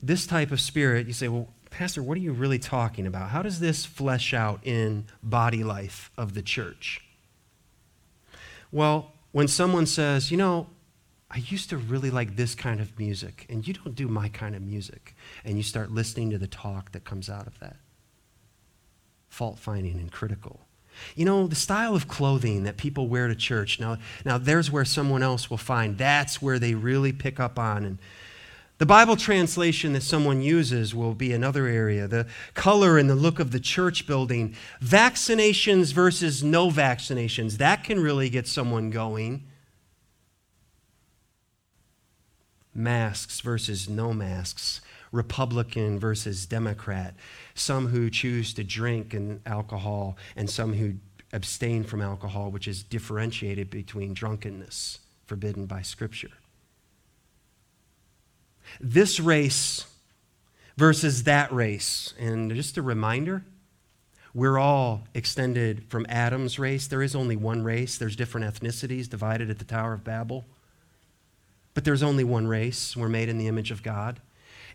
This 0.00 0.26
type 0.26 0.50
of 0.50 0.60
spirit, 0.60 1.06
you 1.06 1.12
say, 1.12 1.28
well, 1.28 1.48
Pastor, 1.70 2.02
what 2.02 2.16
are 2.16 2.20
you 2.20 2.32
really 2.32 2.58
talking 2.58 3.06
about? 3.06 3.30
How 3.30 3.42
does 3.42 3.60
this 3.60 3.84
flesh 3.84 4.34
out 4.34 4.60
in 4.64 5.04
body 5.22 5.62
life 5.62 6.10
of 6.16 6.34
the 6.34 6.42
church? 6.42 7.02
Well, 8.72 9.12
when 9.32 9.48
someone 9.48 9.86
says, 9.86 10.30
you 10.30 10.36
know, 10.36 10.68
I 11.30 11.38
used 11.38 11.70
to 11.70 11.76
really 11.76 12.10
like 12.10 12.36
this 12.36 12.54
kind 12.54 12.80
of 12.80 12.98
music, 12.98 13.46
and 13.50 13.66
you 13.66 13.74
don't 13.74 13.94
do 13.94 14.08
my 14.08 14.28
kind 14.28 14.54
of 14.54 14.62
music. 14.62 15.14
And 15.44 15.56
you 15.56 15.62
start 15.62 15.90
listening 15.90 16.30
to 16.30 16.38
the 16.38 16.46
talk 16.46 16.92
that 16.92 17.04
comes 17.04 17.28
out 17.28 17.46
of 17.46 17.58
that. 17.60 17.76
Fault 19.28 19.58
finding 19.58 19.98
and 19.98 20.10
critical. 20.10 20.60
You 21.14 21.26
know, 21.26 21.46
the 21.46 21.54
style 21.54 21.94
of 21.94 22.08
clothing 22.08 22.64
that 22.64 22.76
people 22.76 23.08
wear 23.08 23.28
to 23.28 23.34
church, 23.34 23.78
now, 23.78 23.98
now 24.24 24.38
there's 24.38 24.70
where 24.70 24.86
someone 24.86 25.22
else 25.22 25.50
will 25.50 25.58
find 25.58 25.96
that's 25.98 26.42
where 26.42 26.58
they 26.58 26.74
really 26.74 27.12
pick 27.12 27.38
up 27.38 27.58
on. 27.58 27.84
And 27.84 27.98
the 28.78 28.86
Bible 28.86 29.16
translation 29.16 29.92
that 29.92 30.02
someone 30.02 30.40
uses 30.40 30.94
will 30.94 31.14
be 31.14 31.32
another 31.32 31.66
area. 31.66 32.08
The 32.08 32.26
color 32.54 32.96
and 32.98 33.10
the 33.10 33.14
look 33.14 33.38
of 33.38 33.50
the 33.50 33.60
church 33.60 34.06
building. 34.06 34.54
Vaccinations 34.82 35.92
versus 35.92 36.42
no 36.42 36.70
vaccinations, 36.70 37.58
that 37.58 37.84
can 37.84 38.00
really 38.00 38.30
get 38.30 38.46
someone 38.46 38.90
going. 38.90 39.44
masks 42.78 43.40
versus 43.40 43.88
no 43.88 44.12
masks, 44.12 44.80
Republican 45.10 45.98
versus 45.98 46.46
Democrat, 46.46 47.14
some 47.54 47.88
who 47.88 48.08
choose 48.08 48.54
to 48.54 48.64
drink 48.64 49.12
and 49.12 49.40
alcohol, 49.44 50.16
and 50.36 50.48
some 50.48 50.74
who 50.74 50.94
abstain 51.32 51.82
from 51.82 52.00
alcohol, 52.00 52.50
which 52.50 52.68
is 52.68 52.82
differentiated 52.82 53.68
between 53.68 54.14
drunkenness, 54.14 55.00
forbidden 55.26 55.66
by 55.66 55.82
Scripture. 55.82 56.30
This 58.80 59.20
race 59.20 59.86
versus 60.76 61.24
that 61.24 61.52
race, 61.52 62.14
and 62.18 62.54
just 62.54 62.76
a 62.76 62.82
reminder, 62.82 63.44
we're 64.34 64.58
all 64.58 65.02
extended 65.14 65.84
from 65.88 66.06
Adam's 66.08 66.58
race. 66.58 66.86
There 66.86 67.02
is 67.02 67.16
only 67.16 67.34
one 67.34 67.62
race. 67.62 67.98
There's 67.98 68.14
different 68.14 68.46
ethnicities 68.46 69.08
divided 69.08 69.50
at 69.50 69.58
the 69.58 69.64
Tower 69.64 69.94
of 69.94 70.04
Babel. 70.04 70.44
But 71.74 71.84
there's 71.84 72.02
only 72.02 72.24
one 72.24 72.46
race. 72.46 72.96
We're 72.96 73.08
made 73.08 73.28
in 73.28 73.38
the 73.38 73.48
image 73.48 73.70
of 73.70 73.82
God. 73.82 74.20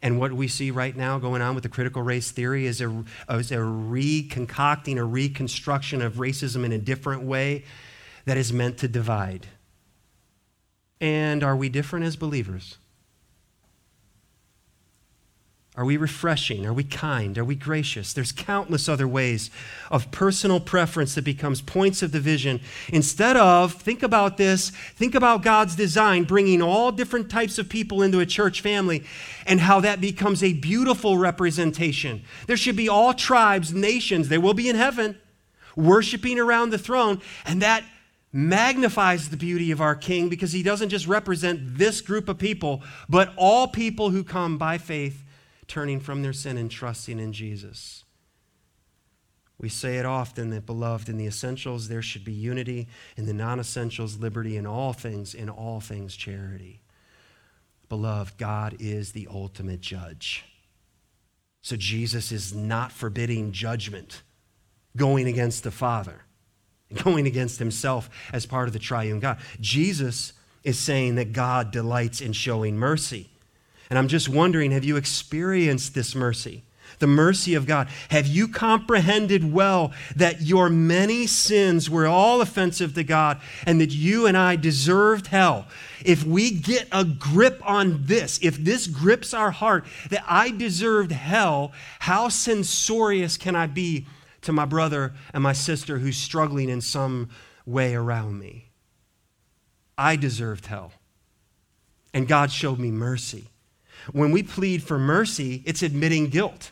And 0.01 0.19
what 0.19 0.33
we 0.33 0.49
see 0.49 0.69
right 0.69 0.95
now 0.95 1.17
going 1.17 1.41
on 1.41 1.55
with 1.55 1.63
the 1.63 1.69
critical 1.69 2.01
race 2.01 2.31
theory 2.31 2.65
is 2.65 2.81
a, 2.81 3.05
is 3.29 3.51
a 3.51 3.57
reconcocting, 3.57 4.97
a 4.97 5.03
reconstruction 5.05 6.01
of 6.01 6.15
racism 6.15 6.65
in 6.65 6.73
a 6.73 6.77
different 6.77 7.23
way 7.23 7.63
that 8.25 8.35
is 8.35 8.51
meant 8.51 8.79
to 8.79 8.89
divide. 8.89 9.47
And 10.99 11.41
are 11.41 11.55
we 11.55 11.69
different 11.69 12.05
as 12.05 12.17
believers? 12.17 12.77
Are 15.75 15.85
we 15.85 15.97
refreshing? 15.97 16.67
Are 16.67 16.73
we 16.73 16.83
kind? 16.83 17.35
Are 17.35 17.43
we 17.43 17.55
gracious? 17.55 18.13
There's 18.13 18.31
countless 18.31 18.87
other 18.87 19.07
ways 19.07 19.49
of 19.89 20.11
personal 20.11 20.59
preference 20.59 21.15
that 21.15 21.23
becomes 21.23 21.61
points 21.61 22.03
of 22.03 22.11
division. 22.11 22.61
Instead 22.89 23.37
of, 23.37 23.73
think 23.73 24.03
about 24.03 24.37
this, 24.37 24.69
think 24.69 25.15
about 25.15 25.41
God's 25.41 25.75
design, 25.75 26.25
bringing 26.25 26.61
all 26.61 26.91
different 26.91 27.27
types 27.27 27.57
of 27.57 27.69
people 27.69 28.03
into 28.03 28.19
a 28.19 28.25
church 28.25 28.61
family 28.61 29.03
and 29.47 29.59
how 29.59 29.79
that 29.79 29.99
becomes 29.99 30.43
a 30.43 30.53
beautiful 30.53 31.17
representation. 31.17 32.23
There 32.45 32.57
should 32.57 32.75
be 32.75 32.87
all 32.87 33.15
tribes, 33.15 33.73
nations, 33.73 34.29
they 34.29 34.37
will 34.37 34.53
be 34.53 34.69
in 34.69 34.75
heaven, 34.75 35.17
worshiping 35.75 36.37
around 36.37 36.69
the 36.69 36.77
throne, 36.77 37.19
and 37.47 37.63
that 37.63 37.83
magnifies 38.31 39.29
the 39.29 39.37
beauty 39.37 39.71
of 39.71 39.81
our 39.81 39.95
King 39.95 40.29
because 40.29 40.51
he 40.51 40.61
doesn't 40.61 40.89
just 40.89 41.07
represent 41.07 41.79
this 41.79 41.99
group 41.99 42.29
of 42.29 42.37
people, 42.37 42.83
but 43.09 43.33
all 43.37 43.67
people 43.67 44.11
who 44.11 44.23
come 44.23 44.59
by 44.59 44.77
faith 44.77 45.22
turning 45.73 45.99
from 45.99 46.21
their 46.21 46.33
sin 46.33 46.55
and 46.55 46.69
trusting 46.69 47.19
in 47.19 47.33
Jesus. 47.33 48.03
We 49.57 49.69
say 49.69 49.97
it 49.97 50.05
often 50.05 50.51
that, 50.51 50.67
beloved, 50.67 51.09
in 51.09 51.17
the 51.17 51.25
essentials 51.25 51.87
there 51.87 52.03
should 52.03 52.23
be 52.23 52.31
unity, 52.31 52.87
in 53.17 53.25
the 53.25 53.33
non 53.33 53.59
essentials, 53.59 54.19
liberty, 54.19 54.55
in 54.55 54.67
all 54.67 54.93
things, 54.93 55.33
in 55.33 55.49
all 55.49 55.79
things, 55.79 56.15
charity. 56.15 56.81
Beloved, 57.89 58.37
God 58.37 58.75
is 58.79 59.13
the 59.13 59.27
ultimate 59.31 59.81
judge. 59.81 60.45
So 61.63 61.75
Jesus 61.75 62.31
is 62.31 62.53
not 62.53 62.91
forbidding 62.91 63.51
judgment, 63.51 64.21
going 64.95 65.27
against 65.27 65.63
the 65.63 65.71
Father, 65.71 66.21
going 67.03 67.25
against 67.25 67.57
himself 67.57 68.11
as 68.31 68.45
part 68.45 68.67
of 68.67 68.73
the 68.73 68.79
triune 68.79 69.19
God. 69.19 69.39
Jesus 69.59 70.33
is 70.63 70.77
saying 70.77 71.15
that 71.15 71.33
God 71.33 71.71
delights 71.71 72.21
in 72.21 72.31
showing 72.33 72.77
mercy. 72.77 73.31
And 73.89 73.99
I'm 73.99 74.07
just 74.07 74.29
wondering 74.29 74.71
have 74.71 74.83
you 74.83 74.97
experienced 74.97 75.93
this 75.93 76.15
mercy? 76.15 76.63
The 76.99 77.07
mercy 77.07 77.55
of 77.55 77.65
God. 77.65 77.87
Have 78.09 78.27
you 78.27 78.47
comprehended 78.47 79.51
well 79.51 79.93
that 80.15 80.41
your 80.41 80.69
many 80.69 81.27
sins 81.27 81.89
were 81.89 82.05
all 82.05 82.41
offensive 82.41 82.93
to 82.93 83.03
God 83.03 83.41
and 83.65 83.81
that 83.81 83.91
you 83.91 84.27
and 84.27 84.37
I 84.37 84.55
deserved 84.55 85.27
hell? 85.27 85.67
If 86.05 86.23
we 86.23 86.51
get 86.51 86.87
a 86.91 87.03
grip 87.03 87.61
on 87.65 88.05
this, 88.05 88.39
if 88.41 88.57
this 88.57 88.87
grips 88.87 89.33
our 89.33 89.51
heart 89.51 89.85
that 90.09 90.23
I 90.27 90.51
deserved 90.51 91.11
hell, 91.11 91.71
how 91.99 92.29
censorious 92.29 93.37
can 93.37 93.55
I 93.55 93.67
be 93.67 94.05
to 94.41 94.53
my 94.53 94.65
brother 94.65 95.13
and 95.33 95.41
my 95.41 95.53
sister 95.53 95.97
who's 95.97 96.17
struggling 96.17 96.69
in 96.69 96.81
some 96.81 97.29
way 97.65 97.95
around 97.95 98.39
me? 98.39 98.69
I 99.97 100.15
deserved 100.15 100.67
hell. 100.67 100.93
And 102.13 102.27
God 102.27 102.51
showed 102.51 102.79
me 102.79 102.91
mercy. 102.91 103.49
When 104.11 104.31
we 104.31 104.43
plead 104.43 104.83
for 104.83 104.99
mercy, 104.99 105.63
it's 105.65 105.81
admitting 105.81 106.27
guilt. 106.27 106.71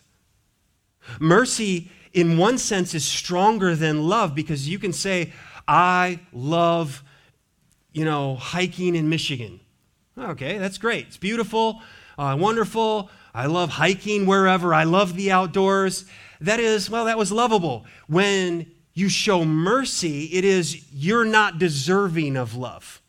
Mercy, 1.19 1.89
in 2.13 2.37
one 2.37 2.57
sense, 2.57 2.93
is 2.93 3.05
stronger 3.05 3.75
than 3.75 4.07
love 4.07 4.35
because 4.35 4.67
you 4.67 4.79
can 4.79 4.93
say, 4.93 5.33
I 5.67 6.19
love, 6.33 7.03
you 7.93 8.05
know, 8.05 8.35
hiking 8.35 8.95
in 8.95 9.09
Michigan. 9.09 9.59
Okay, 10.17 10.57
that's 10.57 10.77
great. 10.77 11.07
It's 11.07 11.17
beautiful, 11.17 11.81
uh, 12.17 12.35
wonderful. 12.39 13.09
I 13.33 13.45
love 13.45 13.69
hiking 13.69 14.25
wherever. 14.25 14.73
I 14.73 14.83
love 14.83 15.15
the 15.15 15.31
outdoors. 15.31 16.05
That 16.41 16.59
is, 16.59 16.89
well, 16.89 17.05
that 17.05 17.17
was 17.17 17.31
lovable. 17.31 17.85
When 18.07 18.69
you 18.93 19.07
show 19.07 19.45
mercy, 19.45 20.25
it 20.25 20.43
is 20.43 20.91
you're 20.91 21.25
not 21.25 21.57
deserving 21.57 22.35
of 22.35 22.55
love. 22.55 23.00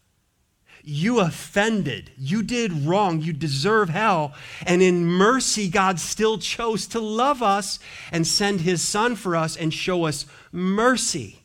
You 0.84 1.20
offended. 1.20 2.10
You 2.18 2.42
did 2.42 2.72
wrong. 2.72 3.20
You 3.20 3.32
deserve 3.32 3.88
hell. 3.88 4.34
And 4.66 4.82
in 4.82 5.06
mercy, 5.06 5.68
God 5.68 6.00
still 6.00 6.38
chose 6.38 6.86
to 6.88 7.00
love 7.00 7.42
us 7.42 7.78
and 8.10 8.26
send 8.26 8.62
his 8.62 8.82
son 8.82 9.14
for 9.14 9.36
us 9.36 9.56
and 9.56 9.72
show 9.72 10.06
us 10.06 10.26
mercy. 10.50 11.42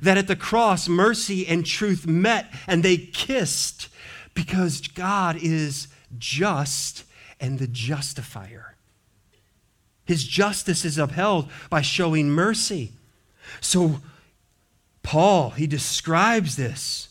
That 0.00 0.16
at 0.16 0.28
the 0.28 0.36
cross, 0.36 0.88
mercy 0.88 1.46
and 1.46 1.66
truth 1.66 2.06
met 2.06 2.52
and 2.66 2.82
they 2.82 2.96
kissed 2.96 3.88
because 4.32 4.80
God 4.80 5.36
is 5.36 5.88
just 6.18 7.04
and 7.40 7.58
the 7.58 7.66
justifier. 7.66 8.76
His 10.04 10.24
justice 10.24 10.84
is 10.84 10.98
upheld 10.98 11.50
by 11.68 11.82
showing 11.82 12.30
mercy. 12.30 12.92
So, 13.60 14.00
Paul, 15.02 15.50
he 15.50 15.66
describes 15.66 16.56
this 16.56 17.08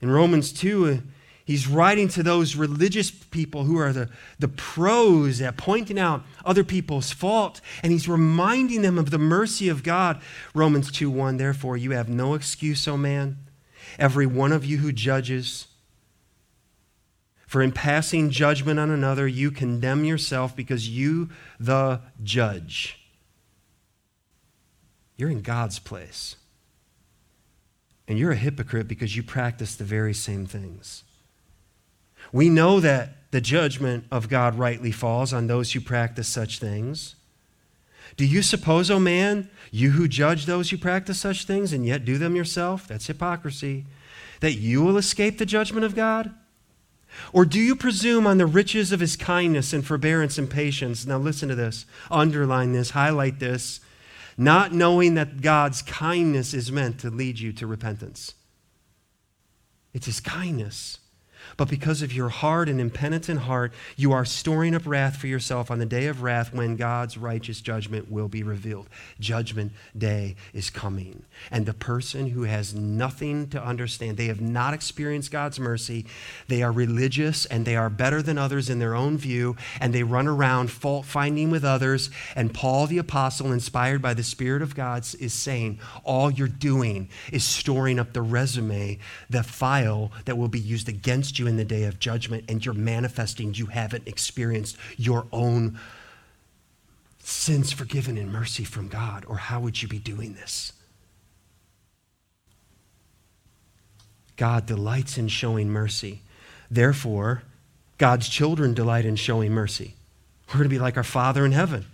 in 0.00 0.10
Romans 0.10 0.52
2, 0.52 0.86
uh, 0.86 0.96
he's 1.44 1.66
writing 1.66 2.08
to 2.08 2.22
those 2.22 2.56
religious 2.56 3.10
people 3.10 3.64
who 3.64 3.78
are 3.78 3.92
the, 3.92 4.10
the 4.38 4.48
pros 4.48 5.40
at 5.40 5.56
pointing 5.56 5.98
out 5.98 6.22
other 6.44 6.64
people's 6.64 7.12
fault, 7.12 7.60
and 7.82 7.92
he's 7.92 8.08
reminding 8.08 8.82
them 8.82 8.98
of 8.98 9.10
the 9.10 9.18
mercy 9.18 9.68
of 9.68 9.82
God. 9.82 10.20
Romans 10.54 10.90
2 10.92 11.10
1, 11.10 11.38
therefore, 11.38 11.76
you 11.76 11.92
have 11.92 12.08
no 12.08 12.34
excuse, 12.34 12.86
O 12.86 12.96
man, 12.96 13.38
every 13.98 14.26
one 14.26 14.52
of 14.52 14.64
you 14.64 14.78
who 14.78 14.92
judges. 14.92 15.68
For 17.46 17.62
in 17.62 17.70
passing 17.70 18.30
judgment 18.30 18.80
on 18.80 18.90
another, 18.90 19.26
you 19.26 19.52
condemn 19.52 20.04
yourself 20.04 20.54
because 20.54 20.88
you, 20.88 21.30
the 21.60 22.00
judge, 22.22 23.00
you're 25.16 25.30
in 25.30 25.42
God's 25.42 25.78
place. 25.78 26.34
And 28.08 28.18
you're 28.18 28.32
a 28.32 28.36
hypocrite 28.36 28.88
because 28.88 29.16
you 29.16 29.22
practice 29.22 29.74
the 29.74 29.84
very 29.84 30.14
same 30.14 30.46
things. 30.46 31.02
We 32.32 32.48
know 32.48 32.80
that 32.80 33.30
the 33.30 33.40
judgment 33.40 34.04
of 34.10 34.28
God 34.28 34.58
rightly 34.58 34.92
falls 34.92 35.32
on 35.32 35.46
those 35.46 35.72
who 35.72 35.80
practice 35.80 36.28
such 36.28 36.58
things. 36.58 37.16
Do 38.16 38.24
you 38.24 38.42
suppose, 38.42 38.90
O 38.90 38.96
oh 38.96 39.00
man, 39.00 39.50
you 39.70 39.90
who 39.90 40.08
judge 40.08 40.46
those 40.46 40.70
who 40.70 40.78
practice 40.78 41.20
such 41.20 41.44
things 41.44 41.72
and 41.72 41.84
yet 41.84 42.04
do 42.04 42.18
them 42.18 42.36
yourself, 42.36 42.88
that's 42.88 43.06
hypocrisy, 43.06 43.84
that 44.40 44.54
you 44.54 44.82
will 44.82 44.96
escape 44.96 45.38
the 45.38 45.46
judgment 45.46 45.84
of 45.84 45.94
God? 45.94 46.32
Or 47.32 47.44
do 47.44 47.58
you 47.58 47.74
presume 47.74 48.26
on 48.26 48.38
the 48.38 48.46
riches 48.46 48.92
of 48.92 49.00
his 49.00 49.16
kindness 49.16 49.72
and 49.72 49.84
forbearance 49.84 50.38
and 50.38 50.48
patience? 50.48 51.06
Now 51.06 51.18
listen 51.18 51.48
to 51.48 51.54
this, 51.54 51.86
underline 52.10 52.72
this, 52.72 52.90
highlight 52.90 53.38
this 53.38 53.80
not 54.36 54.72
knowing 54.72 55.14
that 55.14 55.40
God's 55.40 55.82
kindness 55.82 56.52
is 56.52 56.70
meant 56.70 57.00
to 57.00 57.10
lead 57.10 57.38
you 57.38 57.52
to 57.54 57.66
repentance. 57.66 58.34
It's 59.94 60.06
His 60.06 60.20
kindness. 60.20 60.98
But 61.56 61.68
because 61.68 62.02
of 62.02 62.12
your 62.12 62.28
hard 62.28 62.68
and 62.68 62.80
impenitent 62.80 63.40
heart, 63.40 63.72
you 63.96 64.12
are 64.12 64.24
storing 64.24 64.74
up 64.74 64.86
wrath 64.86 65.16
for 65.16 65.26
yourself 65.26 65.70
on 65.70 65.78
the 65.78 65.86
day 65.86 66.06
of 66.06 66.22
wrath 66.22 66.52
when 66.52 66.76
God's 66.76 67.16
righteous 67.16 67.60
judgment 67.60 68.10
will 68.10 68.28
be 68.28 68.42
revealed. 68.42 68.88
Judgment 69.20 69.72
day 69.96 70.36
is 70.52 70.70
coming. 70.70 71.22
And 71.50 71.66
the 71.66 71.74
person 71.74 72.30
who 72.30 72.42
has 72.42 72.74
nothing 72.74 73.48
to 73.48 73.62
understand, 73.62 74.16
they 74.16 74.26
have 74.26 74.40
not 74.40 74.74
experienced 74.74 75.30
God's 75.30 75.60
mercy, 75.60 76.06
they 76.48 76.62
are 76.62 76.72
religious 76.72 77.46
and 77.46 77.64
they 77.64 77.76
are 77.76 77.90
better 77.90 78.22
than 78.22 78.38
others 78.38 78.70
in 78.70 78.78
their 78.78 78.94
own 78.94 79.18
view, 79.18 79.56
and 79.80 79.94
they 79.94 80.02
run 80.02 80.26
around 80.26 80.70
fault 80.70 81.04
finding 81.06 81.50
with 81.50 81.64
others. 81.64 82.10
And 82.34 82.52
Paul 82.54 82.86
the 82.86 82.98
Apostle, 82.98 83.52
inspired 83.52 84.02
by 84.02 84.14
the 84.14 84.22
Spirit 84.22 84.62
of 84.62 84.74
God, 84.74 85.04
is 85.20 85.32
saying, 85.32 85.78
All 86.04 86.30
you're 86.30 86.48
doing 86.48 87.08
is 87.32 87.44
storing 87.44 87.98
up 87.98 88.12
the 88.12 88.22
resume, 88.22 88.98
the 89.28 89.42
file 89.42 90.12
that 90.24 90.38
will 90.38 90.48
be 90.48 90.60
used 90.60 90.88
against 90.88 91.35
you 91.38 91.46
in 91.46 91.56
the 91.56 91.64
day 91.64 91.84
of 91.84 91.98
judgment 91.98 92.44
and 92.48 92.64
you're 92.64 92.74
manifesting 92.74 93.54
you 93.54 93.66
haven't 93.66 94.06
experienced 94.06 94.76
your 94.96 95.26
own 95.32 95.78
sins 97.18 97.72
forgiven 97.72 98.16
in 98.16 98.30
mercy 98.30 98.64
from 98.64 98.88
God, 98.88 99.24
or 99.26 99.36
how 99.36 99.60
would 99.60 99.82
you 99.82 99.88
be 99.88 99.98
doing 99.98 100.34
this? 100.34 100.72
God 104.36 104.66
delights 104.66 105.18
in 105.18 105.28
showing 105.28 105.68
mercy. 105.68 106.20
Therefore, 106.70 107.42
God's 107.98 108.28
children 108.28 108.74
delight 108.74 109.04
in 109.04 109.16
showing 109.16 109.52
mercy. 109.52 109.94
We're 110.48 110.58
going 110.58 110.64
to 110.64 110.68
be 110.68 110.78
like 110.78 110.96
our 110.96 111.02
Father 111.02 111.44
in 111.44 111.52
heaven. 111.52 111.86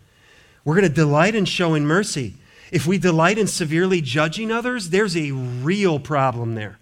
We're 0.65 0.75
going 0.75 0.89
to 0.89 0.95
delight 0.95 1.35
in 1.35 1.45
showing 1.45 1.85
mercy. 1.85 2.35
If 2.71 2.87
we 2.87 2.99
delight 2.99 3.39
in 3.39 3.47
severely 3.47 4.01
judging 4.01 4.51
others, 4.51 4.91
there's 4.91 5.17
a 5.17 5.31
real 5.33 5.99
problem 5.99 6.55
there. 6.55 6.79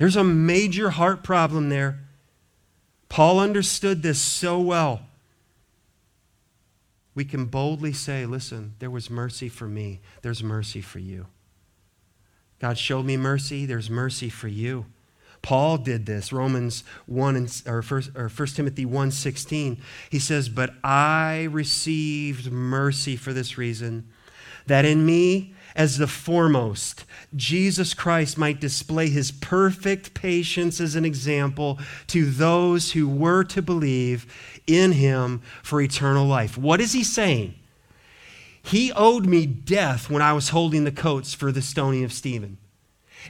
There's 0.00 0.16
a 0.16 0.24
major 0.24 0.88
heart 0.88 1.22
problem 1.22 1.68
there. 1.68 1.98
Paul 3.10 3.38
understood 3.38 4.02
this 4.02 4.18
so 4.18 4.58
well. 4.58 5.02
We 7.14 7.26
can 7.26 7.44
boldly 7.44 7.92
say, 7.92 8.24
listen, 8.24 8.76
there 8.78 8.88
was 8.88 9.10
mercy 9.10 9.50
for 9.50 9.68
me, 9.68 10.00
there's 10.22 10.42
mercy 10.42 10.80
for 10.80 11.00
you. 11.00 11.26
God 12.60 12.78
showed 12.78 13.04
me 13.04 13.18
mercy, 13.18 13.66
there's 13.66 13.90
mercy 13.90 14.30
for 14.30 14.48
you. 14.48 14.86
Paul 15.42 15.76
did 15.76 16.06
this. 16.06 16.32
Romans 16.32 16.82
1 17.04 17.36
and, 17.36 17.62
or 17.66 17.82
1, 17.82 18.12
or 18.16 18.30
1 18.30 18.48
Timothy 18.48 18.86
1:16. 18.86 19.80
He 20.08 20.18
says, 20.18 20.48
"But 20.48 20.76
I 20.82 21.48
received 21.50 22.50
mercy 22.50 23.16
for 23.16 23.34
this 23.34 23.58
reason, 23.58 24.08
that 24.66 24.86
in 24.86 25.04
me 25.04 25.54
as 25.74 25.98
the 25.98 26.06
foremost, 26.06 27.04
Jesus 27.36 27.94
Christ 27.94 28.36
might 28.36 28.60
display 28.60 29.08
his 29.08 29.30
perfect 29.30 30.14
patience 30.14 30.80
as 30.80 30.96
an 30.96 31.04
example 31.04 31.78
to 32.08 32.28
those 32.28 32.92
who 32.92 33.08
were 33.08 33.44
to 33.44 33.62
believe 33.62 34.26
in 34.66 34.92
him 34.92 35.40
for 35.62 35.80
eternal 35.80 36.26
life. 36.26 36.58
What 36.58 36.80
is 36.80 36.92
he 36.92 37.04
saying? 37.04 37.54
He 38.62 38.92
owed 38.92 39.26
me 39.26 39.46
death 39.46 40.10
when 40.10 40.22
I 40.22 40.32
was 40.32 40.50
holding 40.50 40.84
the 40.84 40.92
coats 40.92 41.32
for 41.32 41.52
the 41.52 41.62
stoning 41.62 42.04
of 42.04 42.12
Stephen. 42.12 42.58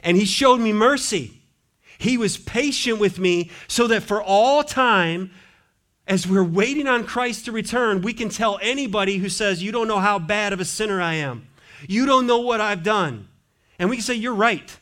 And 0.03 0.17
he 0.17 0.25
showed 0.25 0.59
me 0.59 0.73
mercy. 0.73 1.41
He 1.97 2.17
was 2.17 2.37
patient 2.37 2.99
with 2.99 3.19
me 3.19 3.51
so 3.67 3.87
that 3.87 4.03
for 4.03 4.21
all 4.21 4.63
time, 4.63 5.31
as 6.07 6.27
we're 6.27 6.43
waiting 6.43 6.87
on 6.87 7.05
Christ 7.05 7.45
to 7.45 7.51
return, 7.51 8.01
we 8.01 8.13
can 8.13 8.29
tell 8.29 8.57
anybody 8.61 9.17
who 9.17 9.29
says, 9.29 9.61
You 9.61 9.71
don't 9.71 9.87
know 9.87 9.99
how 9.99 10.17
bad 10.17 10.51
of 10.51 10.59
a 10.59 10.65
sinner 10.65 11.01
I 11.01 11.13
am. 11.15 11.47
You 11.87 12.05
don't 12.05 12.27
know 12.27 12.39
what 12.39 12.59
I've 12.59 12.83
done. 12.83 13.27
And 13.81 13.89
we 13.89 13.95
can 13.97 14.03
say, 14.03 14.13
You're 14.13 14.35
right. 14.35 14.77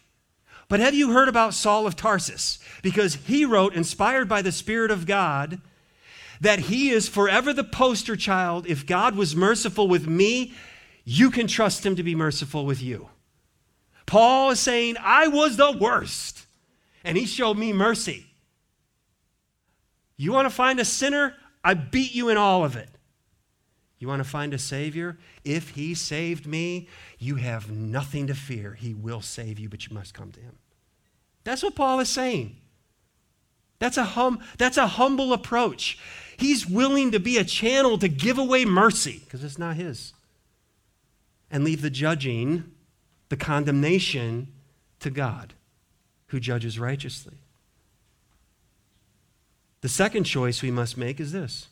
But 0.68 0.82
have 0.82 0.94
you 0.94 1.14
heard 1.14 1.30
about 1.30 1.56
Saul 1.56 1.88
of 1.88 1.96
Tarsus? 1.96 2.60
Because 2.84 3.16
he 3.16 3.44
wrote, 3.44 3.74
inspired 3.74 4.30
by 4.30 4.44
the 4.44 4.52
Spirit 4.52 4.92
of 4.92 5.08
God, 5.08 5.62
that 6.42 6.60
he 6.60 6.92
is 6.92 7.08
forever 7.08 7.54
the 7.54 7.64
poster 7.64 8.16
child. 8.16 8.68
If 8.68 8.86
God 8.86 9.16
was 9.16 9.36
merciful 9.36 9.88
with 9.88 10.06
me, 10.06 10.54
you 11.06 11.32
can 11.32 11.48
trust 11.48 11.84
him 11.84 11.96
to 11.96 12.04
be 12.04 12.14
merciful 12.14 12.68
with 12.68 12.84
you. 12.84 13.10
Paul 14.06 14.52
is 14.52 14.60
saying, 14.60 14.98
I 15.00 15.28
was 15.28 15.58
the 15.58 15.72
worst, 15.72 16.46
and 17.04 17.18
he 17.18 17.26
showed 17.26 17.58
me 17.58 17.74
mercy. 17.74 18.28
You 20.18 20.34
want 20.34 20.46
to 20.46 20.54
find 20.54 20.80
a 20.80 20.86
sinner? 20.86 21.36
I 21.64 21.74
beat 21.74 22.14
you 22.14 22.30
in 22.30 22.38
all 22.38 22.64
of 22.64 22.76
it. 22.76 22.90
You 24.00 24.08
want 24.08 24.24
to 24.24 24.30
find 24.30 24.54
a 24.54 24.58
Savior? 24.58 25.18
If 25.44 25.72
He 25.72 25.94
saved 25.94 26.48
me, 26.48 26.88
you 27.18 27.36
have 27.36 27.70
nothing 27.70 28.28
to 28.28 28.34
fear. 28.34 28.74
He 28.74 28.94
will 28.94 29.22
save 29.22 29.60
you, 29.60 29.68
but 29.70 29.88
you 29.88 29.94
must 29.94 30.14
come 30.14 30.32
to 30.32 30.40
Him. 30.40 30.58
That's 31.44 31.64
what 31.64 31.76
Paul 31.76 32.00
is 32.00 32.10
saying. 32.10 32.56
That's 33.80 33.98
a, 33.98 34.04
hum, 34.04 34.40
that's 34.58 34.78
a 34.78 34.88
humble 34.88 35.34
approach. 35.34 35.98
He's 36.38 36.68
willing 36.68 37.12
to 37.12 37.20
be 37.20 37.38
a 37.38 37.44
channel 37.44 37.98
to 37.98 38.08
give 38.08 38.38
away 38.38 38.66
mercy 38.66 39.22
because 39.24 39.44
it's 39.44 39.58
not 39.58 39.76
His 39.76 40.14
and 41.52 41.64
leave 41.64 41.82
the 41.82 41.90
judging, 41.90 42.72
the 43.30 43.38
condemnation 43.38 44.54
to 45.00 45.10
God 45.10 45.54
who 46.28 46.40
judges 46.40 46.80
righteously. 46.80 47.36
The 49.82 49.90
second 49.90 50.26
choice 50.26 50.62
we 50.62 50.72
must 50.72 50.98
make 50.98 51.20
is 51.20 51.32
this 51.32 51.68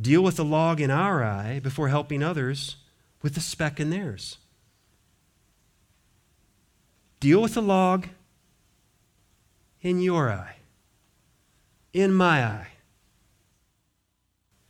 deal 0.00 0.22
with 0.22 0.36
the 0.36 0.44
log 0.44 0.80
in 0.80 0.90
our 0.90 1.22
eye 1.22 1.60
before 1.60 1.88
helping 1.88 2.22
others 2.22 2.76
with 3.22 3.34
the 3.34 3.40
speck 3.40 3.78
in 3.78 3.90
theirs. 3.90 4.38
Deal 7.20 7.40
with 7.40 7.54
the 7.54 7.62
log 7.62 8.08
in 9.80 10.00
your 10.00 10.30
eye, 10.30 10.56
in 11.92 12.12
my 12.12 12.44
eye. 12.44 12.68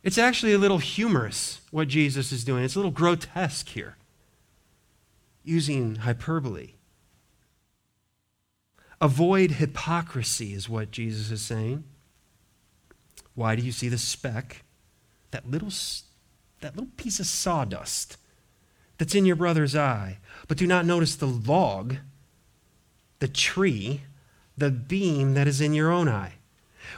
It's 0.03 0.17
actually 0.17 0.53
a 0.53 0.59
little 0.59 0.77
humorous 0.77 1.61
what 1.71 1.87
Jesus 1.87 2.31
is 2.31 2.43
doing. 2.43 2.63
It's 2.63 2.75
a 2.75 2.79
little 2.79 2.91
grotesque 2.91 3.69
here, 3.69 3.97
using 5.43 5.95
hyperbole. 5.95 6.73
Avoid 9.01 9.51
hypocrisy, 9.51 10.53
is 10.53 10.69
what 10.69 10.91
Jesus 10.91 11.31
is 11.31 11.41
saying. 11.41 11.83
Why 13.33 13.55
do 13.55 13.63
you 13.63 13.71
see 13.71 13.89
the 13.89 13.97
speck, 13.97 14.63
that 15.35 15.51
little, 15.51 15.71
that 16.61 16.77
little 16.77 16.91
piece 16.95 17.19
of 17.19 17.25
sawdust 17.25 18.15
that's 18.97 19.13
in 19.13 19.25
your 19.25 19.35
brother's 19.35 19.75
eye, 19.75 20.17
but 20.47 20.57
do 20.57 20.65
not 20.65 20.85
notice 20.85 21.17
the 21.17 21.27
log, 21.27 21.97
the 23.19 23.27
tree, 23.27 24.03
the 24.57 24.71
beam 24.71 25.33
that 25.33 25.45
is 25.45 25.59
in 25.59 25.73
your 25.73 25.91
own 25.91 26.07
eye? 26.07 26.35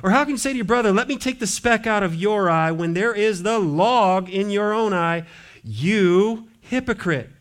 Or 0.03 0.11
how 0.11 0.23
can 0.23 0.33
you 0.33 0.37
say 0.37 0.51
to 0.51 0.55
your 0.55 0.65
brother, 0.65 0.91
Let 0.91 1.07
me 1.07 1.17
take 1.17 1.39
the 1.39 1.47
speck 1.47 1.87
out 1.87 2.03
of 2.03 2.13
your 2.13 2.47
eye 2.47 2.71
when 2.71 2.93
there 2.93 3.15
is 3.15 3.41
the 3.41 3.57
log 3.57 4.29
in 4.29 4.51
your 4.51 4.71
own 4.71 4.93
eye? 4.93 5.25
You 5.63 6.47
hypocrite. 6.61 7.31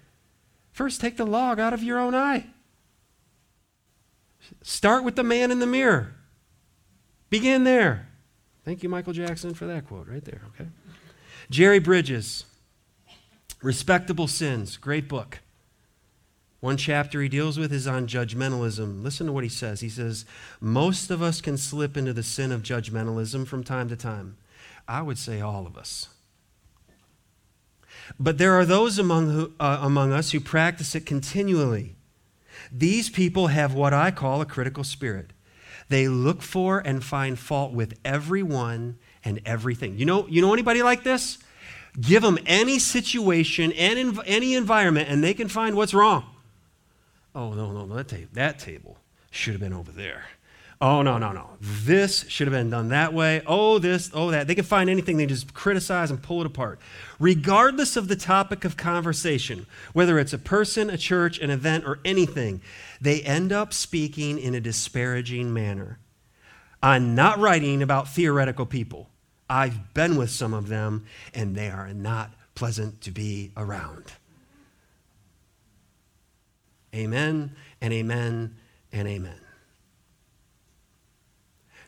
First, 0.73 1.03
take 1.03 1.19
the 1.19 1.27
log 1.27 1.61
out 1.61 1.75
of 1.75 1.83
your 1.83 1.99
own 1.99 2.15
eye. 2.15 2.47
Start 4.63 5.05
with 5.05 5.17
the 5.17 5.25
man 5.25 5.51
in 5.51 5.59
the 5.59 5.67
mirror. 5.67 6.15
Begin 7.29 7.65
there. 7.65 8.09
Thank 8.65 8.83
you, 8.83 8.89
Michael 8.89 9.13
Jackson, 9.13 9.53
for 9.53 9.67
that 9.67 9.87
quote 9.87 10.09
right 10.09 10.25
there, 10.25 10.41
okay? 10.55 10.71
Jerry 11.49 11.79
Bridges, 11.79 12.45
Respectable 13.63 14.27
Sins, 14.27 14.77
great 14.77 15.09
book. 15.09 15.41
One 16.61 16.77
chapter 16.77 17.23
he 17.23 17.29
deals 17.29 17.59
with 17.59 17.73
is 17.73 17.87
on 17.87 18.09
judgmentalism. 18.09 19.03
Listen 19.03 19.27
to 19.27 19.33
what 19.33 19.45
he 19.45 19.51
says. 19.51 19.81
He 19.81 19.89
says, 19.89 20.25
Most 20.61 21.11
of 21.11 21.23
us 21.23 21.41
can 21.41 21.57
slip 21.57 21.97
into 21.97 22.13
the 22.13 22.23
sin 22.23 22.51
of 22.51 22.63
judgmentalism 22.63 23.47
from 23.47 23.63
time 23.63 23.89
to 23.89 23.97
time. 23.97 24.37
I 24.89 25.03
would 25.03 25.19
say 25.19 25.41
all 25.41 25.67
of 25.67 25.77
us. 25.77 26.09
But 28.19 28.39
there 28.39 28.55
are 28.55 28.65
those 28.65 28.99
among, 28.99 29.31
who, 29.31 29.53
uh, 29.61 29.79
among 29.83 30.13
us 30.13 30.33
who 30.33 30.41
practice 30.41 30.95
it 30.95 31.07
continually. 31.07 31.97
These 32.73 33.11
people 33.11 33.49
have 33.49 33.75
what 33.75 33.93
I 33.93 34.11
call 34.11 34.41
a 34.41 34.47
critical 34.47 34.85
spirit. 34.85 35.33
They 35.89 36.09
look 36.09 36.43
for 36.43 36.81
and 36.81 37.05
find 37.05 37.39
fault 37.39 37.73
with 37.73 37.99
everyone 38.05 38.99
and 39.27 39.41
everything. 39.45 39.99
You 39.99 40.07
know, 40.07 40.27
you 40.29 40.41
know 40.41 40.55
anybody 40.55 40.83
like 40.83 41.03
this? 41.03 41.39
Give 42.01 42.23
them 42.23 42.39
any 42.47 42.79
situation 42.79 43.73
and 43.73 44.19
any 44.25 44.55
environment, 44.55 45.09
and 45.11 45.23
they 45.23 45.35
can 45.35 45.49
find 45.49 45.75
what's 45.75 45.93
wrong. 45.93 46.25
Oh, 47.35 47.53
no, 47.53 47.73
no, 47.73 47.85
no, 47.85 47.97
that, 47.97 48.09
table, 48.09 48.29
that 48.35 48.59
table 48.59 48.99
should 49.31 49.53
have 49.53 49.61
been 49.61 49.73
over 49.73 49.91
there. 49.91 50.25
Oh, 50.81 51.03
no, 51.03 51.19
no, 51.19 51.33
no. 51.33 51.51
This 51.61 52.27
should 52.29 52.47
have 52.47 52.53
been 52.53 52.71
done 52.71 52.91
that 52.91 53.15
way. 53.15 53.43
Oh, 53.47 53.79
this, 53.79 54.11
oh, 54.13 54.31
that. 54.31 54.47
They 54.47 54.55
can 54.55 54.65
find 54.65 54.89
anything, 54.89 55.17
they 55.17 55.27
just 55.27 55.55
criticize 55.55 56.11
and 56.11 56.23
pull 56.23 56.41
it 56.41 56.47
apart. 56.47 56.79
Regardless 57.19 57.97
of 57.97 58.09
the 58.09 58.17
topic 58.17 58.65
of 58.65 58.77
conversation, 58.77 59.67
whether 59.93 60.19
it's 60.19 60.35
a 60.35 60.39
person, 60.39 60.89
a 60.89 60.99
church, 60.99 61.39
an 61.41 61.51
event, 61.51 61.85
or 61.85 61.99
anything, 62.05 62.61
they 63.01 63.23
end 63.23 63.53
up 63.53 63.73
speaking 63.73 64.39
in 64.39 64.55
a 64.55 64.61
disparaging 64.61 65.53
manner. 65.53 65.99
I'm 66.83 67.15
not 67.15 67.39
writing 67.39 67.83
about 67.83 68.09
theoretical 68.09 68.67
people. 68.67 69.09
I've 69.49 69.95
been 69.95 70.17
with 70.17 70.31
some 70.31 70.55
of 70.55 70.69
them, 70.69 71.07
and 71.35 71.55
they 71.55 71.71
are 71.71 71.93
not 71.93 72.33
pleasant 72.55 73.01
to 73.03 73.11
be 73.11 73.53
around. 73.57 74.05
Amen 76.95 77.55
and 77.81 77.93
amen 77.93 78.57
and 78.93 79.07
amen. 79.07 79.39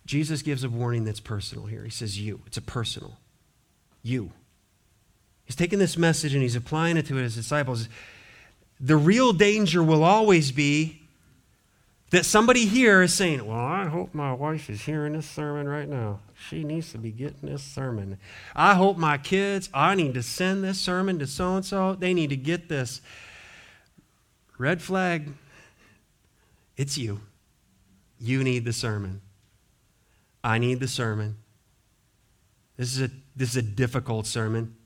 Jesus 0.05 0.43
gives 0.43 0.65
a 0.65 0.71
warning 0.71 1.05
that's 1.05 1.21
personal 1.21 1.67
here. 1.67 1.85
He 1.85 1.91
says, 1.91 2.19
You. 2.19 2.41
It's 2.47 2.57
a 2.57 2.63
personal. 2.63 3.19
You. 4.03 4.33
He's 5.45 5.57
taking 5.57 5.79
this 5.79 5.97
message 5.97 6.35
and 6.35 6.43
he's 6.43 6.57
applying 6.57 6.97
it 6.97 7.07
to 7.07 7.17
his 7.17 7.35
disciples. 7.35 7.89
The 8.81 8.97
real 8.97 9.33
danger 9.33 9.83
will 9.83 10.05
always 10.05 10.53
be 10.53 11.08
that 12.11 12.25
somebody 12.25 12.67
here 12.67 13.03
is 13.03 13.13
saying, 13.13 13.47
Well, 13.47 13.59
I 13.59 13.87
hope 13.87 14.15
my 14.15 14.33
wife 14.33 14.71
is 14.71 14.83
hearing 14.83 15.13
this 15.13 15.29
sermon 15.29 15.69
right 15.69 15.89
now. 15.89 16.21
She 16.49 16.65
needs 16.65 16.93
to 16.93 16.99
be 16.99 17.11
getting 17.11 17.49
this 17.49 17.63
sermon. 17.63 18.19
I 18.55 18.75
hope 18.75 18.97
my 18.97 19.19
kids, 19.19 19.69
I 19.75 19.95
need 19.95 20.15
to 20.15 20.23
send 20.23 20.65
this 20.65 20.79
sermon 20.79 21.19
to 21.19 21.27
so 21.27 21.57
and 21.57 21.65
so. 21.65 21.95
They 21.95 22.15
need 22.15 22.31
to 22.31 22.37
get 22.37 22.69
this. 22.69 23.01
Red 24.57 24.81
flag. 24.81 25.33
It's 26.77 26.97
you. 26.97 27.21
You 28.21 28.43
need 28.43 28.65
the 28.65 28.73
sermon. 28.73 29.21
I 30.43 30.59
need 30.59 30.81
the 30.81 30.89
sermon. 30.89 31.37
This 32.77 32.97
is 32.97 33.03
a, 33.03 33.11
this 33.37 33.51
is 33.51 33.57
a 33.57 33.63
difficult 33.63 34.27
sermon. 34.27 34.77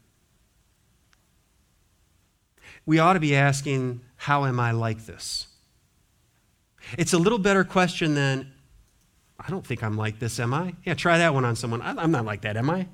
We 2.85 2.99
ought 2.99 3.13
to 3.13 3.21
be 3.21 3.37
asking, 3.37 4.01
How 4.17 4.45
am 4.47 4.59
I 4.59 4.73
like 4.73 5.07
this? 5.07 5.47
It's 6.99 7.13
a 7.13 7.19
little 7.19 7.39
better 7.39 7.65
question 7.65 8.15
than, 8.15 8.53
I 9.39 9.51
don't 9.51 9.67
think 9.67 9.83
I'm 9.83 9.97
like 9.97 10.19
this, 10.19 10.39
am 10.39 10.55
I? 10.55 10.75
Yeah, 10.85 10.95
try 10.95 11.19
that 11.19 11.35
one 11.35 11.45
on 11.45 11.57
someone. 11.57 11.83
I'm 11.83 12.11
not 12.11 12.25
like 12.25 12.43
that, 12.43 12.57
am 12.57 12.71
I? 12.71 12.87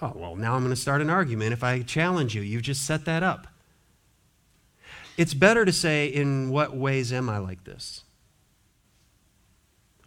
Oh, 0.00 0.12
well, 0.14 0.36
now 0.36 0.54
I'm 0.54 0.62
going 0.62 0.74
to 0.74 0.80
start 0.80 1.00
an 1.00 1.10
argument 1.10 1.52
if 1.52 1.64
I 1.64 1.82
challenge 1.82 2.34
you. 2.34 2.42
You've 2.42 2.62
just 2.62 2.86
set 2.86 3.04
that 3.06 3.22
up. 3.22 3.48
It's 5.16 5.34
better 5.34 5.64
to 5.64 5.72
say, 5.72 6.06
in 6.06 6.50
what 6.50 6.76
ways 6.76 7.12
am 7.12 7.28
I 7.28 7.38
like 7.38 7.64
this? 7.64 8.04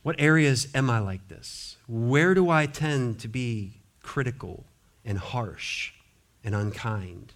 What 0.03 0.16
areas 0.18 0.68
am 0.74 0.89
I 0.89 0.99
like 0.99 1.28
this? 1.28 1.76
Where 1.88 2.34
do 2.34 2.49
I 2.49 2.66
tend 2.66 3.20
to 3.20 3.28
be 3.28 3.82
critical 4.01 4.66
and 5.03 5.18
harsh 5.18 5.91
and 6.43 6.55
unkind? 6.55 7.34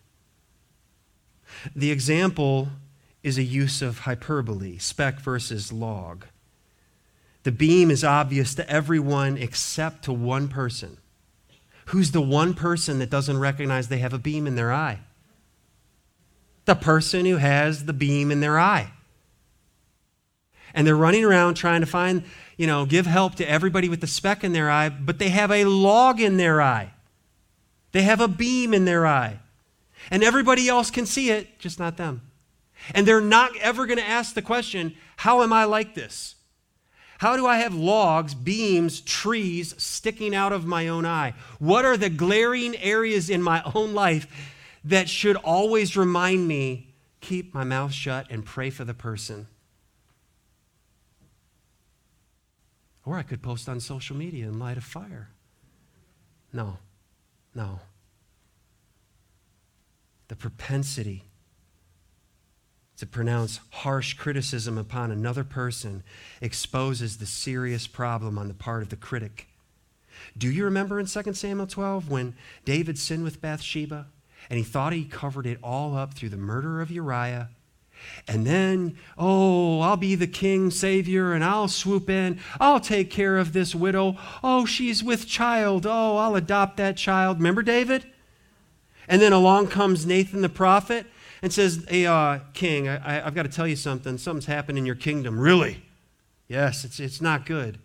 The 1.76 1.92
example 1.92 2.70
is 3.26 3.38
a 3.38 3.44
use 3.44 3.82
of 3.82 4.00
hyperbole, 4.00 4.78
speck 4.78 5.20
versus 5.20 5.74
log. 5.74 6.26
The 7.44 7.52
beam 7.52 7.92
is 7.92 8.04
obvious 8.04 8.56
to 8.56 8.70
everyone 8.70 9.38
except 9.38 10.04
to 10.06 10.14
one 10.14 10.48
person. 10.48 10.98
Who's 11.88 12.12
the 12.12 12.22
one 12.22 12.54
person 12.54 13.00
that 13.00 13.10
doesn't 13.10 13.38
recognize 13.38 13.88
they 13.88 14.00
have 14.00 14.14
a 14.14 14.20
beam 14.20 14.48
in 14.48 14.56
their 14.56 14.72
eye? 14.72 15.02
the 16.66 16.76
person 16.76 17.26
who 17.26 17.38
has 17.38 17.86
the 17.86 17.94
beam 17.94 18.32
in 18.32 18.40
their 18.40 18.60
eye. 18.60 18.92
And 20.74 20.86
they're 20.86 20.96
running 20.96 21.24
around 21.24 21.54
trying 21.54 21.82
to 21.82 21.88
find, 21.88 22.24
you 22.58 22.68
know, 22.68 22.86
give 22.86 23.06
help 23.06 23.36
to 23.36 23.50
everybody 23.50 23.88
with 23.88 24.02
the 24.02 24.08
speck 24.08 24.44
in 24.44 24.52
their 24.52 24.70
eye, 24.70 24.90
but 24.90 25.20
they 25.20 25.30
have 25.30 25.52
a 25.52 25.64
log 25.66 26.20
in 26.20 26.38
their 26.38 26.62
eye. 26.62 26.92
They 27.94 28.02
have 28.02 28.20
a 28.20 28.28
beam 28.28 28.74
in 28.74 28.84
their 28.84 29.08
eye. 29.08 29.40
And 30.12 30.24
everybody 30.24 30.68
else 30.68 30.92
can 30.92 31.06
see 31.06 31.30
it, 31.30 31.60
just 31.60 31.80
not 31.80 31.98
them. 31.98 32.22
And 32.94 33.08
they're 33.08 33.22
not 33.22 33.56
ever 33.58 33.86
going 33.86 34.00
to 34.00 34.08
ask 34.08 34.34
the 34.34 34.42
question, 34.42 34.96
How 35.18 35.42
am 35.42 35.52
I 35.52 35.66
like 35.66 35.96
this? 35.96 36.36
How 37.20 37.38
do 37.38 37.48
I 37.48 37.58
have 37.58 37.74
logs, 37.74 38.34
beams, 38.34 39.00
trees 39.02 39.74
sticking 39.82 40.36
out 40.36 40.52
of 40.52 40.66
my 40.66 40.88
own 40.88 41.06
eye? 41.06 41.34
What 41.60 41.86
are 41.86 41.96
the 41.96 42.10
glaring 42.10 42.76
areas 42.78 43.30
in 43.30 43.42
my 43.42 43.64
own 43.74 43.94
life 43.94 44.28
that 44.86 45.10
should 45.10 45.36
always 45.38 45.98
remind 45.98 46.48
me 46.48 46.94
keep 47.26 47.54
my 47.54 47.64
mouth 47.64 47.92
shut 47.92 48.28
and 48.30 48.46
pray 48.46 48.70
for 48.70 48.86
the 48.86 48.94
person. 48.94 49.48
Or 53.04 53.18
I 53.18 53.24
could 53.24 53.42
post 53.42 53.68
on 53.68 53.80
social 53.80 54.16
media 54.16 54.46
and 54.46 54.60
light 54.60 54.78
a 54.78 54.82
fire. 54.82 55.30
No, 56.54 56.78
no. 57.54 57.80
The 60.28 60.36
propensity 60.36 61.25
to 63.06 63.12
pronounce 63.12 63.60
harsh 63.70 64.16
criticism 64.16 64.78
upon 64.78 65.12
another 65.12 65.44
person 65.44 66.04
exposes 66.42 67.18
the 67.18 67.26
serious 67.26 67.86
problem 67.86 68.38
on 68.38 68.48
the 68.48 68.54
part 68.54 68.82
of 68.82 68.90
the 68.90 68.96
critic. 68.96 69.48
Do 70.38 70.50
you 70.50 70.66
remember 70.66 71.00
in 71.00 71.06
2 71.06 71.34
Samuel 71.34 71.68
12 71.68 72.10
when 72.10 72.36
David 72.64 72.98
sinned 72.98 73.24
with 73.24 73.42
Bathsheba 73.42 74.08
and 74.50 74.58
he 74.58 74.64
thought 74.64 74.92
he 74.92 75.06
covered 75.06 75.46
it 75.46 75.60
all 75.62 75.96
up 75.96 76.16
through 76.16 76.30
the 76.30 76.38
murder 76.38 76.82
of 76.82 76.90
Uriah? 76.90 77.50
And 78.28 78.46
then, 78.46 78.98
oh, 79.18 79.82
I'll 79.82 79.98
be 79.98 80.16
the 80.16 80.28
king 80.28 80.72
savior 80.72 81.34
and 81.34 81.44
I'll 81.44 81.68
swoop 81.68 82.10
in. 82.10 82.40
I'll 82.60 82.80
take 82.80 83.10
care 83.10 83.38
of 83.38 83.54
this 83.54 83.76
widow. 83.76 84.18
Oh, 84.44 84.66
she's 84.66 85.04
with 85.04 85.28
child. 85.28 85.86
Oh, 85.86 86.18
I'll 86.18 86.36
adopt 86.36 86.78
that 86.78 86.98
child. 86.98 87.38
Remember 87.38 87.62
David? 87.62 88.06
And 89.08 89.22
then 89.22 89.32
along 89.32 89.68
comes 89.68 90.06
Nathan 90.06 90.42
the 90.42 90.50
prophet 90.50 91.06
and 91.46 91.54
says, 91.54 91.86
Hey, 91.88 92.08
uh, 92.08 92.40
king, 92.54 92.90
I, 92.90 93.20
have 93.20 93.36
got 93.36 93.44
to 93.44 93.50
tell 93.50 93.68
you 93.68 93.76
something. 93.76 94.18
Something's 94.18 94.48
happened 94.48 94.80
in 94.80 94.86
your 94.88 94.96
kingdom. 94.96 95.40
Really? 95.40 95.84
Yes, 96.48 96.84
it's, 96.84 97.00
it's 97.00 97.22
not 97.22 97.46
good. 97.46 97.78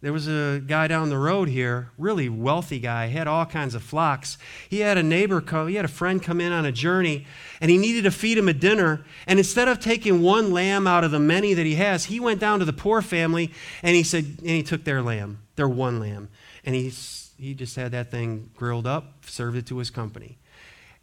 There 0.00 0.10
was 0.10 0.26
a 0.26 0.62
guy 0.66 0.88
down 0.88 1.10
the 1.10 1.18
road 1.18 1.50
here, 1.50 1.90
really 1.98 2.30
wealthy 2.30 2.78
guy, 2.78 3.08
had 3.08 3.26
all 3.26 3.44
kinds 3.44 3.74
of 3.74 3.82
flocks. 3.82 4.38
He 4.70 4.80
had 4.80 4.96
a 4.96 5.02
neighbor 5.02 5.42
come, 5.42 5.68
he 5.68 5.74
had 5.74 5.84
a 5.84 5.88
friend 5.88 6.22
come 6.22 6.40
in 6.40 6.50
on 6.50 6.64
a 6.64 6.72
journey, 6.72 7.26
and 7.60 7.70
he 7.70 7.76
needed 7.76 8.04
to 8.04 8.10
feed 8.10 8.38
him 8.38 8.48
a 8.48 8.54
dinner. 8.54 9.04
And 9.26 9.38
instead 9.38 9.68
of 9.68 9.80
taking 9.80 10.22
one 10.22 10.50
lamb 10.50 10.86
out 10.86 11.04
of 11.04 11.10
the 11.10 11.20
many 11.20 11.52
that 11.52 11.66
he 11.66 11.74
has, 11.74 12.06
he 12.06 12.18
went 12.20 12.40
down 12.40 12.58
to 12.60 12.64
the 12.64 12.72
poor 12.72 13.02
family 13.02 13.52
and 13.82 13.94
he 13.94 14.02
said, 14.02 14.24
and 14.38 14.48
he 14.48 14.62
took 14.62 14.84
their 14.84 15.02
lamb, 15.02 15.42
their 15.56 15.68
one 15.68 16.00
lamb, 16.00 16.30
and 16.64 16.74
he 16.74 16.90
he 17.36 17.52
just 17.52 17.76
had 17.76 17.92
that 17.92 18.10
thing 18.10 18.48
grilled 18.56 18.86
up, 18.86 19.26
served 19.26 19.58
it 19.58 19.66
to 19.66 19.76
his 19.76 19.90
company. 19.90 20.38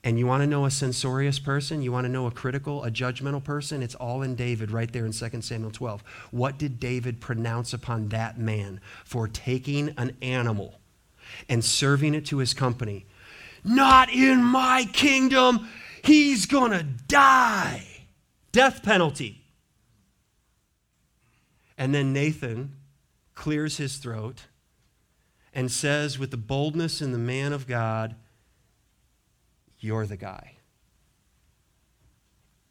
And 0.03 0.17
you 0.17 0.25
want 0.25 0.41
to 0.41 0.47
know 0.47 0.65
a 0.65 0.71
censorious 0.71 1.37
person? 1.37 1.83
You 1.83 1.91
want 1.91 2.05
to 2.05 2.11
know 2.11 2.25
a 2.25 2.31
critical, 2.31 2.83
a 2.83 2.89
judgmental 2.89 3.43
person? 3.43 3.83
It's 3.83 3.93
all 3.93 4.23
in 4.23 4.35
David 4.35 4.71
right 4.71 4.91
there 4.91 5.05
in 5.05 5.11
2 5.11 5.41
Samuel 5.41 5.71
12. 5.71 6.03
What 6.31 6.57
did 6.57 6.79
David 6.79 7.21
pronounce 7.21 7.71
upon 7.71 8.09
that 8.09 8.39
man 8.39 8.81
for 9.05 9.27
taking 9.27 9.93
an 9.97 10.17
animal 10.21 10.79
and 11.47 11.63
serving 11.63 12.15
it 12.15 12.25
to 12.27 12.39
his 12.39 12.55
company? 12.55 13.05
Not 13.63 14.11
in 14.11 14.43
my 14.43 14.87
kingdom. 14.91 15.69
He's 16.03 16.47
going 16.47 16.71
to 16.71 16.83
die. 17.07 17.85
Death 18.51 18.81
penalty. 18.81 19.43
And 21.77 21.93
then 21.93 22.11
Nathan 22.11 22.75
clears 23.35 23.77
his 23.77 23.97
throat 23.97 24.45
and 25.53 25.71
says, 25.71 26.17
with 26.17 26.31
the 26.31 26.37
boldness 26.37 27.01
in 27.01 27.11
the 27.11 27.17
man 27.19 27.53
of 27.53 27.67
God, 27.67 28.15
you're 29.81 30.05
the 30.05 30.17
guy. 30.17 30.57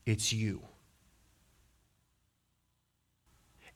It's 0.07 0.33
you. 0.33 0.63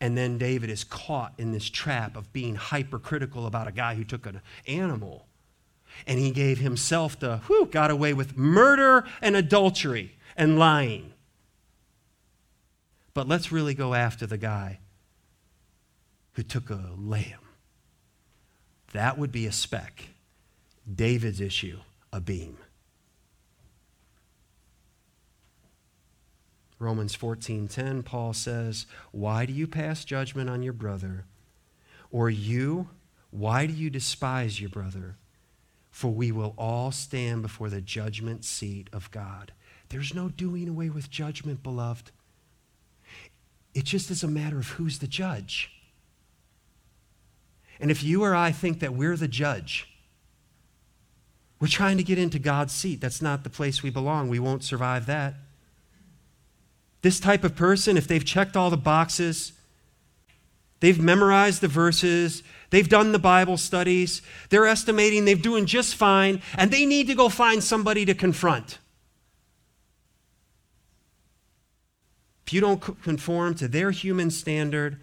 And 0.01 0.19
then 0.19 0.39
David 0.39 0.71
is 0.71 0.85
caught 0.85 1.35
in 1.39 1.53
this 1.53 1.71
trap 1.71 2.17
of 2.17 2.33
being 2.33 2.57
hypercritical 2.57 3.47
about 3.47 3.69
a 3.69 3.73
guy 3.73 3.95
who 3.95 4.05
took 4.05 4.27
an 4.27 4.41
animal. 4.67 5.27
And 6.07 6.19
he 6.19 6.31
gave 6.31 6.59
himself 6.59 7.19
the, 7.19 7.39
whew, 7.47 7.67
got 7.67 7.91
away 7.91 8.13
with 8.13 8.37
murder 8.37 9.07
and 9.23 9.37
adultery 9.37 10.17
and 10.37 10.59
lying. 10.59 11.13
But 13.15 13.29
let's 13.29 13.53
really 13.53 13.75
go 13.75 13.95
after 13.95 14.27
the 14.27 14.37
guy 14.37 14.81
who 16.33 16.43
took 16.43 16.69
a 16.69 16.91
lamb. 16.99 17.39
That 18.93 19.19
would 19.19 19.33
be 19.33 19.47
a 19.47 19.53
speck. 19.53 20.09
David's 20.93 21.41
issue, 21.41 21.79
a 22.13 22.21
beam. 22.21 22.59
Romans 26.85 27.17
14:10 27.17 28.03
Paul 28.03 28.35
says, 28.35 28.87
"Why 29.11 29.47
do 29.47 29.53
you 29.53 29.67
pass 29.67 30.05
judgment 30.05 30.51
on 30.51 30.63
your 30.63 30.75
brother? 30.75 31.25
Or 32.11 32.29
you, 32.29 32.91
why 33.31 33.67
do 33.67 33.73
you 33.73 33.89
despise 33.89 34.61
your 34.61 34.71
brother? 34.71 35.17
For 35.91 36.13
we 36.13 36.31
will 36.31 36.55
all 36.59 36.93
stand 36.93 37.43
before 37.43 37.71
the 37.71 37.81
judgment 37.81 38.45
seat 38.45 38.91
of 38.93 39.11
God." 39.11 39.53
There's 39.89 40.15
no 40.15 40.29
doing 40.29 40.69
away 40.69 40.91
with 40.91 41.11
judgment, 41.11 41.63
beloved. 41.63 42.11
It 43.73 43.85
just 43.85 44.11
is 44.11 44.23
a 44.23 44.29
matter 44.29 44.59
of 44.59 44.69
who's 44.69 44.99
the 44.99 45.09
judge. 45.09 45.71
And 47.81 47.91
if 47.91 48.03
you 48.03 48.23
or 48.23 48.35
I 48.35 48.53
think 48.53 48.81
that 48.81 48.95
we're 48.95 49.17
the 49.17 49.29
judge, 49.29 49.89
we're 51.59 51.69
trying 51.69 51.97
to 51.97 52.05
get 52.05 52.19
into 52.19 52.39
God's 52.39 52.73
seat. 52.73 53.01
That's 53.01 53.23
not 53.23 53.43
the 53.43 53.51
place 53.51 53.83
we 53.83 53.91
belong. 53.91 54.29
We 54.29 54.39
won't 54.39 54.65
survive 54.65 55.07
that. 55.07 55.35
This 57.05 57.21
type 57.21 57.45
of 57.45 57.55
person, 57.55 57.99
if 57.99 58.09
they've 58.09 58.25
checked 58.25 58.57
all 58.57 58.71
the 58.71 58.79
boxes, 58.79 59.53
they've 60.81 60.99
memorized 60.99 61.61
the 61.61 61.69
verses, 61.69 62.43
they've 62.71 62.89
done 62.89 63.13
the 63.13 63.19
Bible 63.19 63.59
studies, 63.59 64.23
they're 64.49 64.67
estimating 64.67 65.27
they're 65.27 65.35
doing 65.35 65.67
just 65.67 65.97
fine, 65.97 66.41
and 66.57 66.71
they 66.71 66.87
need 66.87 67.07
to 67.09 67.15
go 67.15 67.29
find 67.29 67.63
somebody 67.63 68.07
to 68.07 68.15
confront. 68.15 68.79
If 72.47 72.55
you 72.55 72.63
don't 72.63 72.81
conform 72.81 73.55
to 73.57 73.69
their 73.69 73.91
human 73.91 74.31
standard, 74.31 74.99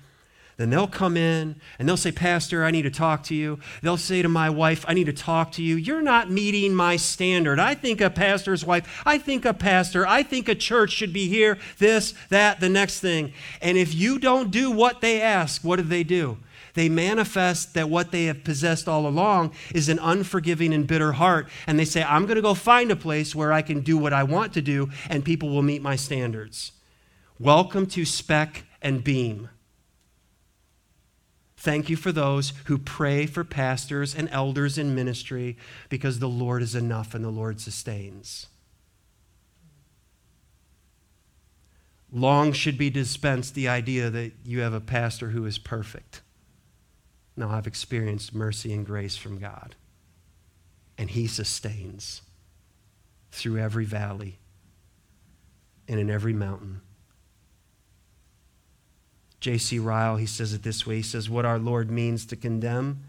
then 0.62 0.70
they'll 0.70 0.88
come 0.88 1.18
in 1.18 1.55
and 1.80 1.89
they'll 1.89 1.97
say, 1.97 2.12
Pastor, 2.12 2.64
I 2.64 2.70
need 2.70 2.84
to 2.84 2.91
talk 2.91 3.24
to 3.24 3.36
you. 3.36 3.59
They'll 3.82 3.97
say 3.97 4.22
to 4.22 4.30
my 4.30 4.49
wife, 4.49 4.86
I 4.88 4.93
need 4.93 5.05
to 5.05 5.14
talk 5.14 5.51
to 5.53 5.64
you. 5.64 5.76
You're 5.76 6.03
not 6.03 6.30
meeting 6.30 6.76
my 6.76 6.97
standard. 6.97 7.59
I 7.59 7.74
think 7.74 7.99
a 7.99 8.12
pastor's 8.12 8.64
wife, 8.64 9.01
I 9.03 9.18
think 9.18 9.43
a 9.43 9.55
pastor, 9.55 10.05
I 10.05 10.22
think 10.22 10.47
a 10.47 10.53
church 10.53 10.91
should 10.91 11.14
be 11.14 11.28
here, 11.28 11.57
this, 11.80 12.14
that, 12.30 12.59
the 12.59 12.70
next 12.70 12.99
thing. 12.99 13.34
And 13.59 13.76
if 13.76 13.95
you 13.95 14.20
don't 14.20 14.51
do 14.51 14.70
what 14.70 15.01
they 15.01 15.20
ask, 15.20 15.64
what 15.64 15.78
do 15.78 15.84
they 15.84 16.03
do? 16.03 16.38
They 16.76 16.89
manifest 16.89 17.74
that 17.74 17.89
what 17.89 18.12
they 18.12 18.26
have 18.26 18.43
possessed 18.43 18.88
all 18.88 19.07
along 19.07 19.53
is 19.74 19.89
an 19.89 19.99
unforgiving 19.99 20.74
and 20.74 20.86
bitter 20.86 21.14
heart. 21.14 21.49
And 21.66 21.80
they 21.80 21.86
say, 21.86 22.03
I'm 22.03 22.26
going 22.26 22.36
to 22.36 22.41
go 22.41 22.53
find 22.53 22.91
a 22.91 22.95
place 22.95 23.34
where 23.34 23.51
I 23.51 23.64
can 23.64 23.82
do 23.82 23.97
what 23.97 24.14
I 24.14 24.24
want 24.24 24.53
to 24.53 24.62
do 24.62 24.89
and 25.09 25.26
people 25.26 25.49
will 25.49 25.64
meet 25.64 25.82
my 25.82 25.95
standards. 25.95 26.72
Welcome 27.39 27.88
to 27.88 28.05
Speck 28.05 28.66
and 28.82 29.03
Beam. 29.03 29.49
Thank 31.62 31.91
you 31.91 31.95
for 31.95 32.12
those 32.12 32.53
who 32.66 32.80
pray 32.80 33.28
for 33.28 33.43
pastors 33.43 34.16
and 34.16 34.28
elders 34.32 34.80
in 34.80 34.95
ministry 34.95 35.57
because 35.89 36.18
the 36.18 36.28
Lord 36.28 36.64
is 36.64 36.74
enough 36.74 37.14
and 37.14 37.24
the 37.24 37.30
Lord 37.30 37.62
sustains. 37.62 38.47
Long 42.12 42.51
should 42.51 42.80
be 42.80 42.89
dispensed 42.89 43.53
the 43.53 43.68
idea 43.68 44.09
that 44.09 44.32
you 44.43 44.62
have 44.62 44.74
a 44.74 44.82
pastor 44.82 45.30
who 45.30 45.45
is 45.45 45.59
perfect. 45.59 46.22
Now, 47.38 47.51
I've 47.51 47.68
experienced 47.68 48.34
mercy 48.34 48.74
and 48.74 48.84
grace 48.84 49.16
from 49.16 49.38
God, 49.38 49.76
and 50.97 51.12
He 51.12 51.28
sustains 51.28 52.24
through 53.30 53.59
every 53.59 53.86
valley 53.86 54.39
and 55.88 55.99
in 55.99 56.09
every 56.09 56.34
mountain. 56.34 56.82
J.C. 59.42 59.80
Ryle, 59.80 60.18
he 60.18 60.28
says 60.28 60.54
it 60.54 60.64
this 60.64 60.86
way. 60.88 60.98
He 60.98 61.02
says, 61.02 61.30
What 61.30 61.46
our 61.46 61.60
Lord 61.60 61.92
means 61.92 62.26
to 62.28 62.36
condemn 62.36 63.04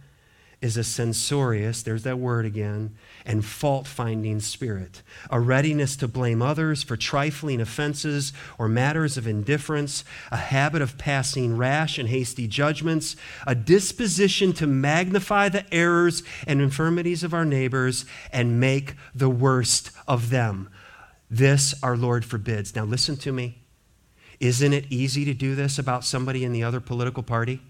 is 0.63 0.77
a 0.77 0.85
censorious, 0.85 1.83
there's 1.83 2.05
that 2.05 2.21
word 2.21 2.47
again, 2.47 2.95
and 3.27 3.45
fault 3.45 3.85
finding 3.87 4.39
spirit, 4.39 5.03
a 5.29 5.41
readiness 5.41 5.97
to 5.97 6.07
blame 6.07 6.41
others 6.41 6.85
for 6.85 6.97
trifling 6.97 7.61
offenses 7.61 8.33
or 8.59 8.69
matters 8.69 9.19
of 9.19 9.27
indifference, 9.27 10.05
a 10.31 10.37
habit 10.37 10.81
of 10.81 10.97
passing 10.97 11.57
rash 11.57 11.99
and 11.99 12.09
hasty 12.09 12.47
judgments, 12.47 13.17
a 13.45 13.57
disposition 13.57 14.53
to 14.53 14.67
magnify 14.69 15.49
the 15.49 15.67
errors 15.75 16.23
and 16.47 16.63
infirmities 16.63 17.25
of 17.25 17.35
our 17.35 17.45
neighbors 17.45 18.05
and 18.33 18.61
make 18.61 18.95
the 19.13 19.31
worst 19.31 19.91
of 20.07 20.31
them. 20.31 20.71
This 21.29 21.75
our 21.83 21.97
Lord 21.97 22.25
forbids. 22.25 22.77
Now, 22.77 22.85
listen 22.85 23.17
to 23.19 23.33
me. 23.33 23.62
Isn't 24.43 24.73
it 24.73 24.87
easy 24.91 25.25
to 25.25 25.35
do 25.35 25.55
this 25.55 25.79
about 25.79 26.05
somebody 26.05 26.45
in 26.45 26.53
the 26.53 26.65
other 26.65 26.81
political 26.81 27.23
party? 27.23 27.61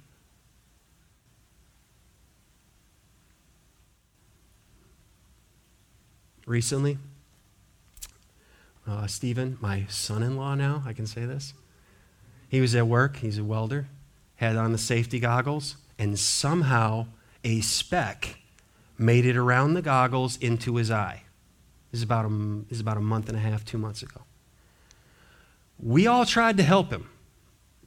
Recently, 6.47 6.97
uh, 8.89 9.07
Stephen, 9.07 9.59
my 9.61 9.85
son 9.91 10.23
in 10.23 10.39
law 10.39 10.55
now, 10.55 10.83
I 10.87 10.95
can 10.95 11.07
say 11.07 11.27
this, 11.27 11.53
he 12.49 12.63
was 12.63 12.75
at 12.75 12.87
work, 12.87 13.19
he's 13.19 13.37
a 13.37 13.45
welder, 13.45 13.89
had 14.37 14.57
on 14.57 14.73
the 14.73 14.79
safety 14.79 15.21
goggles, 15.21 15.77
and 15.99 16.19
somehow 16.19 17.07
a 17.45 17.61
speck 17.61 18.39
made 18.97 19.27
it 19.27 19.37
around 19.37 19.75
the 19.75 19.83
goggles 19.83 20.39
into 20.39 20.77
his 20.77 20.91
eye. 20.91 21.25
This 21.91 21.99
is 21.99 22.05
about 22.05 22.25
a, 22.25 22.29
this 22.31 22.79
is 22.79 22.81
about 22.81 22.97
a 22.97 23.01
month 23.01 23.29
and 23.29 23.37
a 23.37 23.41
half, 23.43 23.63
two 23.63 23.77
months 23.77 24.03
ago. 24.03 24.23
We 25.83 26.07
all 26.07 26.25
tried 26.25 26.57
to 26.59 26.63
help 26.63 26.91
him. 26.91 27.09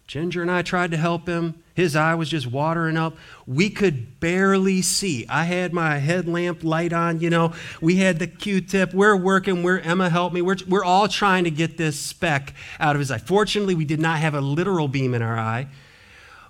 Ginger 0.07 0.41
and 0.41 0.51
I 0.51 0.61
tried 0.61 0.91
to 0.91 0.97
help 0.97 1.27
him. 1.27 1.63
His 1.73 1.95
eye 1.95 2.13
was 2.13 2.29
just 2.29 2.45
watering 2.45 2.95
up. 2.95 3.17
We 3.47 3.69
could 3.69 4.19
barely 4.19 4.81
see. 4.81 5.25
I 5.27 5.45
had 5.45 5.73
my 5.73 5.97
headlamp 5.97 6.63
light 6.63 6.93
on, 6.93 7.19
you 7.19 7.29
know. 7.29 7.53
We 7.81 7.97
had 7.97 8.19
the 8.19 8.27
Q 8.27 8.61
tip. 8.61 8.93
We're 8.93 9.15
working. 9.15 9.63
We're, 9.63 9.79
Emma 9.79 10.09
helped 10.09 10.35
me. 10.35 10.41
We're, 10.41 10.57
we're 10.67 10.83
all 10.83 11.07
trying 11.07 11.45
to 11.45 11.51
get 11.51 11.77
this 11.77 11.99
speck 11.99 12.53
out 12.79 12.95
of 12.95 12.99
his 12.99 13.09
eye. 13.09 13.17
Fortunately, 13.17 13.75
we 13.75 13.85
did 13.85 13.99
not 13.99 14.19
have 14.19 14.35
a 14.35 14.41
literal 14.41 14.87
beam 14.87 15.13
in 15.13 15.21
our 15.21 15.37
eye. 15.37 15.67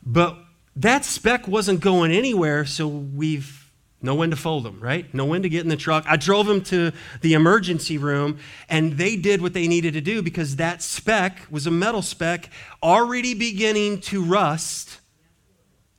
But 0.05 0.37
that 0.75 1.05
speck 1.05 1.47
wasn't 1.47 1.79
going 1.79 2.11
anywhere, 2.11 2.65
so 2.65 2.87
we've 2.87 3.64
know 4.05 4.15
when 4.15 4.29
to 4.29 4.35
fold 4.35 4.63
them, 4.63 4.79
right? 4.79 5.11
Know 5.13 5.25
when 5.25 5.41
to 5.41 5.49
get 5.49 5.63
in 5.63 5.69
the 5.69 5.75
truck. 5.75 6.05
I 6.07 6.15
drove 6.15 6.45
them 6.45 6.61
to 6.65 6.91
the 7.21 7.33
emergency 7.33 7.97
room, 7.97 8.37
and 8.69 8.93
they 8.93 9.15
did 9.15 9.41
what 9.41 9.53
they 9.53 9.67
needed 9.67 9.93
to 9.95 10.01
do 10.01 10.21
because 10.21 10.55
that 10.57 10.81
speck 10.81 11.41
was 11.49 11.67
a 11.67 11.71
metal 11.71 12.01
speck 12.01 12.49
already 12.81 13.33
beginning 13.33 13.99
to 14.01 14.23
rust, 14.23 15.01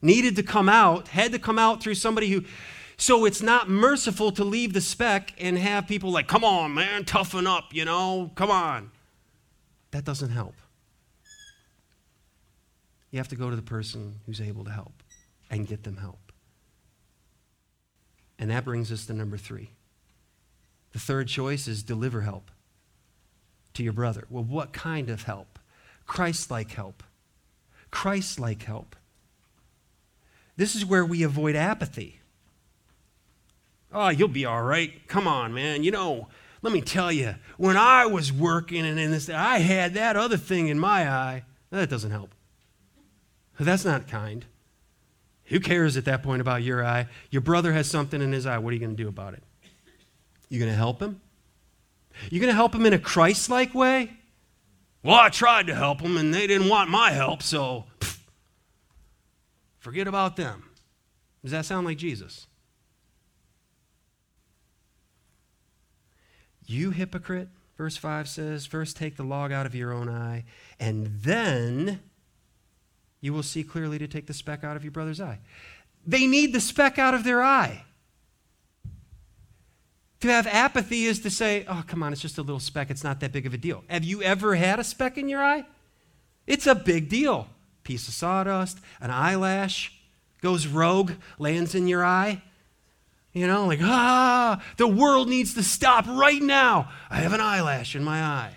needed 0.01 0.37
to 0.37 0.43
come 0.43 0.69
out, 0.69 1.09
had 1.09 1.33
to 1.33 1.39
come 1.39 1.59
out 1.59 1.83
through 1.83 1.95
somebody 1.95 2.31
who. 2.31 2.45
So 2.99 3.27
it's 3.27 3.43
not 3.43 3.69
merciful 3.69 4.33
to 4.33 4.45
leave 4.45 4.73
the 4.73 4.81
speck 4.81 5.35
and 5.39 5.59
have 5.59 5.87
people 5.87 6.11
like, 6.11 6.29
come 6.29 6.45
on, 6.45 6.73
man, 6.73 7.05
toughen 7.05 7.47
up, 7.47 7.65
you 7.75 7.85
know, 7.85 8.31
come 8.37 8.51
on. 8.51 8.91
That 9.91 10.05
doesn't 10.05 10.31
help. 10.31 10.55
You 13.11 13.19
have 13.19 13.29
to 13.29 13.37
go 13.37 13.51
to 13.51 13.57
the 13.57 13.63
person 13.63 14.21
who's 14.25 14.41
able 14.41 14.65
to 14.65 14.71
help 14.71 15.03
and 15.51 15.67
get 15.67 15.85
them 15.85 15.99
help. 15.99 16.26
And 18.39 18.51
that 18.51 18.65
brings 18.65 18.93
us 18.93 19.07
to 19.07 19.13
number 19.13 19.37
three. 19.37 19.71
The 20.93 20.99
third 20.99 21.29
choice 21.29 21.69
is 21.69 21.83
deliver 21.83 22.23
help 22.23 22.51
to 23.75 23.83
your 23.83 23.93
brother. 23.93 24.25
Well, 24.31 24.45
what 24.45 24.73
kind 24.73 25.11
of 25.11 25.23
help? 25.25 25.59
Christ 26.07 26.51
like 26.51 26.73
help. 26.73 27.03
Christ 27.91 28.39
like 28.39 28.63
help. 28.63 28.97
This 30.57 30.75
is 30.75 30.87
where 30.87 31.05
we 31.05 31.23
avoid 31.23 31.55
apathy. 31.55 32.21
Oh, 33.93 34.09
you'll 34.09 34.29
be 34.29 34.45
all 34.45 34.63
right. 34.63 35.07
Come 35.07 35.29
on, 35.29 35.53
man. 35.55 35.83
You 35.83 35.91
know, 35.91 36.29
let 36.63 36.73
me 36.73 36.81
tell 36.81 37.13
you, 37.13 37.35
when 37.57 37.77
I 37.77 38.07
was 38.07 38.33
working 38.33 38.85
and 38.85 38.99
in 38.99 39.11
this, 39.11 39.29
I 39.29 39.59
had 39.59 39.95
that 39.95 40.17
other 40.17 40.37
thing 40.37 40.69
in 40.69 40.79
my 40.79 41.09
eye. 41.09 41.45
That 41.71 41.91
doesn't 41.91 42.11
help. 42.11 42.35
That's 43.59 43.85
not 43.85 44.09
kind. 44.09 44.45
Who 45.47 45.61
cares 45.61 45.97
at 45.97 46.05
that 46.07 46.23
point 46.23 46.41
about 46.41 46.63
your 46.63 46.85
eye? 46.85 47.07
Your 47.31 47.43
brother 47.43 47.73
has 47.73 47.89
something 47.89 48.21
in 48.21 48.33
his 48.33 48.47
eye. 48.47 48.59
What 48.59 48.71
are 48.71 48.75
you 48.75 48.81
going 48.81 48.97
to 48.97 49.03
do 49.03 49.09
about 49.09 49.35
it? 49.35 49.43
You 50.49 50.59
going 50.59 50.71
to 50.71 50.77
help 50.77 51.01
him? 51.01 51.21
You 52.31 52.41
going 52.41 52.51
to 52.51 52.57
help 52.57 52.75
him 52.75 52.87
in 52.87 52.93
a 52.93 52.99
Christ 52.99 53.49
like 53.49 53.75
way? 53.75 54.13
Well, 55.03 55.15
I 55.15 55.29
tried 55.29 55.69
to 55.69 55.75
help 55.75 56.03
them 56.03 56.17
and 56.17 56.35
they 56.35 56.47
didn't 56.47 56.69
want 56.69 56.91
my 56.91 57.13
help, 57.13 57.43
so 57.43 57.85
pff, 58.01 58.19
forget 59.79 60.09
about 60.09 60.35
them. 60.35 60.71
Does 61.43 61.53
that 61.53 61.65
sound 61.65 61.87
like 61.87 61.99
Jesus? 61.99 62.49
You 66.65 66.91
hypocrite, 66.91 67.49
verse 67.77 67.97
5 67.97 68.29
says, 68.29 68.67
first 68.67 68.97
take 68.97 69.17
the 69.17 69.23
log 69.23 69.53
out 69.53 69.67
of 69.67 69.77
your 69.77 69.93
own 69.93 70.09
eye, 70.09 70.45
and 70.81 71.07
then 71.21 72.01
you 73.21 73.33
will 73.33 73.43
see 73.43 73.63
clearly 73.63 73.99
to 73.99 74.09
take 74.09 74.27
the 74.27 74.35
speck 74.35 74.65
out 74.65 74.77
of 74.77 74.85
your 74.85 74.93
brother's 74.93 75.21
eye. 75.21 75.39
They 76.07 76.27
need 76.27 76.53
the 76.53 76.61
speck 76.61 76.99
out 76.99 77.15
of 77.15 77.25
their 77.25 77.43
eye. 77.43 77.85
To 80.21 80.29
have 80.29 80.47
apathy 80.47 81.05
is 81.05 81.21
to 81.21 81.31
say, 81.31 81.65
oh, 81.69 81.85
come 81.87 82.03
on, 82.03 82.13
it's 82.13 82.23
just 82.23 82.39
a 82.39 82.43
little 82.43 82.61
speck. 82.61 82.91
It's 82.91 83.05
not 83.05 83.21
that 83.21 83.33
big 83.33 83.47
of 83.47 83.55
a 83.55 83.59
deal. 83.59 83.85
Have 83.89 84.05
you 84.05 84.23
ever 84.23 84.55
had 84.55 84.79
a 84.79 84.85
speck 84.85 85.19
in 85.19 85.29
your 85.29 85.43
eye? 85.43 85.65
It's 86.47 86.67
a 86.67 86.75
big 86.75 87.09
deal. 87.09 87.49
Piece 87.83 88.09
of 88.09 88.15
sawdust, 88.15 88.79
an 89.01 89.11
eyelash 89.11 89.93
goes 90.41 90.67
rogue, 90.67 91.13
lands 91.39 91.75
in 91.75 91.87
your 91.87 92.05
eye. 92.05 92.43
You 93.33 93.47
know, 93.47 93.67
like, 93.67 93.81
ah, 93.83 94.63
the 94.79 94.89
world 94.89 95.29
needs 95.29 95.55
to 95.55 95.63
stop 95.63 96.07
right 96.07 96.41
now. 96.41 96.91
I 97.11 97.17
have 97.17 97.35
an 97.35 97.41
eyelash 97.41 97.95
in 97.95 98.03
my 98.03 98.23
eye. 98.23 98.57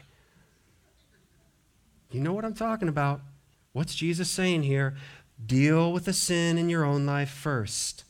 You 2.11 2.21
know 2.21 2.33
what 2.33 2.45
I'm 2.45 2.53
talking 2.53 2.87
about. 2.87 3.21
What's 3.79 3.95
Jesus 3.95 4.29
saying 4.29 4.63
here? 4.63 4.97
Deal 5.43 5.93
with 5.93 6.03
the 6.03 6.11
sin 6.11 6.57
in 6.57 6.67
your 6.67 6.83
own 6.83 7.05
life 7.05 7.29
first. 7.29 8.03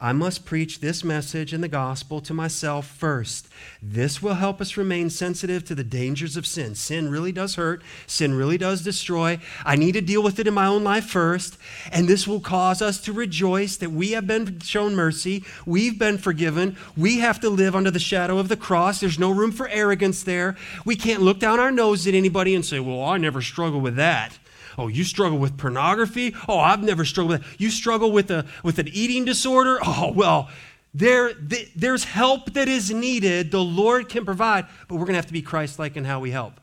I 0.00 0.14
must 0.14 0.46
preach 0.46 0.80
this 0.80 1.04
message 1.04 1.52
and 1.52 1.62
the 1.62 1.68
gospel 1.68 2.22
to 2.22 2.32
myself 2.32 2.86
first. 2.86 3.46
This 3.82 4.22
will 4.22 4.32
help 4.32 4.62
us 4.62 4.78
remain 4.78 5.10
sensitive 5.10 5.62
to 5.66 5.74
the 5.74 5.84
dangers 5.84 6.38
of 6.38 6.46
sin. 6.46 6.74
Sin 6.74 7.10
really 7.10 7.32
does 7.32 7.56
hurt, 7.56 7.82
sin 8.06 8.32
really 8.32 8.56
does 8.56 8.82
destroy. 8.82 9.38
I 9.62 9.76
need 9.76 9.92
to 9.92 10.00
deal 10.00 10.22
with 10.22 10.38
it 10.38 10.46
in 10.46 10.54
my 10.54 10.64
own 10.64 10.84
life 10.84 11.04
first, 11.04 11.58
and 11.92 12.08
this 12.08 12.26
will 12.26 12.40
cause 12.40 12.80
us 12.80 12.98
to 13.02 13.12
rejoice 13.12 13.76
that 13.76 13.90
we 13.90 14.12
have 14.12 14.26
been 14.26 14.60
shown 14.60 14.94
mercy, 14.94 15.44
we've 15.66 15.98
been 15.98 16.16
forgiven. 16.16 16.78
We 16.96 17.18
have 17.18 17.40
to 17.40 17.50
live 17.50 17.76
under 17.76 17.90
the 17.90 17.98
shadow 17.98 18.38
of 18.38 18.48
the 18.48 18.56
cross. 18.56 19.00
There's 19.00 19.18
no 19.18 19.32
room 19.32 19.52
for 19.52 19.68
arrogance 19.68 20.22
there. 20.22 20.56
We 20.86 20.96
can't 20.96 21.20
look 21.20 21.40
down 21.40 21.60
our 21.60 21.70
nose 21.70 22.06
at 22.06 22.14
anybody 22.14 22.54
and 22.54 22.64
say, 22.64 22.80
Well, 22.80 23.04
I 23.04 23.18
never 23.18 23.42
struggle 23.42 23.82
with 23.82 23.96
that. 23.96 24.38
Oh, 24.80 24.88
you 24.88 25.04
struggle 25.04 25.36
with 25.36 25.58
pornography? 25.58 26.34
Oh, 26.48 26.58
I've 26.58 26.82
never 26.82 27.04
struggled 27.04 27.32
with 27.32 27.42
that. 27.42 27.60
You 27.60 27.68
struggle 27.70 28.10
with, 28.12 28.30
a, 28.30 28.46
with 28.64 28.78
an 28.78 28.88
eating 28.88 29.26
disorder? 29.26 29.78
Oh, 29.92 30.12
well, 30.12 30.48
there, 30.94 31.34
th- 31.34 31.72
there's 31.74 32.04
help 32.04 32.54
that 32.54 32.68
is 32.68 32.90
needed. 32.90 33.50
The 33.50 33.62
Lord 33.62 34.08
can 34.08 34.24
provide, 34.24 34.66
but 34.88 34.94
we're 34.94 35.04
going 35.04 35.14
to 35.14 35.18
have 35.18 35.26
to 35.26 35.32
be 35.32 35.42
Christ 35.42 35.78
like 35.78 35.96
in 35.96 36.04
how 36.04 36.20
we 36.20 36.30
help. 36.30 36.60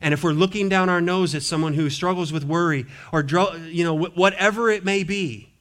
And 0.00 0.12
if 0.12 0.24
we're 0.24 0.32
looking 0.32 0.68
down 0.68 0.88
our 0.88 1.00
nose 1.00 1.34
at 1.34 1.42
someone 1.42 1.74
who 1.74 1.88
struggles 1.90 2.32
with 2.32 2.44
worry 2.44 2.86
or 3.12 3.24
you 3.68 3.84
know 3.84 3.94
whatever 3.94 4.70
it 4.70 4.84
may 4.84 5.04
be, 5.04 5.52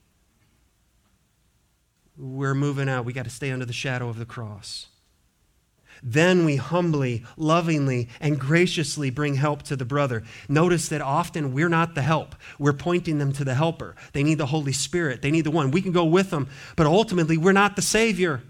we're 2.18 2.56
moving 2.56 2.90
out. 2.90 3.06
We 3.06 3.14
got 3.14 3.26
to 3.26 3.30
stay 3.30 3.52
under 3.52 3.66
the 3.66 3.74
shadow 3.74 4.10
of 4.10 4.18
the 4.18 4.26
cross. 4.26 4.88
Then 6.06 6.44
we 6.44 6.58
humbly, 6.58 7.24
lovingly, 7.38 8.10
and 8.20 8.38
graciously 8.38 9.10
bring 9.10 9.36
help 9.36 9.64
to 9.64 9.78
the 9.78 9.86
brother. 9.86 10.24
Notice 10.50 10.90
that 10.90 11.02
often 11.02 11.54
we're 11.54 11.70
not 11.70 11.96
the 11.96 12.02
help. 12.02 12.36
We're 12.60 12.74
pointing 12.74 13.20
them 13.20 13.32
to 13.34 13.46
the 13.46 13.56
helper. 13.56 13.96
They 14.12 14.22
need 14.22 14.38
the 14.38 14.48
Holy 14.48 14.74
Spirit, 14.74 15.22
they 15.22 15.32
need 15.32 15.46
the 15.46 15.52
one. 15.52 15.72
We 15.72 15.82
can 15.82 15.94
go 15.94 16.04
with 16.04 16.30
them, 16.30 16.50
but 16.76 16.86
ultimately 16.86 17.38
we're 17.38 17.54
not 17.54 17.78
the 17.78 17.82
Savior. 17.82 18.44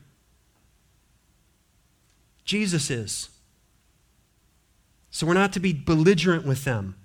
Jesus 2.43 2.89
is. 2.89 3.29
So 5.11 5.27
we're 5.27 5.35
not 5.35 5.53
to 5.53 5.59
be 5.59 5.73
belligerent 5.73 6.45
with 6.45 6.63
them. 6.63 6.95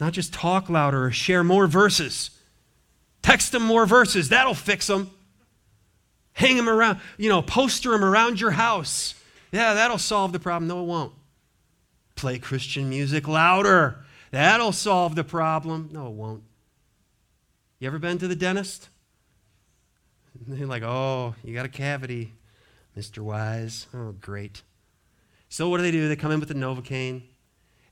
Not 0.00 0.14
just 0.14 0.32
talk 0.32 0.70
louder 0.70 1.04
or 1.04 1.10
share 1.10 1.44
more 1.44 1.66
verses. 1.66 2.30
Text 3.20 3.52
them 3.52 3.62
more 3.62 3.84
verses. 3.84 4.30
That'll 4.30 4.54
fix 4.54 4.86
them. 4.86 5.10
Hang 6.34 6.56
them 6.56 6.68
around, 6.68 7.00
you 7.18 7.28
know, 7.28 7.42
poster 7.42 7.90
them 7.90 8.04
around 8.04 8.40
your 8.40 8.52
house. 8.52 9.14
Yeah, 9.50 9.74
that'll 9.74 9.98
solve 9.98 10.32
the 10.32 10.40
problem. 10.40 10.68
No, 10.68 10.80
it 10.80 10.86
won't. 10.86 11.12
Play 12.14 12.38
Christian 12.38 12.88
music 12.88 13.28
louder. 13.28 13.98
That'll 14.30 14.72
solve 14.72 15.14
the 15.14 15.24
problem. 15.24 15.90
No, 15.92 16.06
it 16.06 16.12
won't. 16.12 16.42
You 17.78 17.88
ever 17.88 17.98
been 17.98 18.18
to 18.18 18.28
the 18.28 18.36
dentist? 18.36 18.88
they're 20.46 20.66
like, 20.66 20.82
oh, 20.82 21.34
you 21.44 21.54
got 21.54 21.66
a 21.66 21.70
cavity, 21.70 22.32
Mr. 22.96 23.18
Wise. 23.18 23.86
Oh, 23.94 24.14
great. 24.20 24.62
So 25.48 25.68
what 25.68 25.76
do 25.78 25.82
they 25.82 25.90
do? 25.90 26.08
They 26.08 26.16
come 26.16 26.32
in 26.32 26.40
with 26.40 26.48
the 26.48 26.54
Novocaine. 26.54 27.22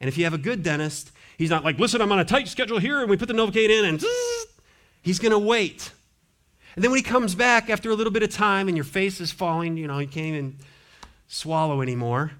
And 0.00 0.08
if 0.08 0.16
you 0.16 0.24
have 0.24 0.32
a 0.32 0.38
good 0.38 0.62
dentist, 0.62 1.12
he's 1.36 1.50
not 1.50 1.62
like, 1.62 1.78
listen, 1.78 2.00
I'm 2.00 2.10
on 2.10 2.18
a 2.18 2.24
tight 2.24 2.48
schedule 2.48 2.78
here, 2.78 3.00
and 3.00 3.10
we 3.10 3.18
put 3.18 3.28
the 3.28 3.34
Novocaine 3.34 3.68
in, 3.68 3.84
and 3.84 4.04
he's 5.02 5.18
going 5.18 5.32
to 5.32 5.38
wait. 5.38 5.92
And 6.74 6.84
then 6.84 6.90
when 6.90 6.98
he 6.98 7.04
comes 7.04 7.34
back 7.34 7.68
after 7.68 7.90
a 7.90 7.94
little 7.94 8.12
bit 8.12 8.22
of 8.22 8.30
time 8.30 8.68
and 8.68 8.76
your 8.76 8.84
face 8.84 9.20
is 9.20 9.32
falling, 9.32 9.76
you 9.76 9.86
know, 9.86 9.98
you 9.98 10.06
can't 10.06 10.26
even 10.26 10.56
swallow 11.26 11.82
anymore, 11.82 12.32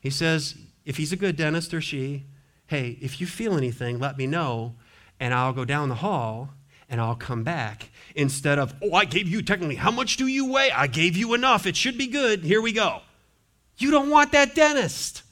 he 0.00 0.10
says, 0.10 0.56
if 0.84 0.96
he's 0.96 1.12
a 1.12 1.16
good 1.16 1.36
dentist 1.36 1.72
or 1.74 1.80
she, 1.80 2.24
hey, 2.66 2.98
if 3.00 3.20
you 3.20 3.26
feel 3.26 3.56
anything, 3.56 3.98
let 3.98 4.18
me 4.18 4.26
know, 4.26 4.74
and 5.18 5.34
I'll 5.34 5.52
go 5.52 5.64
down 5.64 5.88
the 5.88 5.96
hall 5.96 6.50
and 6.88 7.00
I'll 7.00 7.14
come 7.14 7.44
back. 7.44 7.90
Instead 8.14 8.58
of, 8.58 8.74
oh, 8.82 8.94
I 8.94 9.04
gave 9.04 9.28
you 9.28 9.42
technically, 9.42 9.76
how 9.76 9.90
much 9.90 10.16
do 10.16 10.26
you 10.26 10.50
weigh? 10.50 10.70
I 10.72 10.86
gave 10.86 11.16
you 11.16 11.34
enough. 11.34 11.66
It 11.66 11.76
should 11.76 11.96
be 11.96 12.08
good. 12.08 12.42
Here 12.42 12.60
we 12.60 12.72
go. 12.72 13.02
You 13.78 13.90
don't 13.90 14.10
want 14.10 14.32
that 14.32 14.54
dentist. 14.54 15.22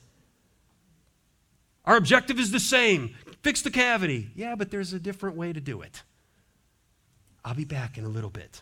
Our 1.85 1.97
objective 1.97 2.39
is 2.39 2.51
the 2.51 2.61
same 2.61 3.15
fix 3.43 3.63
the 3.63 3.71
cavity. 3.71 4.31
Yeah, 4.35 4.55
but 4.57 4.71
there's 4.71 4.93
a 4.93 4.99
different 4.99 5.37
way 5.37 5.53
to 5.53 5.61
do 5.61 5.81
it. 5.81 6.03
I'll 7.49 7.55
be 7.55 7.65
back 7.65 7.97
in 7.97 8.05
a 8.05 8.09
little 8.09 8.29
bit. 8.29 8.61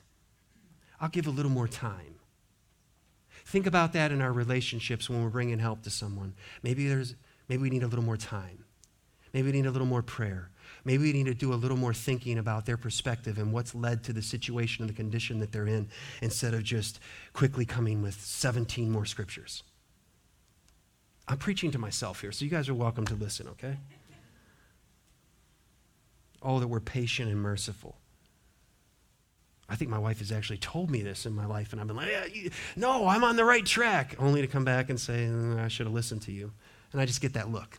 I'll 1.01 1.09
give 1.09 1.27
a 1.27 1.31
little 1.31 1.51
more 1.51 1.67
time. 1.67 2.21
Think 3.45 3.67
about 3.67 3.93
that 3.95 4.13
in 4.13 4.23
our 4.23 4.33
relationships 4.33 5.11
when 5.11 5.25
we're 5.25 5.29
bringing 5.29 5.59
help 5.59 5.83
to 5.83 5.91
someone. 5.91 6.35
Maybe, 6.63 6.87
there's, 6.87 7.17
maybe 7.49 7.63
we 7.63 7.71
need 7.71 7.83
a 7.83 7.89
little 7.89 8.05
more 8.05 8.17
time. 8.17 8.65
Maybe 9.35 9.51
we 9.51 9.57
need 9.61 9.67
a 9.67 9.73
little 9.73 9.89
more 9.89 10.03
prayer. 10.03 10.51
Maybe 10.85 11.03
we 11.03 11.13
need 11.13 11.27
to 11.27 11.35
do 11.35 11.53
a 11.53 11.57
little 11.57 11.77
more 11.77 11.93
thinking 11.93 12.39
about 12.39 12.65
their 12.65 12.77
perspective 12.77 13.39
and 13.39 13.53
what's 13.53 13.75
led 13.75 14.05
to 14.05 14.13
the 14.13 14.23
situation 14.23 14.85
and 14.85 14.89
the 14.89 14.95
condition 14.95 15.41
that 15.41 15.51
they're 15.51 15.67
in 15.67 15.89
instead 16.23 16.55
of 16.55 16.63
just 16.63 17.01
quickly 17.33 17.65
coming 17.65 18.03
with 18.03 18.15
17 18.15 18.89
more 18.89 19.05
scriptures. 19.05 19.65
I'm 21.27 21.39
preaching 21.39 21.73
to 21.73 21.79
myself 21.79 22.21
here, 22.21 22.31
so 22.31 22.45
you 22.45 22.53
guys 22.53 22.69
are 22.69 22.75
welcome 22.75 23.05
to 23.07 23.15
listen, 23.17 23.49
okay? 23.49 23.79
Oh, 26.41 26.61
that 26.61 26.69
we're 26.69 26.79
patient 26.79 27.33
and 27.33 27.41
merciful. 27.41 27.97
I 29.69 29.75
think 29.75 29.91
my 29.91 29.99
wife 29.99 30.21
has 30.21 30.31
actually 30.31 30.59
told 30.59 30.91
me 30.91 31.03
this 31.03 31.27
in 31.27 31.35
my 31.35 31.47
life, 31.47 31.73
and 31.73 31.81
I've 31.81 31.89
been 31.89 31.97
like, 31.97 32.09
yeah, 32.09 32.25
you, 32.25 32.51
no, 32.77 33.09
I'm 33.09 33.25
on 33.25 33.37
the 33.37 33.45
right 33.45 33.67
track, 33.67 34.15
only 34.19 34.41
to 34.41 34.47
come 34.47 34.65
back 34.65 34.91
and 34.91 35.01
say, 35.01 35.27
mm, 35.27 35.59
I 35.59 35.69
should 35.69 35.87
have 35.87 35.95
listened 35.95 36.23
to 36.23 36.33
you. 36.33 36.53
And 36.93 37.01
I 37.01 37.05
just 37.05 37.21
get 37.21 37.33
that 37.33 37.51
look. 37.51 37.79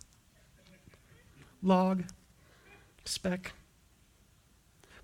Log, 1.64 2.04
speck. 3.06 3.54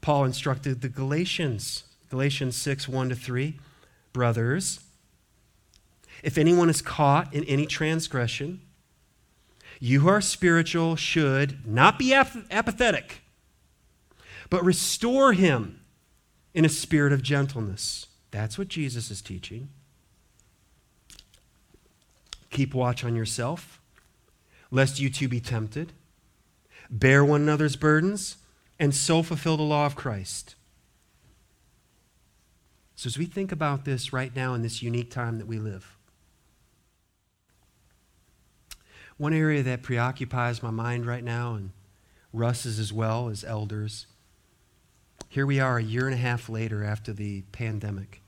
Paul 0.01 0.25
instructed 0.25 0.81
the 0.81 0.89
Galatians, 0.89 1.83
Galatians 2.09 2.57
6 2.57 2.89
1 2.89 3.09
to 3.09 3.15
3. 3.15 3.59
Brothers, 4.11 4.81
if 6.21 6.37
anyone 6.37 6.69
is 6.69 6.81
caught 6.81 7.33
in 7.33 7.43
any 7.45 7.65
transgression, 7.65 8.61
you 9.79 10.01
who 10.01 10.09
are 10.09 10.21
spiritual 10.21 10.95
should 10.95 11.65
not 11.65 11.97
be 11.97 12.13
ap- 12.13 12.45
apathetic, 12.51 13.21
but 14.49 14.63
restore 14.63 15.33
him 15.33 15.82
in 16.53 16.65
a 16.65 16.69
spirit 16.69 17.13
of 17.13 17.21
gentleness. 17.21 18.07
That's 18.31 18.57
what 18.57 18.67
Jesus 18.67 19.09
is 19.11 19.21
teaching. 19.21 19.69
Keep 22.49 22.73
watch 22.73 23.03
on 23.03 23.15
yourself, 23.15 23.81
lest 24.69 24.99
you 24.99 25.09
too 25.09 25.27
be 25.27 25.39
tempted. 25.39 25.93
Bear 26.89 27.25
one 27.25 27.41
another's 27.41 27.75
burdens, 27.75 28.37
and 28.79 28.93
so 28.93 29.23
fulfill 29.23 29.57
the 29.57 29.63
law 29.63 29.85
of 29.85 29.95
Christ. 29.95 30.55
So, 32.95 33.07
as 33.07 33.17
we 33.17 33.25
think 33.25 33.51
about 33.51 33.85
this 33.85 34.13
right 34.13 34.35
now 34.35 34.53
in 34.53 34.61
this 34.61 34.83
unique 34.83 35.09
time 35.09 35.39
that 35.39 35.47
we 35.47 35.57
live, 35.57 35.97
one 39.17 39.33
area 39.33 39.63
that 39.63 39.81
preoccupies 39.81 40.61
my 40.61 40.69
mind 40.69 41.05
right 41.05 41.23
now, 41.23 41.55
and 41.55 41.71
Russ's 42.31 42.79
as 42.79 42.93
well 42.93 43.29
as 43.29 43.43
elders, 43.43 44.05
here 45.33 45.47
we 45.47 45.59
are 45.59 45.79
a 45.79 45.83
year 45.83 46.05
and 46.05 46.13
a 46.13 46.17
half 46.17 46.47
later 46.47 46.83
after 46.83 47.11
the 47.11 47.41
pandemic, 47.51 48.21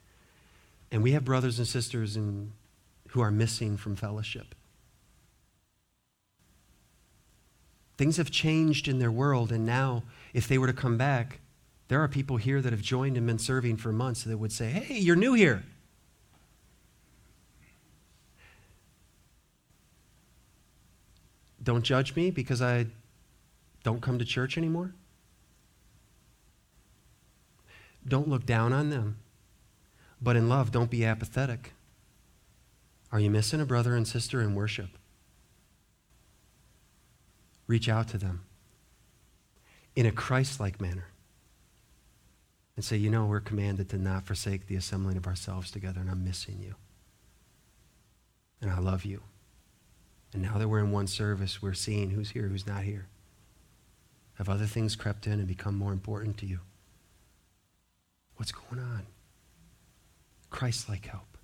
and 0.91 1.03
we 1.03 1.11
have 1.11 1.23
brothers 1.23 1.59
and 1.59 1.67
sisters 1.67 2.17
in 2.17 2.51
who 3.09 3.21
are 3.21 3.29
missing 3.29 3.77
from 3.77 3.95
fellowship. 3.95 4.55
Things 7.95 8.17
have 8.17 8.31
changed 8.31 8.87
in 8.87 8.97
their 8.97 9.11
world, 9.11 9.51
and 9.51 9.67
now, 9.67 10.01
if 10.33 10.47
they 10.47 10.57
were 10.57 10.65
to 10.65 10.73
come 10.73 10.97
back, 10.97 11.41
there 11.89 12.01
are 12.01 12.07
people 12.07 12.37
here 12.37 12.59
that 12.59 12.73
have 12.73 12.81
joined 12.81 13.17
and 13.17 13.27
been 13.27 13.37
serving 13.37 13.77
for 13.77 13.91
months 13.91 14.23
that 14.23 14.39
would 14.39 14.51
say, 14.51 14.69
Hey, 14.71 14.97
you're 14.97 15.15
new 15.15 15.33
here. 15.33 15.61
Don't 21.61 21.83
judge 21.83 22.15
me 22.15 22.31
because 22.31 22.63
I 22.63 22.87
don't 23.83 24.01
come 24.01 24.17
to 24.17 24.25
church 24.25 24.57
anymore. 24.57 24.95
Don't 28.07 28.27
look 28.27 28.45
down 28.45 28.73
on 28.73 28.89
them. 28.89 29.17
But 30.21 30.35
in 30.35 30.47
love, 30.47 30.71
don't 30.71 30.89
be 30.89 31.05
apathetic. 31.05 31.73
Are 33.11 33.19
you 33.19 33.29
missing 33.29 33.61
a 33.61 33.65
brother 33.65 33.95
and 33.95 34.07
sister 34.07 34.41
in 34.41 34.55
worship? 34.55 34.89
Reach 37.67 37.89
out 37.89 38.07
to 38.09 38.17
them 38.17 38.45
in 39.95 40.05
a 40.05 40.11
Christ 40.11 40.59
like 40.59 40.81
manner 40.81 41.07
and 42.75 42.83
say, 42.83 42.97
You 42.97 43.09
know, 43.09 43.25
we're 43.25 43.39
commanded 43.39 43.89
to 43.89 43.97
not 43.97 44.25
forsake 44.25 44.67
the 44.67 44.75
assembling 44.75 45.17
of 45.17 45.27
ourselves 45.27 45.71
together, 45.71 46.01
and 46.01 46.09
I'm 46.09 46.23
missing 46.23 46.59
you. 46.61 46.75
And 48.61 48.71
I 48.71 48.79
love 48.79 49.05
you. 49.05 49.21
And 50.33 50.41
now 50.41 50.57
that 50.57 50.67
we're 50.67 50.79
in 50.79 50.91
one 50.91 51.07
service, 51.07 51.61
we're 51.61 51.73
seeing 51.73 52.11
who's 52.11 52.31
here, 52.31 52.47
who's 52.47 52.67
not 52.67 52.83
here. 52.83 53.07
Have 54.35 54.49
other 54.49 54.65
things 54.65 54.95
crept 54.95 55.27
in 55.27 55.33
and 55.33 55.47
become 55.47 55.77
more 55.77 55.93
important 55.93 56.37
to 56.39 56.45
you? 56.45 56.59
What's 58.37 58.51
going 58.51 58.81
on? 58.81 59.05
Christ 60.49 60.89
like 60.89 61.05
help. 61.05 61.37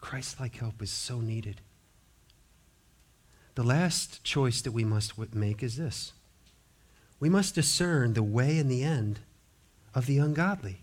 Christ 0.00 0.40
like 0.40 0.56
help 0.56 0.82
is 0.82 0.90
so 0.90 1.20
needed. 1.20 1.60
The 3.54 3.62
last 3.62 4.24
choice 4.24 4.62
that 4.62 4.72
we 4.72 4.84
must 4.84 5.18
make 5.34 5.62
is 5.62 5.76
this 5.76 6.12
we 7.18 7.28
must 7.28 7.54
discern 7.54 8.14
the 8.14 8.22
way 8.22 8.58
and 8.58 8.70
the 8.70 8.82
end 8.82 9.20
of 9.94 10.06
the 10.06 10.18
ungodly. 10.18 10.80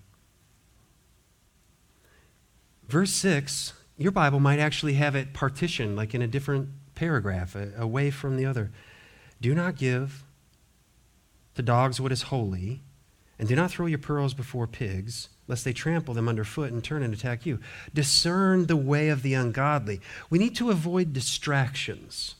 Verse 2.87 3.11
6, 3.11 3.73
your 3.97 4.11
Bible 4.11 4.39
might 4.39 4.59
actually 4.59 4.93
have 4.93 5.15
it 5.15 5.33
partitioned, 5.33 5.95
like 5.95 6.13
in 6.13 6.21
a 6.21 6.27
different 6.27 6.69
paragraph, 6.93 7.55
away 7.77 8.11
from 8.11 8.37
the 8.37 8.45
other. 8.45 8.71
Do 9.41 9.53
not 9.55 9.75
give 9.75 10.23
to 11.55 11.61
dogs 11.63 11.99
what 11.99 12.11
is 12.11 12.23
holy, 12.23 12.81
and 13.39 13.47
do 13.47 13.55
not 13.55 13.71
throw 13.71 13.85
your 13.85 13.99
pearls 13.99 14.33
before 14.33 14.67
pigs 14.67 15.29
lest 15.47 15.63
they 15.63 15.73
trample 15.73 16.13
them 16.13 16.27
underfoot 16.27 16.71
and 16.71 16.83
turn 16.83 17.03
and 17.03 17.13
attack 17.13 17.45
you. 17.45 17.59
Discern 17.93 18.65
the 18.67 18.75
way 18.75 19.09
of 19.09 19.23
the 19.23 19.33
ungodly. 19.33 20.01
We 20.29 20.39
need 20.39 20.55
to 20.57 20.69
avoid 20.69 21.13
distractions. 21.13 22.35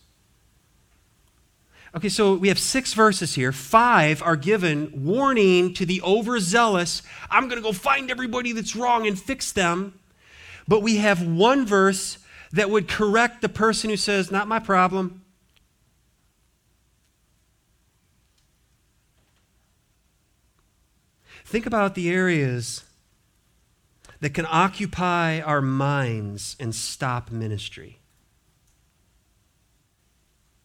Okay, 1.96 2.10
so 2.10 2.36
we 2.36 2.50
have 2.50 2.60
six 2.60 2.94
verses 2.94 3.36
here. 3.36 3.52
Five 3.52 4.22
are 4.22 4.36
given 4.36 5.06
warning 5.06 5.74
to 5.76 5.86
the 5.86 6.02
overzealous. 6.02 7.02
I'm 7.32 7.48
going 7.48 7.62
to 7.62 7.68
go 7.68 7.72
find 7.72 8.12
everybody 8.12 8.52
that's 8.52 8.76
wrong 8.76 9.08
and 9.08 9.20
fix 9.20 9.54
them. 9.54 9.98
But 10.68 10.82
we 10.82 10.98
have 10.98 11.26
one 11.26 11.66
verse 11.66 12.18
that 12.52 12.70
would 12.70 12.90
correct 12.90 13.42
the 13.42 13.50
person 13.50 13.90
who 13.90 13.98
says, 13.98 14.32
Not 14.32 14.50
my 14.50 14.60
problem. 14.60 15.24
Think 21.46 21.66
about 21.66 21.96
the 21.96 22.10
areas 22.10 22.84
that 24.20 24.34
can 24.34 24.48
occupy 24.50 25.40
our 25.42 25.62
minds 25.62 26.56
and 26.60 26.74
stop 26.74 27.32
ministry. 27.32 28.00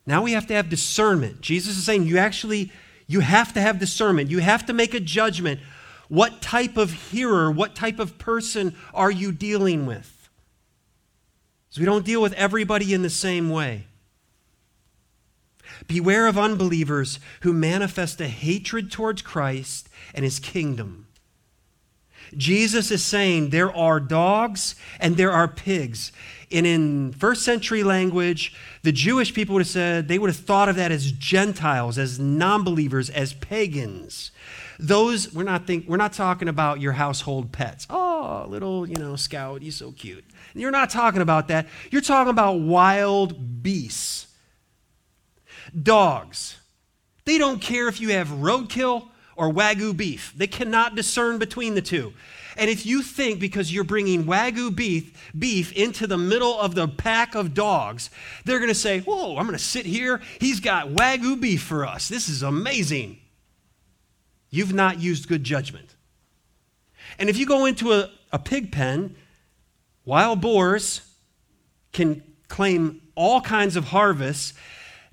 Now 0.07 0.23
we 0.23 0.33
have 0.33 0.47
to 0.49 0.55
have 0.55 0.68
discernment. 0.68 1.41
Jesus 1.41 1.77
is 1.77 1.85
saying 1.85 2.05
you 2.05 2.18
actually 2.18 2.73
you 3.07 3.20
have 3.20 3.53
to 3.55 3.61
have 3.61 3.79
discernment. 3.79 4.31
You 4.31 4.39
have 4.39 4.66
to 4.66 4.73
make 4.73 4.95
a 4.95 5.01
judgment. 5.01 5.61
What 6.09 6.41
type 6.41 6.77
of 6.77 6.93
hearer, 6.93 7.51
what 7.51 7.75
type 7.75 7.99
of 7.99 8.18
person 8.18 8.75
are 8.95 9.11
you 9.11 9.33
dealing 9.33 9.87
with? 9.87 10.31
Because 11.68 11.81
we 11.81 11.87
don't 11.87 12.05
deal 12.05 12.23
with 12.23 12.33
everybody 12.35 12.95
in 12.95 13.03
the 13.03 13.11
same 13.11 13.51
way. 13.51 13.87
Beware 15.87 16.26
of 16.26 16.39
unbelievers 16.39 17.18
who 17.41 17.53
manifest 17.53 18.20
a 18.20 18.28
hatred 18.28 18.91
towards 18.91 19.22
Christ 19.22 19.89
and 20.14 20.24
his 20.24 20.39
kingdom. 20.39 21.07
Jesus 22.37 22.91
is 22.91 23.05
saying 23.05 23.51
there 23.51 23.74
are 23.74 24.01
dogs 24.01 24.74
and 25.01 25.16
there 25.16 25.33
are 25.33 25.49
pigs. 25.49 26.12
And 26.51 26.66
in 26.66 27.12
first 27.12 27.43
century 27.43 27.83
language, 27.83 28.55
the 28.83 28.93
Jewish 28.93 29.35
people 29.35 29.55
would 29.55 29.62
have 29.62 29.68
said, 29.68 30.09
they 30.09 30.18
would 30.18 30.30
have 30.30 30.37
thought 30.37 30.68
of 30.68 30.76
that 30.76 30.93
as 30.93 31.12
Gentiles, 31.12 31.99
as 31.99 32.18
non 32.18 32.64
believers, 32.64 33.11
as 33.11 33.33
pagans. 33.35 34.30
Those, 34.78 35.33
we're 35.33 35.45
not, 35.45 35.66
think, 35.66 35.87
we're 35.89 35.97
not 35.97 36.12
talking 36.12 36.49
about 36.49 36.80
your 36.80 36.93
household 36.93 37.53
pets. 37.53 37.87
Oh, 37.89 38.47
little, 38.49 38.87
you 38.89 38.97
know, 38.97 39.16
scout, 39.16 39.62
he's 39.62 39.76
so 39.76 39.93
cute. 39.93 40.24
You're 40.55 40.70
not 40.70 40.91
talking 40.91 41.22
about 41.22 41.49
that. 41.49 41.66
You're 41.91 42.03
talking 42.03 42.30
about 42.30 42.61
wild 42.61 43.62
beasts. 43.62 44.26
Dogs. 45.81 46.59
They 47.25 47.39
don't 47.39 47.61
care 47.61 47.89
if 47.89 48.01
you 48.01 48.11
have 48.11 48.29
roadkill 48.29 49.09
or 49.37 49.51
Wagyu 49.51 49.97
beef. 49.97 50.33
They 50.37 50.47
cannot 50.47 50.95
discern 50.95 51.39
between 51.39 51.75
the 51.75 51.83
two. 51.83 52.12
And 52.57 52.68
if 52.68 52.85
you 52.85 53.03
think 53.03 53.41
because 53.41 53.73
you're 53.73 53.85
bringing 53.85 54.25
Wagyu 54.25 54.75
beef, 54.75 55.33
beef 55.39 55.73
into 55.73 56.07
the 56.07 56.18
middle 56.18 56.59
of 56.61 56.75
the 56.75 56.87
pack 56.87 57.35
of 57.35 57.55
dogs, 57.55 58.11
they're 58.45 58.59
going 58.59 58.68
to 58.68 58.75
say, 58.75 59.01
Whoa, 59.01 59.37
I'm 59.37 59.47
going 59.47 59.59
to 59.59 59.64
sit 59.64 59.87
here. 59.87 60.20
He's 60.39 60.61
got 60.61 60.89
Wagyu 60.89 61.41
beef 61.41 61.62
for 61.62 61.87
us. 61.87 62.09
This 62.09 62.29
is 62.29 62.43
amazing. 62.43 63.18
You've 64.51 64.75
not 64.75 65.01
used 65.01 65.29
good 65.29 65.45
judgment. 65.45 65.95
And 67.18 67.31
if 67.31 67.39
you 67.39 67.47
go 67.47 67.64
into 67.64 67.93
a, 67.93 68.11
a 68.33 68.39
pig 68.39 68.70
pen, 68.70 69.16
wild 70.05 70.41
boars 70.41 71.01
can 71.93 72.23
claim 72.49 73.01
all 73.14 73.41
kinds 73.41 73.77
of 73.77 73.85
harvests 73.85 74.53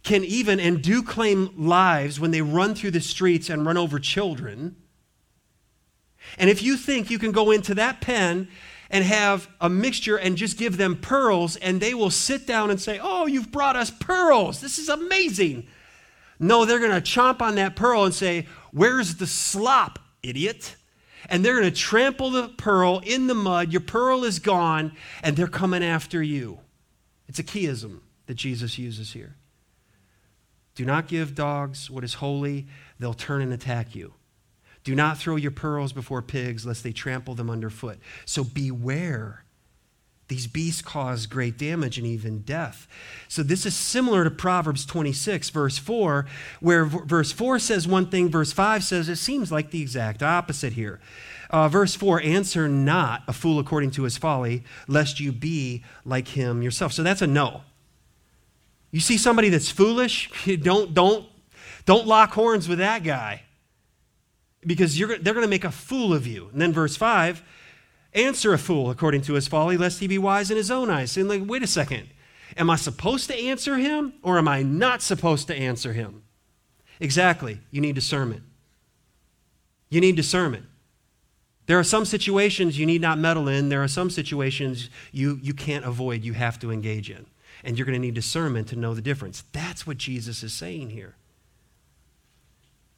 can 0.03 0.23
even 0.23 0.59
and 0.59 0.81
do 0.81 1.03
claim 1.03 1.53
lives 1.57 2.19
when 2.19 2.31
they 2.31 2.41
run 2.41 2.75
through 2.75 2.91
the 2.91 3.01
streets 3.01 3.49
and 3.49 3.65
run 3.65 3.77
over 3.77 3.99
children. 3.99 4.75
And 6.37 6.49
if 6.49 6.63
you 6.63 6.77
think 6.77 7.09
you 7.09 7.19
can 7.19 7.31
go 7.31 7.51
into 7.51 7.75
that 7.75 8.01
pen 8.01 8.47
and 8.89 9.03
have 9.03 9.47
a 9.61 9.69
mixture 9.69 10.17
and 10.17 10.35
just 10.35 10.57
give 10.57 10.77
them 10.77 10.95
pearls 10.95 11.55
and 11.57 11.79
they 11.79 11.93
will 11.93 12.09
sit 12.09 12.47
down 12.47 12.71
and 12.71 12.79
say, 12.79 12.99
Oh, 13.01 13.25
you've 13.25 13.51
brought 13.51 13.75
us 13.75 13.91
pearls. 13.91 14.61
This 14.61 14.77
is 14.77 14.89
amazing. 14.89 15.67
No, 16.39 16.65
they're 16.65 16.79
going 16.79 16.91
to 16.91 17.01
chomp 17.01 17.41
on 17.41 17.55
that 17.55 17.75
pearl 17.75 18.05
and 18.05 18.13
say, 18.13 18.47
Where's 18.71 19.15
the 19.15 19.27
slop, 19.27 19.99
idiot? 20.23 20.75
And 21.27 21.43
they're 21.43 21.59
going 21.59 21.71
to 21.71 21.77
trample 21.77 22.29
the 22.31 22.47
pearl 22.47 23.01
in 23.05 23.27
the 23.27 23.35
mud. 23.35 23.71
Your 23.71 23.81
pearl 23.81 24.23
is 24.23 24.39
gone, 24.39 24.93
and 25.21 25.35
they're 25.35 25.47
coming 25.47 25.83
after 25.83 26.23
you. 26.23 26.59
It's 27.27 27.39
a 27.39 27.43
chiasm 27.43 27.99
that 28.27 28.35
Jesus 28.35 28.77
uses 28.77 29.11
here. 29.11 29.35
Do 30.80 30.86
not 30.86 31.09
give 31.09 31.36
dogs 31.36 31.89
what 31.91 32.05
is 32.05 32.13
holy, 32.15 32.65
they'll 32.99 33.13
turn 33.13 33.41
and 33.41 33.51
attack 33.51 33.95
you. 33.95 34.13
Do 34.86 34.95
not 34.95 35.17
throw 35.17 35.36
your 35.36 35.51
pearls 35.51 35.91
before 35.91 36.21
pigs, 36.21 36.65
lest 36.65 36.86
they 36.86 36.93
trample 36.93 37.36
them 37.36 37.49
underfoot. 37.49 37.99
So 38.23 38.45
beware 38.45 39.43
These 40.30 40.47
beasts 40.47 40.82
cause 40.84 41.25
great 41.25 41.57
damage 41.57 41.97
and 41.97 42.05
even 42.07 42.41
death. 42.43 42.88
So, 43.27 43.41
this 43.43 43.65
is 43.65 43.75
similar 43.75 44.23
to 44.23 44.32
Proverbs 44.32 44.86
26, 44.86 45.49
verse 45.49 45.80
4, 45.80 46.27
where 46.59 46.86
v- 46.86 46.99
verse 47.05 47.32
4 47.32 47.57
says 47.59 47.88
one 47.88 48.07
thing, 48.11 48.30
verse 48.30 48.51
5 48.51 48.84
says 48.84 49.09
it 49.09 49.15
seems 49.15 49.51
like 49.51 49.71
the 49.71 49.82
exact 49.82 50.21
opposite 50.23 50.73
here. 50.73 50.99
Uh, 51.49 51.67
verse 51.67 51.95
4 51.95 52.21
Answer 52.21 52.67
not 52.69 53.23
a 53.27 53.34
fool 53.34 53.59
according 53.59 53.91
to 53.91 54.03
his 54.03 54.17
folly, 54.17 54.63
lest 54.88 55.19
you 55.19 55.32
be 55.32 55.84
like 56.05 56.30
him 56.30 56.61
yourself. 56.61 56.93
So, 56.93 57.01
that's 57.03 57.23
a 57.23 57.27
no. 57.27 57.63
You 58.91 58.99
see 58.99 59.17
somebody 59.17 59.49
that's 59.49 59.69
foolish, 59.69 60.31
don't, 60.61 60.93
don't, 60.93 61.27
don't 61.85 62.07
lock 62.07 62.31
horns 62.31 62.67
with 62.67 62.79
that 62.79 63.03
guy 63.03 63.43
because 64.65 64.97
they're 64.97 65.07
going 65.07 65.41
to 65.41 65.47
make 65.47 65.63
a 65.63 65.71
fool 65.71 66.13
of 66.13 66.27
you. 66.27 66.49
And 66.51 66.61
then 66.61 66.73
verse 66.73 66.95
5 66.95 67.43
answer 68.13 68.53
a 68.53 68.57
fool 68.57 68.89
according 68.89 69.21
to 69.21 69.33
his 69.33 69.47
folly, 69.47 69.77
lest 69.77 69.99
he 69.99 70.07
be 70.07 70.17
wise 70.17 70.49
in 70.49 70.57
his 70.57 70.71
own 70.71 70.89
eyes. 70.89 71.15
And 71.15 71.29
like, 71.29 71.43
wait 71.45 71.63
a 71.63 71.67
second. 71.67 72.09
Am 72.57 72.69
I 72.69 72.75
supposed 72.75 73.27
to 73.27 73.35
answer 73.35 73.77
him 73.77 74.13
or 74.23 74.37
am 74.37 74.47
I 74.47 74.63
not 74.63 75.01
supposed 75.01 75.47
to 75.47 75.55
answer 75.55 75.93
him? 75.93 76.23
Exactly. 76.99 77.59
You 77.71 77.81
need 77.81 77.95
discernment. 77.95 78.43
You 79.89 80.01
need 80.01 80.15
discernment. 80.15 80.65
There 81.67 81.77
are 81.77 81.83
some 81.83 82.05
situations 82.05 82.79
you 82.79 82.87
need 82.87 83.01
not 83.01 83.19
meddle 83.19 83.47
in. 83.47 83.69
There 83.69 83.83
are 83.83 83.87
some 83.87 84.09
situations 84.09 84.89
you, 85.11 85.39
you 85.41 85.53
can't 85.53 85.85
avoid, 85.85 86.23
you 86.23 86.33
have 86.33 86.59
to 86.59 86.71
engage 86.71 87.11
in. 87.11 87.27
And 87.64 87.78
you're 87.78 87.86
going 87.86 87.99
to 87.99 87.99
need 87.99 88.14
discernment 88.14 88.68
to 88.70 88.76
know 88.76 88.93
the 88.93 89.01
difference. 89.01 89.43
That's 89.51 89.86
what 89.86 89.97
Jesus 89.97 90.43
is 90.43 90.53
saying 90.53 90.91
here. 90.91 91.16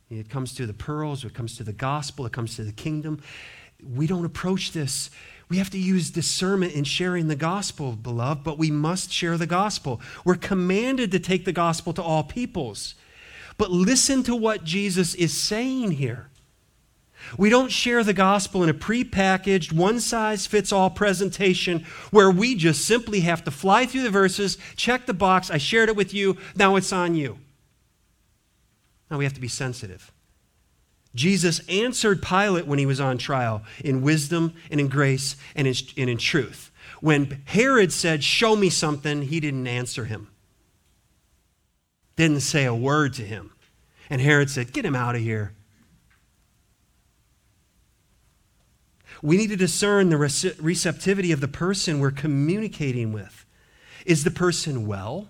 It 0.09 0.29
comes 0.29 0.53
to 0.55 0.65
the 0.65 0.73
pearls, 0.73 1.23
it 1.23 1.33
comes 1.33 1.55
to 1.57 1.63
the 1.63 1.73
gospel, 1.73 2.25
it 2.25 2.33
comes 2.33 2.57
to 2.57 2.63
the 2.63 2.73
kingdom 2.73 3.21
we 3.83 4.07
don't 4.07 4.25
approach 4.25 4.71
this. 4.71 5.09
We 5.49 5.57
have 5.57 5.69
to 5.71 5.77
use 5.77 6.11
discernment 6.11 6.73
in 6.73 6.83
sharing 6.83 7.27
the 7.27 7.35
gospel, 7.35 7.93
beloved, 7.93 8.43
but 8.43 8.57
we 8.57 8.71
must 8.71 9.11
share 9.11 9.37
the 9.37 9.47
gospel. 9.47 9.99
We're 10.23 10.35
commanded 10.35 11.11
to 11.11 11.19
take 11.19 11.45
the 11.45 11.51
gospel 11.51 11.93
to 11.93 12.03
all 12.03 12.23
peoples. 12.23 12.95
But 13.57 13.71
listen 13.71 14.23
to 14.23 14.35
what 14.35 14.63
Jesus 14.63 15.13
is 15.15 15.37
saying 15.37 15.91
here. 15.91 16.29
We 17.37 17.49
don't 17.49 17.71
share 17.71 18.03
the 18.03 18.13
gospel 18.13 18.63
in 18.63 18.69
a 18.69 18.73
prepackaged, 18.73 19.73
one 19.73 19.99
size 19.99 20.47
fits 20.47 20.71
all 20.71 20.89
presentation 20.89 21.85
where 22.11 22.29
we 22.29 22.55
just 22.55 22.85
simply 22.85 23.21
have 23.21 23.43
to 23.45 23.51
fly 23.51 23.85
through 23.85 24.03
the 24.03 24.09
verses, 24.09 24.57
check 24.75 25.05
the 25.05 25.13
box, 25.13 25.49
I 25.49 25.57
shared 25.57 25.89
it 25.89 25.95
with 25.95 26.13
you, 26.13 26.37
now 26.55 26.75
it's 26.75 26.93
on 26.93 27.15
you. 27.15 27.37
Now 29.09 29.17
we 29.17 29.25
have 29.25 29.33
to 29.33 29.41
be 29.41 29.47
sensitive. 29.47 30.11
Jesus 31.13 31.59
answered 31.67 32.21
Pilate 32.21 32.65
when 32.65 32.79
he 32.79 32.85
was 32.85 33.01
on 33.01 33.17
trial 33.17 33.63
in 33.83 34.01
wisdom 34.01 34.53
and 34.69 34.79
in 34.79 34.87
grace 34.87 35.35
and 35.55 35.67
in, 35.67 35.75
and 35.97 36.09
in 36.09 36.17
truth. 36.17 36.71
When 37.01 37.41
Herod 37.45 37.91
said, 37.91 38.23
Show 38.23 38.55
me 38.55 38.69
something, 38.69 39.23
he 39.23 39.39
didn't 39.39 39.67
answer 39.67 40.05
him, 40.05 40.29
didn't 42.15 42.41
say 42.41 42.65
a 42.65 42.75
word 42.75 43.13
to 43.15 43.23
him. 43.23 43.51
And 44.09 44.21
Herod 44.21 44.49
said, 44.49 44.73
Get 44.73 44.85
him 44.85 44.95
out 44.95 45.15
of 45.15 45.21
here. 45.21 45.53
We 49.21 49.37
need 49.37 49.49
to 49.49 49.55
discern 49.55 50.09
the 50.09 50.17
receptivity 50.17 51.31
of 51.31 51.41
the 51.41 51.47
person 51.47 51.99
we're 51.99 52.11
communicating 52.11 53.13
with. 53.13 53.45
Is 54.05 54.23
the 54.23 54.31
person 54.31 54.87
well? 54.87 55.29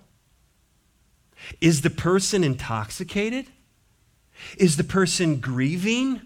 Is 1.60 1.82
the 1.82 1.89
person 1.89 2.44
intoxicated? 2.44 3.48
Is 4.58 4.78
the 4.78 4.84
person 4.84 5.39
grieving? 5.39 6.22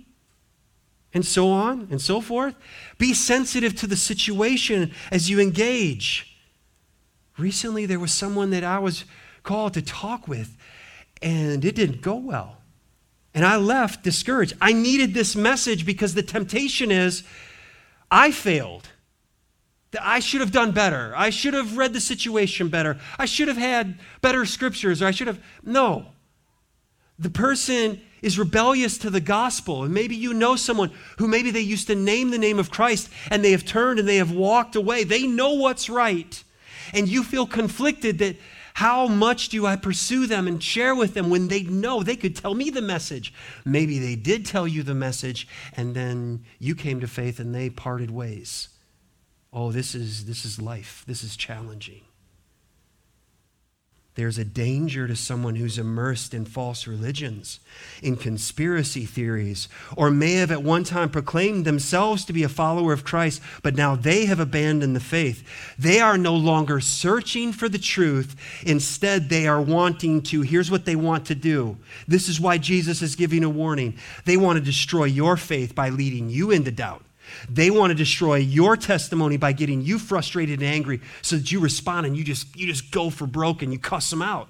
And 1.13 1.25
so 1.25 1.49
on 1.49 1.87
and 1.89 2.01
so 2.01 2.19
forth. 2.21 2.55
Be 2.97 3.13
sensitive 3.13 3.73
to 3.77 3.87
the 3.87 3.95
situation 3.95 4.91
as 5.11 5.29
you 5.29 5.39
engage. 5.39 6.37
Recently, 7.37 7.85
there 7.85 7.99
was 7.99 8.11
someone 8.11 8.49
that 8.51 8.63
I 8.63 8.79
was 8.79 9.05
called 9.41 9.73
to 9.75 9.81
talk 9.81 10.27
with, 10.27 10.57
and 11.21 11.63
it 11.63 11.75
didn't 11.75 12.01
go 12.01 12.15
well. 12.15 12.57
And 13.33 13.45
I 13.45 13.55
left 13.55 14.03
discouraged. 14.03 14.55
I 14.61 14.73
needed 14.73 15.13
this 15.13 15.35
message 15.35 15.85
because 15.85 16.13
the 16.13 16.23
temptation 16.23 16.91
is 16.91 17.23
I 18.11 18.31
failed. 18.31 18.89
I 20.01 20.19
should 20.19 20.41
have 20.41 20.51
done 20.51 20.71
better. 20.71 21.13
I 21.15 21.29
should 21.29 21.53
have 21.53 21.77
read 21.77 21.93
the 21.93 22.01
situation 22.01 22.67
better. 22.67 22.97
I 23.17 23.25
should 23.25 23.47
have 23.47 23.57
had 23.57 23.97
better 24.21 24.45
scriptures, 24.45 25.01
or 25.01 25.07
I 25.07 25.11
should 25.11 25.27
have. 25.27 25.41
No. 25.63 26.07
The 27.17 27.29
person 27.29 28.01
is 28.21 28.39
rebellious 28.39 28.97
to 28.97 29.09
the 29.09 29.21
gospel. 29.21 29.83
And 29.83 29.93
maybe 29.93 30.15
you 30.15 30.33
know 30.33 30.55
someone 30.55 30.91
who 31.17 31.27
maybe 31.27 31.51
they 31.51 31.61
used 31.61 31.87
to 31.87 31.95
name 31.95 32.31
the 32.31 32.37
name 32.37 32.59
of 32.59 32.71
Christ 32.71 33.09
and 33.29 33.43
they 33.43 33.51
have 33.51 33.65
turned 33.65 33.99
and 33.99 34.07
they 34.07 34.17
have 34.17 34.31
walked 34.31 34.75
away. 34.75 35.03
They 35.03 35.27
know 35.27 35.53
what's 35.53 35.89
right. 35.89 36.43
And 36.93 37.07
you 37.07 37.23
feel 37.23 37.45
conflicted 37.45 38.17
that 38.19 38.37
how 38.75 39.07
much 39.07 39.47
do 39.47 39.65
I 39.65 39.77
pursue 39.77 40.27
them 40.27 40.49
and 40.49 40.61
share 40.61 40.93
with 40.93 41.13
them 41.13 41.29
when 41.29 41.47
they 41.47 41.63
know 41.63 42.03
they 42.03 42.17
could 42.17 42.35
tell 42.35 42.53
me 42.53 42.69
the 42.69 42.81
message? 42.81 43.33
Maybe 43.63 43.99
they 43.99 44.17
did 44.17 44.45
tell 44.45 44.67
you 44.67 44.83
the 44.83 44.93
message 44.93 45.47
and 45.77 45.95
then 45.95 46.43
you 46.59 46.75
came 46.75 46.99
to 46.99 47.07
faith 47.07 47.39
and 47.39 47.55
they 47.55 47.69
parted 47.69 48.11
ways. 48.11 48.67
Oh, 49.53 49.71
this 49.71 49.95
is 49.95 50.25
this 50.25 50.43
is 50.43 50.61
life. 50.61 51.05
This 51.07 51.23
is 51.23 51.37
challenging. 51.37 52.01
There's 54.15 54.37
a 54.37 54.45
danger 54.45 55.07
to 55.07 55.15
someone 55.15 55.55
who's 55.55 55.77
immersed 55.77 56.33
in 56.33 56.45
false 56.45 56.87
religions, 56.87 57.59
in 58.01 58.15
conspiracy 58.15 59.05
theories, 59.05 59.67
or 59.97 60.09
may 60.09 60.35
have 60.35 60.51
at 60.51 60.63
one 60.63 60.85
time 60.85 61.09
proclaimed 61.09 61.65
themselves 61.65 62.23
to 62.25 62.33
be 62.33 62.43
a 62.43 62.49
follower 62.49 62.93
of 62.93 63.03
Christ, 63.03 63.41
but 63.61 63.75
now 63.75 63.95
they 63.95 64.25
have 64.25 64.39
abandoned 64.39 64.95
the 64.95 65.01
faith. 65.01 65.43
They 65.77 65.99
are 65.99 66.17
no 66.17 66.33
longer 66.33 66.79
searching 66.79 67.51
for 67.51 67.67
the 67.67 67.77
truth. 67.77 68.37
Instead, 68.65 69.27
they 69.27 69.47
are 69.47 69.61
wanting 69.61 70.21
to, 70.23 70.41
here's 70.41 70.71
what 70.71 70.85
they 70.85 70.95
want 70.95 71.25
to 71.25 71.35
do. 71.35 71.77
This 72.07 72.29
is 72.29 72.39
why 72.39 72.57
Jesus 72.57 73.01
is 73.01 73.15
giving 73.15 73.43
a 73.43 73.49
warning. 73.49 73.97
They 74.23 74.37
want 74.37 74.57
to 74.57 74.63
destroy 74.63 75.05
your 75.05 75.35
faith 75.35 75.75
by 75.75 75.89
leading 75.89 76.29
you 76.29 76.51
into 76.51 76.71
doubt. 76.71 77.04
They 77.49 77.71
want 77.71 77.91
to 77.91 77.95
destroy 77.95 78.35
your 78.35 78.77
testimony 78.77 79.37
by 79.37 79.53
getting 79.53 79.81
you 79.81 79.99
frustrated 79.99 80.61
and 80.61 80.69
angry 80.69 81.01
so 81.21 81.37
that 81.37 81.51
you 81.51 81.59
respond 81.59 82.05
and 82.05 82.17
you 82.17 82.23
just, 82.23 82.55
you 82.55 82.67
just 82.67 82.91
go 82.91 83.09
for 83.09 83.27
broke 83.27 83.61
and 83.61 83.71
you 83.71 83.79
cuss 83.79 84.09
them 84.09 84.21
out. 84.21 84.49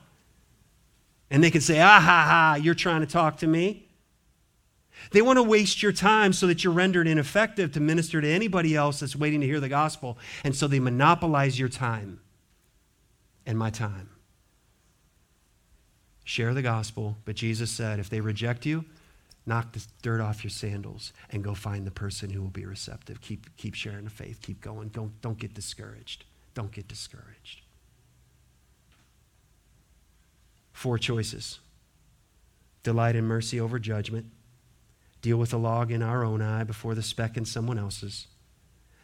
And 1.30 1.44
they 1.44 1.52
can 1.52 1.62
say, 1.62 1.80
ah 1.80 2.00
ha 2.00 2.26
ha, 2.28 2.60
you're 2.62 2.76
trying 2.76 3.02
to 3.02 3.08
talk 3.08 3.38
to 3.38 3.48
me. 3.48 3.88
They 5.12 5.22
want 5.22 5.38
to 5.38 5.44
waste 5.44 5.84
your 5.84 5.92
time 5.92 6.34
so 6.34 6.48
that 6.48 6.64
you're 6.64 6.74
rendered 6.74 7.08
ineffective 7.08 7.74
to 7.74 7.80
minister 7.80 8.22
to 8.22 8.28
anybody 8.28 8.76
else 8.76 9.00
that's 9.00 9.16
waiting 9.16 9.42
to 9.42 9.48
hear 9.48 9.60
the 9.60 9.70
gospel. 9.70 10.18
And 10.44 10.56
so 10.56 10.68
they 10.68 10.80
monopolize 10.80 11.60
your 11.60 11.70
time 11.70 12.20
and 13.46 13.58
my 13.58 13.70
time. 13.70 14.10
Share 16.24 16.54
the 16.54 16.62
gospel, 16.62 17.18
but 17.26 17.36
Jesus 17.36 17.70
said, 17.70 18.00
if 18.00 18.10
they 18.10 18.20
reject 18.20 18.66
you, 18.66 18.86
knock 19.46 19.74
the 19.74 19.86
dirt 20.02 20.22
off 20.22 20.44
your 20.44 20.52
sandals 20.52 21.14
and 21.30 21.44
go 21.44 21.54
find 21.54 21.86
the 21.86 21.92
person 21.92 22.30
who 22.30 22.42
will 22.42 22.50
be 22.50 22.66
receptive. 22.66 23.22
Keep, 23.22 23.56
keep 23.58 23.76
sharing 23.76 24.06
the 24.06 24.10
faith. 24.10 24.42
Keep 24.42 24.62
going. 24.62 24.90
Don't, 24.90 25.20
don't 25.22 25.38
get 25.38 25.54
discouraged. 25.54 26.26
Don't 26.54 26.72
get 26.72 26.88
discouraged. 26.88 27.62
Four 30.74 30.98
choices 30.98 31.60
delight 32.84 33.16
in 33.16 33.26
mercy 33.26 33.60
over 33.60 33.80
judgment, 33.80 34.28
deal 35.24 35.38
with 35.38 35.50
the 35.50 35.58
log 35.58 35.92
in 35.92 36.04
our 36.04 36.24
own 36.24 36.40
eye 36.40 36.64
before 36.64 36.94
the 36.94 37.02
speck 37.02 37.36
in 37.36 37.44
someone 37.44 37.80
else's, 37.80 38.28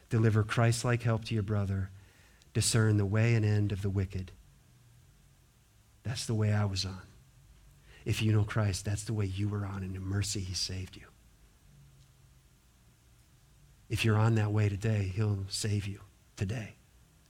deliver 0.08 0.44
Christ 0.44 0.86
like 0.86 1.02
help 1.02 1.26
to 1.26 1.34
your 1.34 1.42
brother, 1.42 1.90
discern 2.54 2.98
the 2.98 3.08
way 3.08 3.34
and 3.34 3.44
end 3.44 3.72
of 3.72 3.82
the 3.82 3.90
wicked. 3.90 4.32
That's 6.04 6.28
the 6.28 6.36
way 6.36 6.54
I 6.54 6.66
was 6.66 6.86
on. 6.86 7.02
If 8.06 8.22
you 8.22 8.32
know 8.32 8.44
Christ, 8.44 8.86
that's 8.86 9.04
the 9.04 9.14
way 9.14 9.26
you 9.26 9.48
were 9.48 9.66
on, 9.66 9.84
and 9.84 9.96
in 9.96 10.02
mercy, 10.02 10.40
He 10.40 10.54
saved 10.54 10.96
you. 10.96 11.04
If 13.90 14.06
you're 14.06 14.18
on 14.18 14.36
that 14.36 14.52
way 14.52 14.70
today, 14.70 15.12
He'll 15.14 15.46
save 15.50 15.86
you 15.86 16.02
today. 16.36 16.76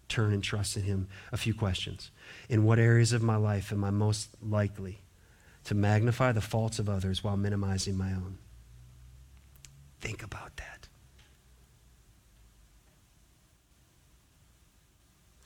Turn 0.07 0.34
and 0.34 0.43
trust 0.43 0.77
in 0.77 0.84
Him. 0.84 1.07
A 1.31 1.38
few 1.38 1.53
questions. 1.53 2.11
In 2.49 2.64
what 2.64 2.80
areas 2.80 3.14
of 3.14 3.23
my 3.23 3.35
life 3.35 3.72
am 3.72 3.84
I 3.84 3.89
most 3.89 4.30
likely 4.41 5.02
to 5.65 5.76
magnify 5.76 6.31
the 6.31 6.41
faults 6.41 6.80
of 6.80 6.89
others 6.89 7.23
while 7.23 7.38
minimizing 7.38 7.98
my 7.98 8.11
own? 8.11 8.38
Think 9.99 10.23
about 10.23 10.57
that. 10.57 10.88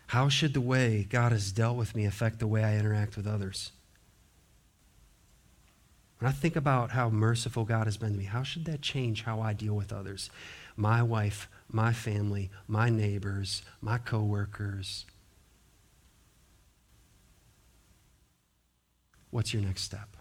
How 0.07 0.29
should 0.29 0.53
the 0.53 0.61
way 0.61 1.05
God 1.09 1.31
has 1.31 1.51
dealt 1.51 1.77
with 1.77 1.95
me 1.95 2.05
affect 2.05 2.39
the 2.39 2.47
way 2.47 2.63
I 2.63 2.77
interact 2.77 3.17
with 3.17 3.27
others? 3.27 3.71
When 6.25 6.33
I 6.33 6.37
think 6.37 6.55
about 6.55 6.89
how 6.89 7.11
merciful 7.11 7.65
God 7.65 7.85
has 7.85 7.97
been 7.97 8.13
to 8.13 8.17
me, 8.17 8.23
how 8.23 8.41
should 8.41 8.65
that 8.65 8.81
change 8.81 9.25
how 9.25 9.41
I 9.41 9.53
deal 9.53 9.75
with 9.75 9.93
others? 9.93 10.31
My 10.75 11.03
wife, 11.03 11.47
my 11.71 11.93
family, 11.93 12.49
my 12.67 12.89
neighbors, 12.89 13.61
my 13.79 13.99
coworkers. 13.99 15.05
What's 19.29 19.53
your 19.53 19.61
next 19.61 19.83
step? 19.83 20.17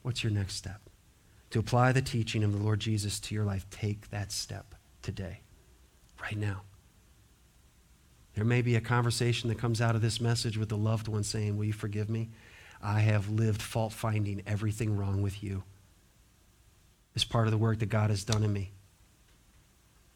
What's 0.00 0.24
your 0.24 0.32
next 0.32 0.54
step? 0.54 0.80
To 1.50 1.58
apply 1.58 1.92
the 1.92 2.00
teaching 2.00 2.42
of 2.42 2.52
the 2.52 2.64
Lord 2.64 2.80
Jesus 2.80 3.20
to 3.20 3.34
your 3.34 3.44
life, 3.44 3.66
take 3.70 4.08
that 4.12 4.32
step 4.32 4.74
today, 5.02 5.40
right 6.22 6.38
now. 6.38 6.62
There 8.34 8.46
may 8.46 8.62
be 8.62 8.76
a 8.76 8.80
conversation 8.80 9.50
that 9.50 9.58
comes 9.58 9.82
out 9.82 9.94
of 9.94 10.00
this 10.00 10.22
message 10.22 10.56
with 10.56 10.70
the 10.70 10.76
loved 10.78 11.06
one 11.06 11.22
saying, 11.22 11.58
Will 11.58 11.66
you 11.66 11.74
forgive 11.74 12.08
me? 12.08 12.30
I 12.82 13.00
have 13.00 13.28
lived 13.28 13.62
fault 13.62 13.92
finding 13.92 14.42
everything 14.46 14.96
wrong 14.96 15.22
with 15.22 15.42
you. 15.42 15.62
It's 17.14 17.24
part 17.24 17.46
of 17.46 17.52
the 17.52 17.58
work 17.58 17.78
that 17.78 17.86
God 17.86 18.10
has 18.10 18.24
done 18.24 18.42
in 18.42 18.52
me. 18.52 18.72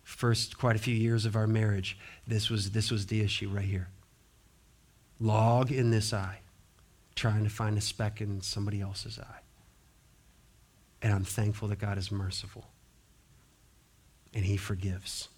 First, 0.02 0.56
quite 0.56 0.76
a 0.76 0.80
few 0.80 0.94
years 0.94 1.26
of 1.26 1.36
our 1.36 1.46
marriage, 1.46 1.98
this 2.26 2.48
was, 2.48 2.70
this 2.70 2.90
was 2.90 3.06
the 3.06 3.20
issue 3.20 3.48
right 3.48 3.64
here. 3.64 3.88
Log 5.20 5.70
in 5.70 5.90
this 5.90 6.12
eye, 6.12 6.40
trying 7.14 7.44
to 7.44 7.50
find 7.50 7.76
a 7.76 7.80
speck 7.80 8.20
in 8.20 8.40
somebody 8.40 8.80
else's 8.80 9.18
eye. 9.18 9.40
And 11.02 11.12
I'm 11.12 11.24
thankful 11.24 11.68
that 11.68 11.78
God 11.78 11.98
is 11.98 12.10
merciful 12.10 12.66
and 14.34 14.44
He 14.44 14.56
forgives. 14.56 15.28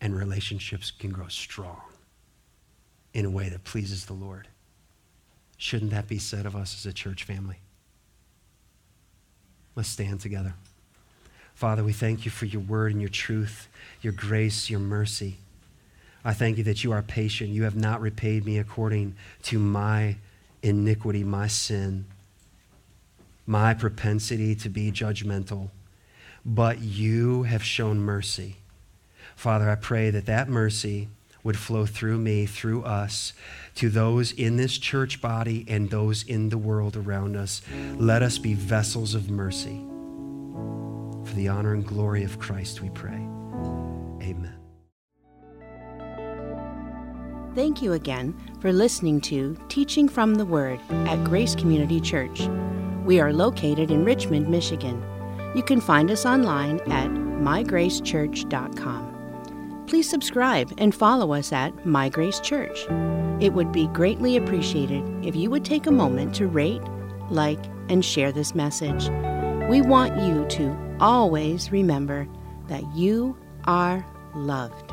And 0.00 0.14
relationships 0.14 0.90
can 0.90 1.10
grow 1.10 1.28
strong 1.28 1.80
in 3.14 3.24
a 3.24 3.30
way 3.30 3.48
that 3.48 3.64
pleases 3.64 4.06
the 4.06 4.12
Lord. 4.12 4.48
Shouldn't 5.56 5.90
that 5.90 6.08
be 6.08 6.18
said 6.18 6.46
of 6.46 6.54
us 6.54 6.74
as 6.76 6.86
a 6.86 6.92
church 6.92 7.24
family? 7.24 7.58
Let's 9.74 9.88
stand 9.88 10.20
together. 10.20 10.54
Father, 11.54 11.82
we 11.82 11.92
thank 11.92 12.24
you 12.24 12.30
for 12.30 12.44
your 12.44 12.60
word 12.60 12.92
and 12.92 13.00
your 13.00 13.10
truth, 13.10 13.68
your 14.02 14.12
grace, 14.12 14.68
your 14.68 14.80
mercy. 14.80 15.36
I 16.24 16.34
thank 16.34 16.58
you 16.58 16.64
that 16.64 16.84
you 16.84 16.92
are 16.92 17.02
patient. 17.02 17.50
You 17.50 17.62
have 17.64 17.76
not 17.76 18.00
repaid 18.00 18.44
me 18.44 18.58
according 18.58 19.14
to 19.44 19.58
my 19.58 20.16
iniquity, 20.62 21.24
my 21.24 21.46
sin, 21.46 22.04
my 23.46 23.72
propensity 23.74 24.54
to 24.56 24.68
be 24.68 24.90
judgmental, 24.90 25.70
but 26.44 26.80
you 26.80 27.44
have 27.44 27.62
shown 27.62 28.00
mercy. 28.00 28.56
Father, 29.36 29.70
I 29.70 29.76
pray 29.76 30.10
that 30.10 30.26
that 30.26 30.48
mercy 30.48 31.08
would 31.44 31.56
flow 31.56 31.86
through 31.86 32.18
me, 32.18 32.44
through 32.44 32.82
us, 32.82 33.32
to 33.76 33.88
those 33.88 34.32
in 34.32 34.56
this 34.56 34.78
church 34.78 35.20
body 35.20 35.64
and 35.68 35.90
those 35.90 36.24
in 36.24 36.48
the 36.48 36.58
world 36.58 36.96
around 36.96 37.36
us. 37.36 37.62
Let 37.96 38.22
us 38.22 38.38
be 38.38 38.54
vessels 38.54 39.14
of 39.14 39.30
mercy. 39.30 39.84
For 41.24 41.34
the 41.34 41.48
honor 41.48 41.74
and 41.74 41.86
glory 41.86 42.24
of 42.24 42.38
Christ, 42.38 42.82
we 42.82 42.90
pray. 42.90 43.26
Amen. 44.22 44.54
Thank 47.54 47.80
you 47.80 47.94
again 47.94 48.34
for 48.60 48.72
listening 48.72 49.20
to 49.22 49.56
Teaching 49.68 50.08
from 50.08 50.34
the 50.34 50.44
Word 50.44 50.78
at 50.90 51.24
Grace 51.24 51.54
Community 51.54 52.00
Church. 52.00 52.48
We 53.04 53.18
are 53.18 53.32
located 53.32 53.90
in 53.90 54.04
Richmond, 54.04 54.48
Michigan. 54.48 55.02
You 55.54 55.62
can 55.62 55.80
find 55.80 56.10
us 56.10 56.26
online 56.26 56.80
at 56.80 57.08
migracechurch.com. 57.08 59.15
Please 59.86 60.10
subscribe 60.10 60.72
and 60.78 60.94
follow 60.94 61.32
us 61.32 61.52
at 61.52 61.86
My 61.86 62.08
Grace 62.08 62.40
Church. 62.40 62.86
It 63.40 63.52
would 63.52 63.70
be 63.70 63.86
greatly 63.88 64.36
appreciated 64.36 65.04
if 65.24 65.36
you 65.36 65.48
would 65.50 65.64
take 65.64 65.86
a 65.86 65.92
moment 65.92 66.34
to 66.36 66.48
rate, 66.48 66.82
like, 67.30 67.64
and 67.88 68.04
share 68.04 68.32
this 68.32 68.54
message. 68.54 69.08
We 69.68 69.82
want 69.82 70.20
you 70.20 70.44
to 70.56 70.96
always 70.98 71.70
remember 71.70 72.26
that 72.68 72.84
you 72.94 73.36
are 73.64 74.04
loved. 74.34 74.85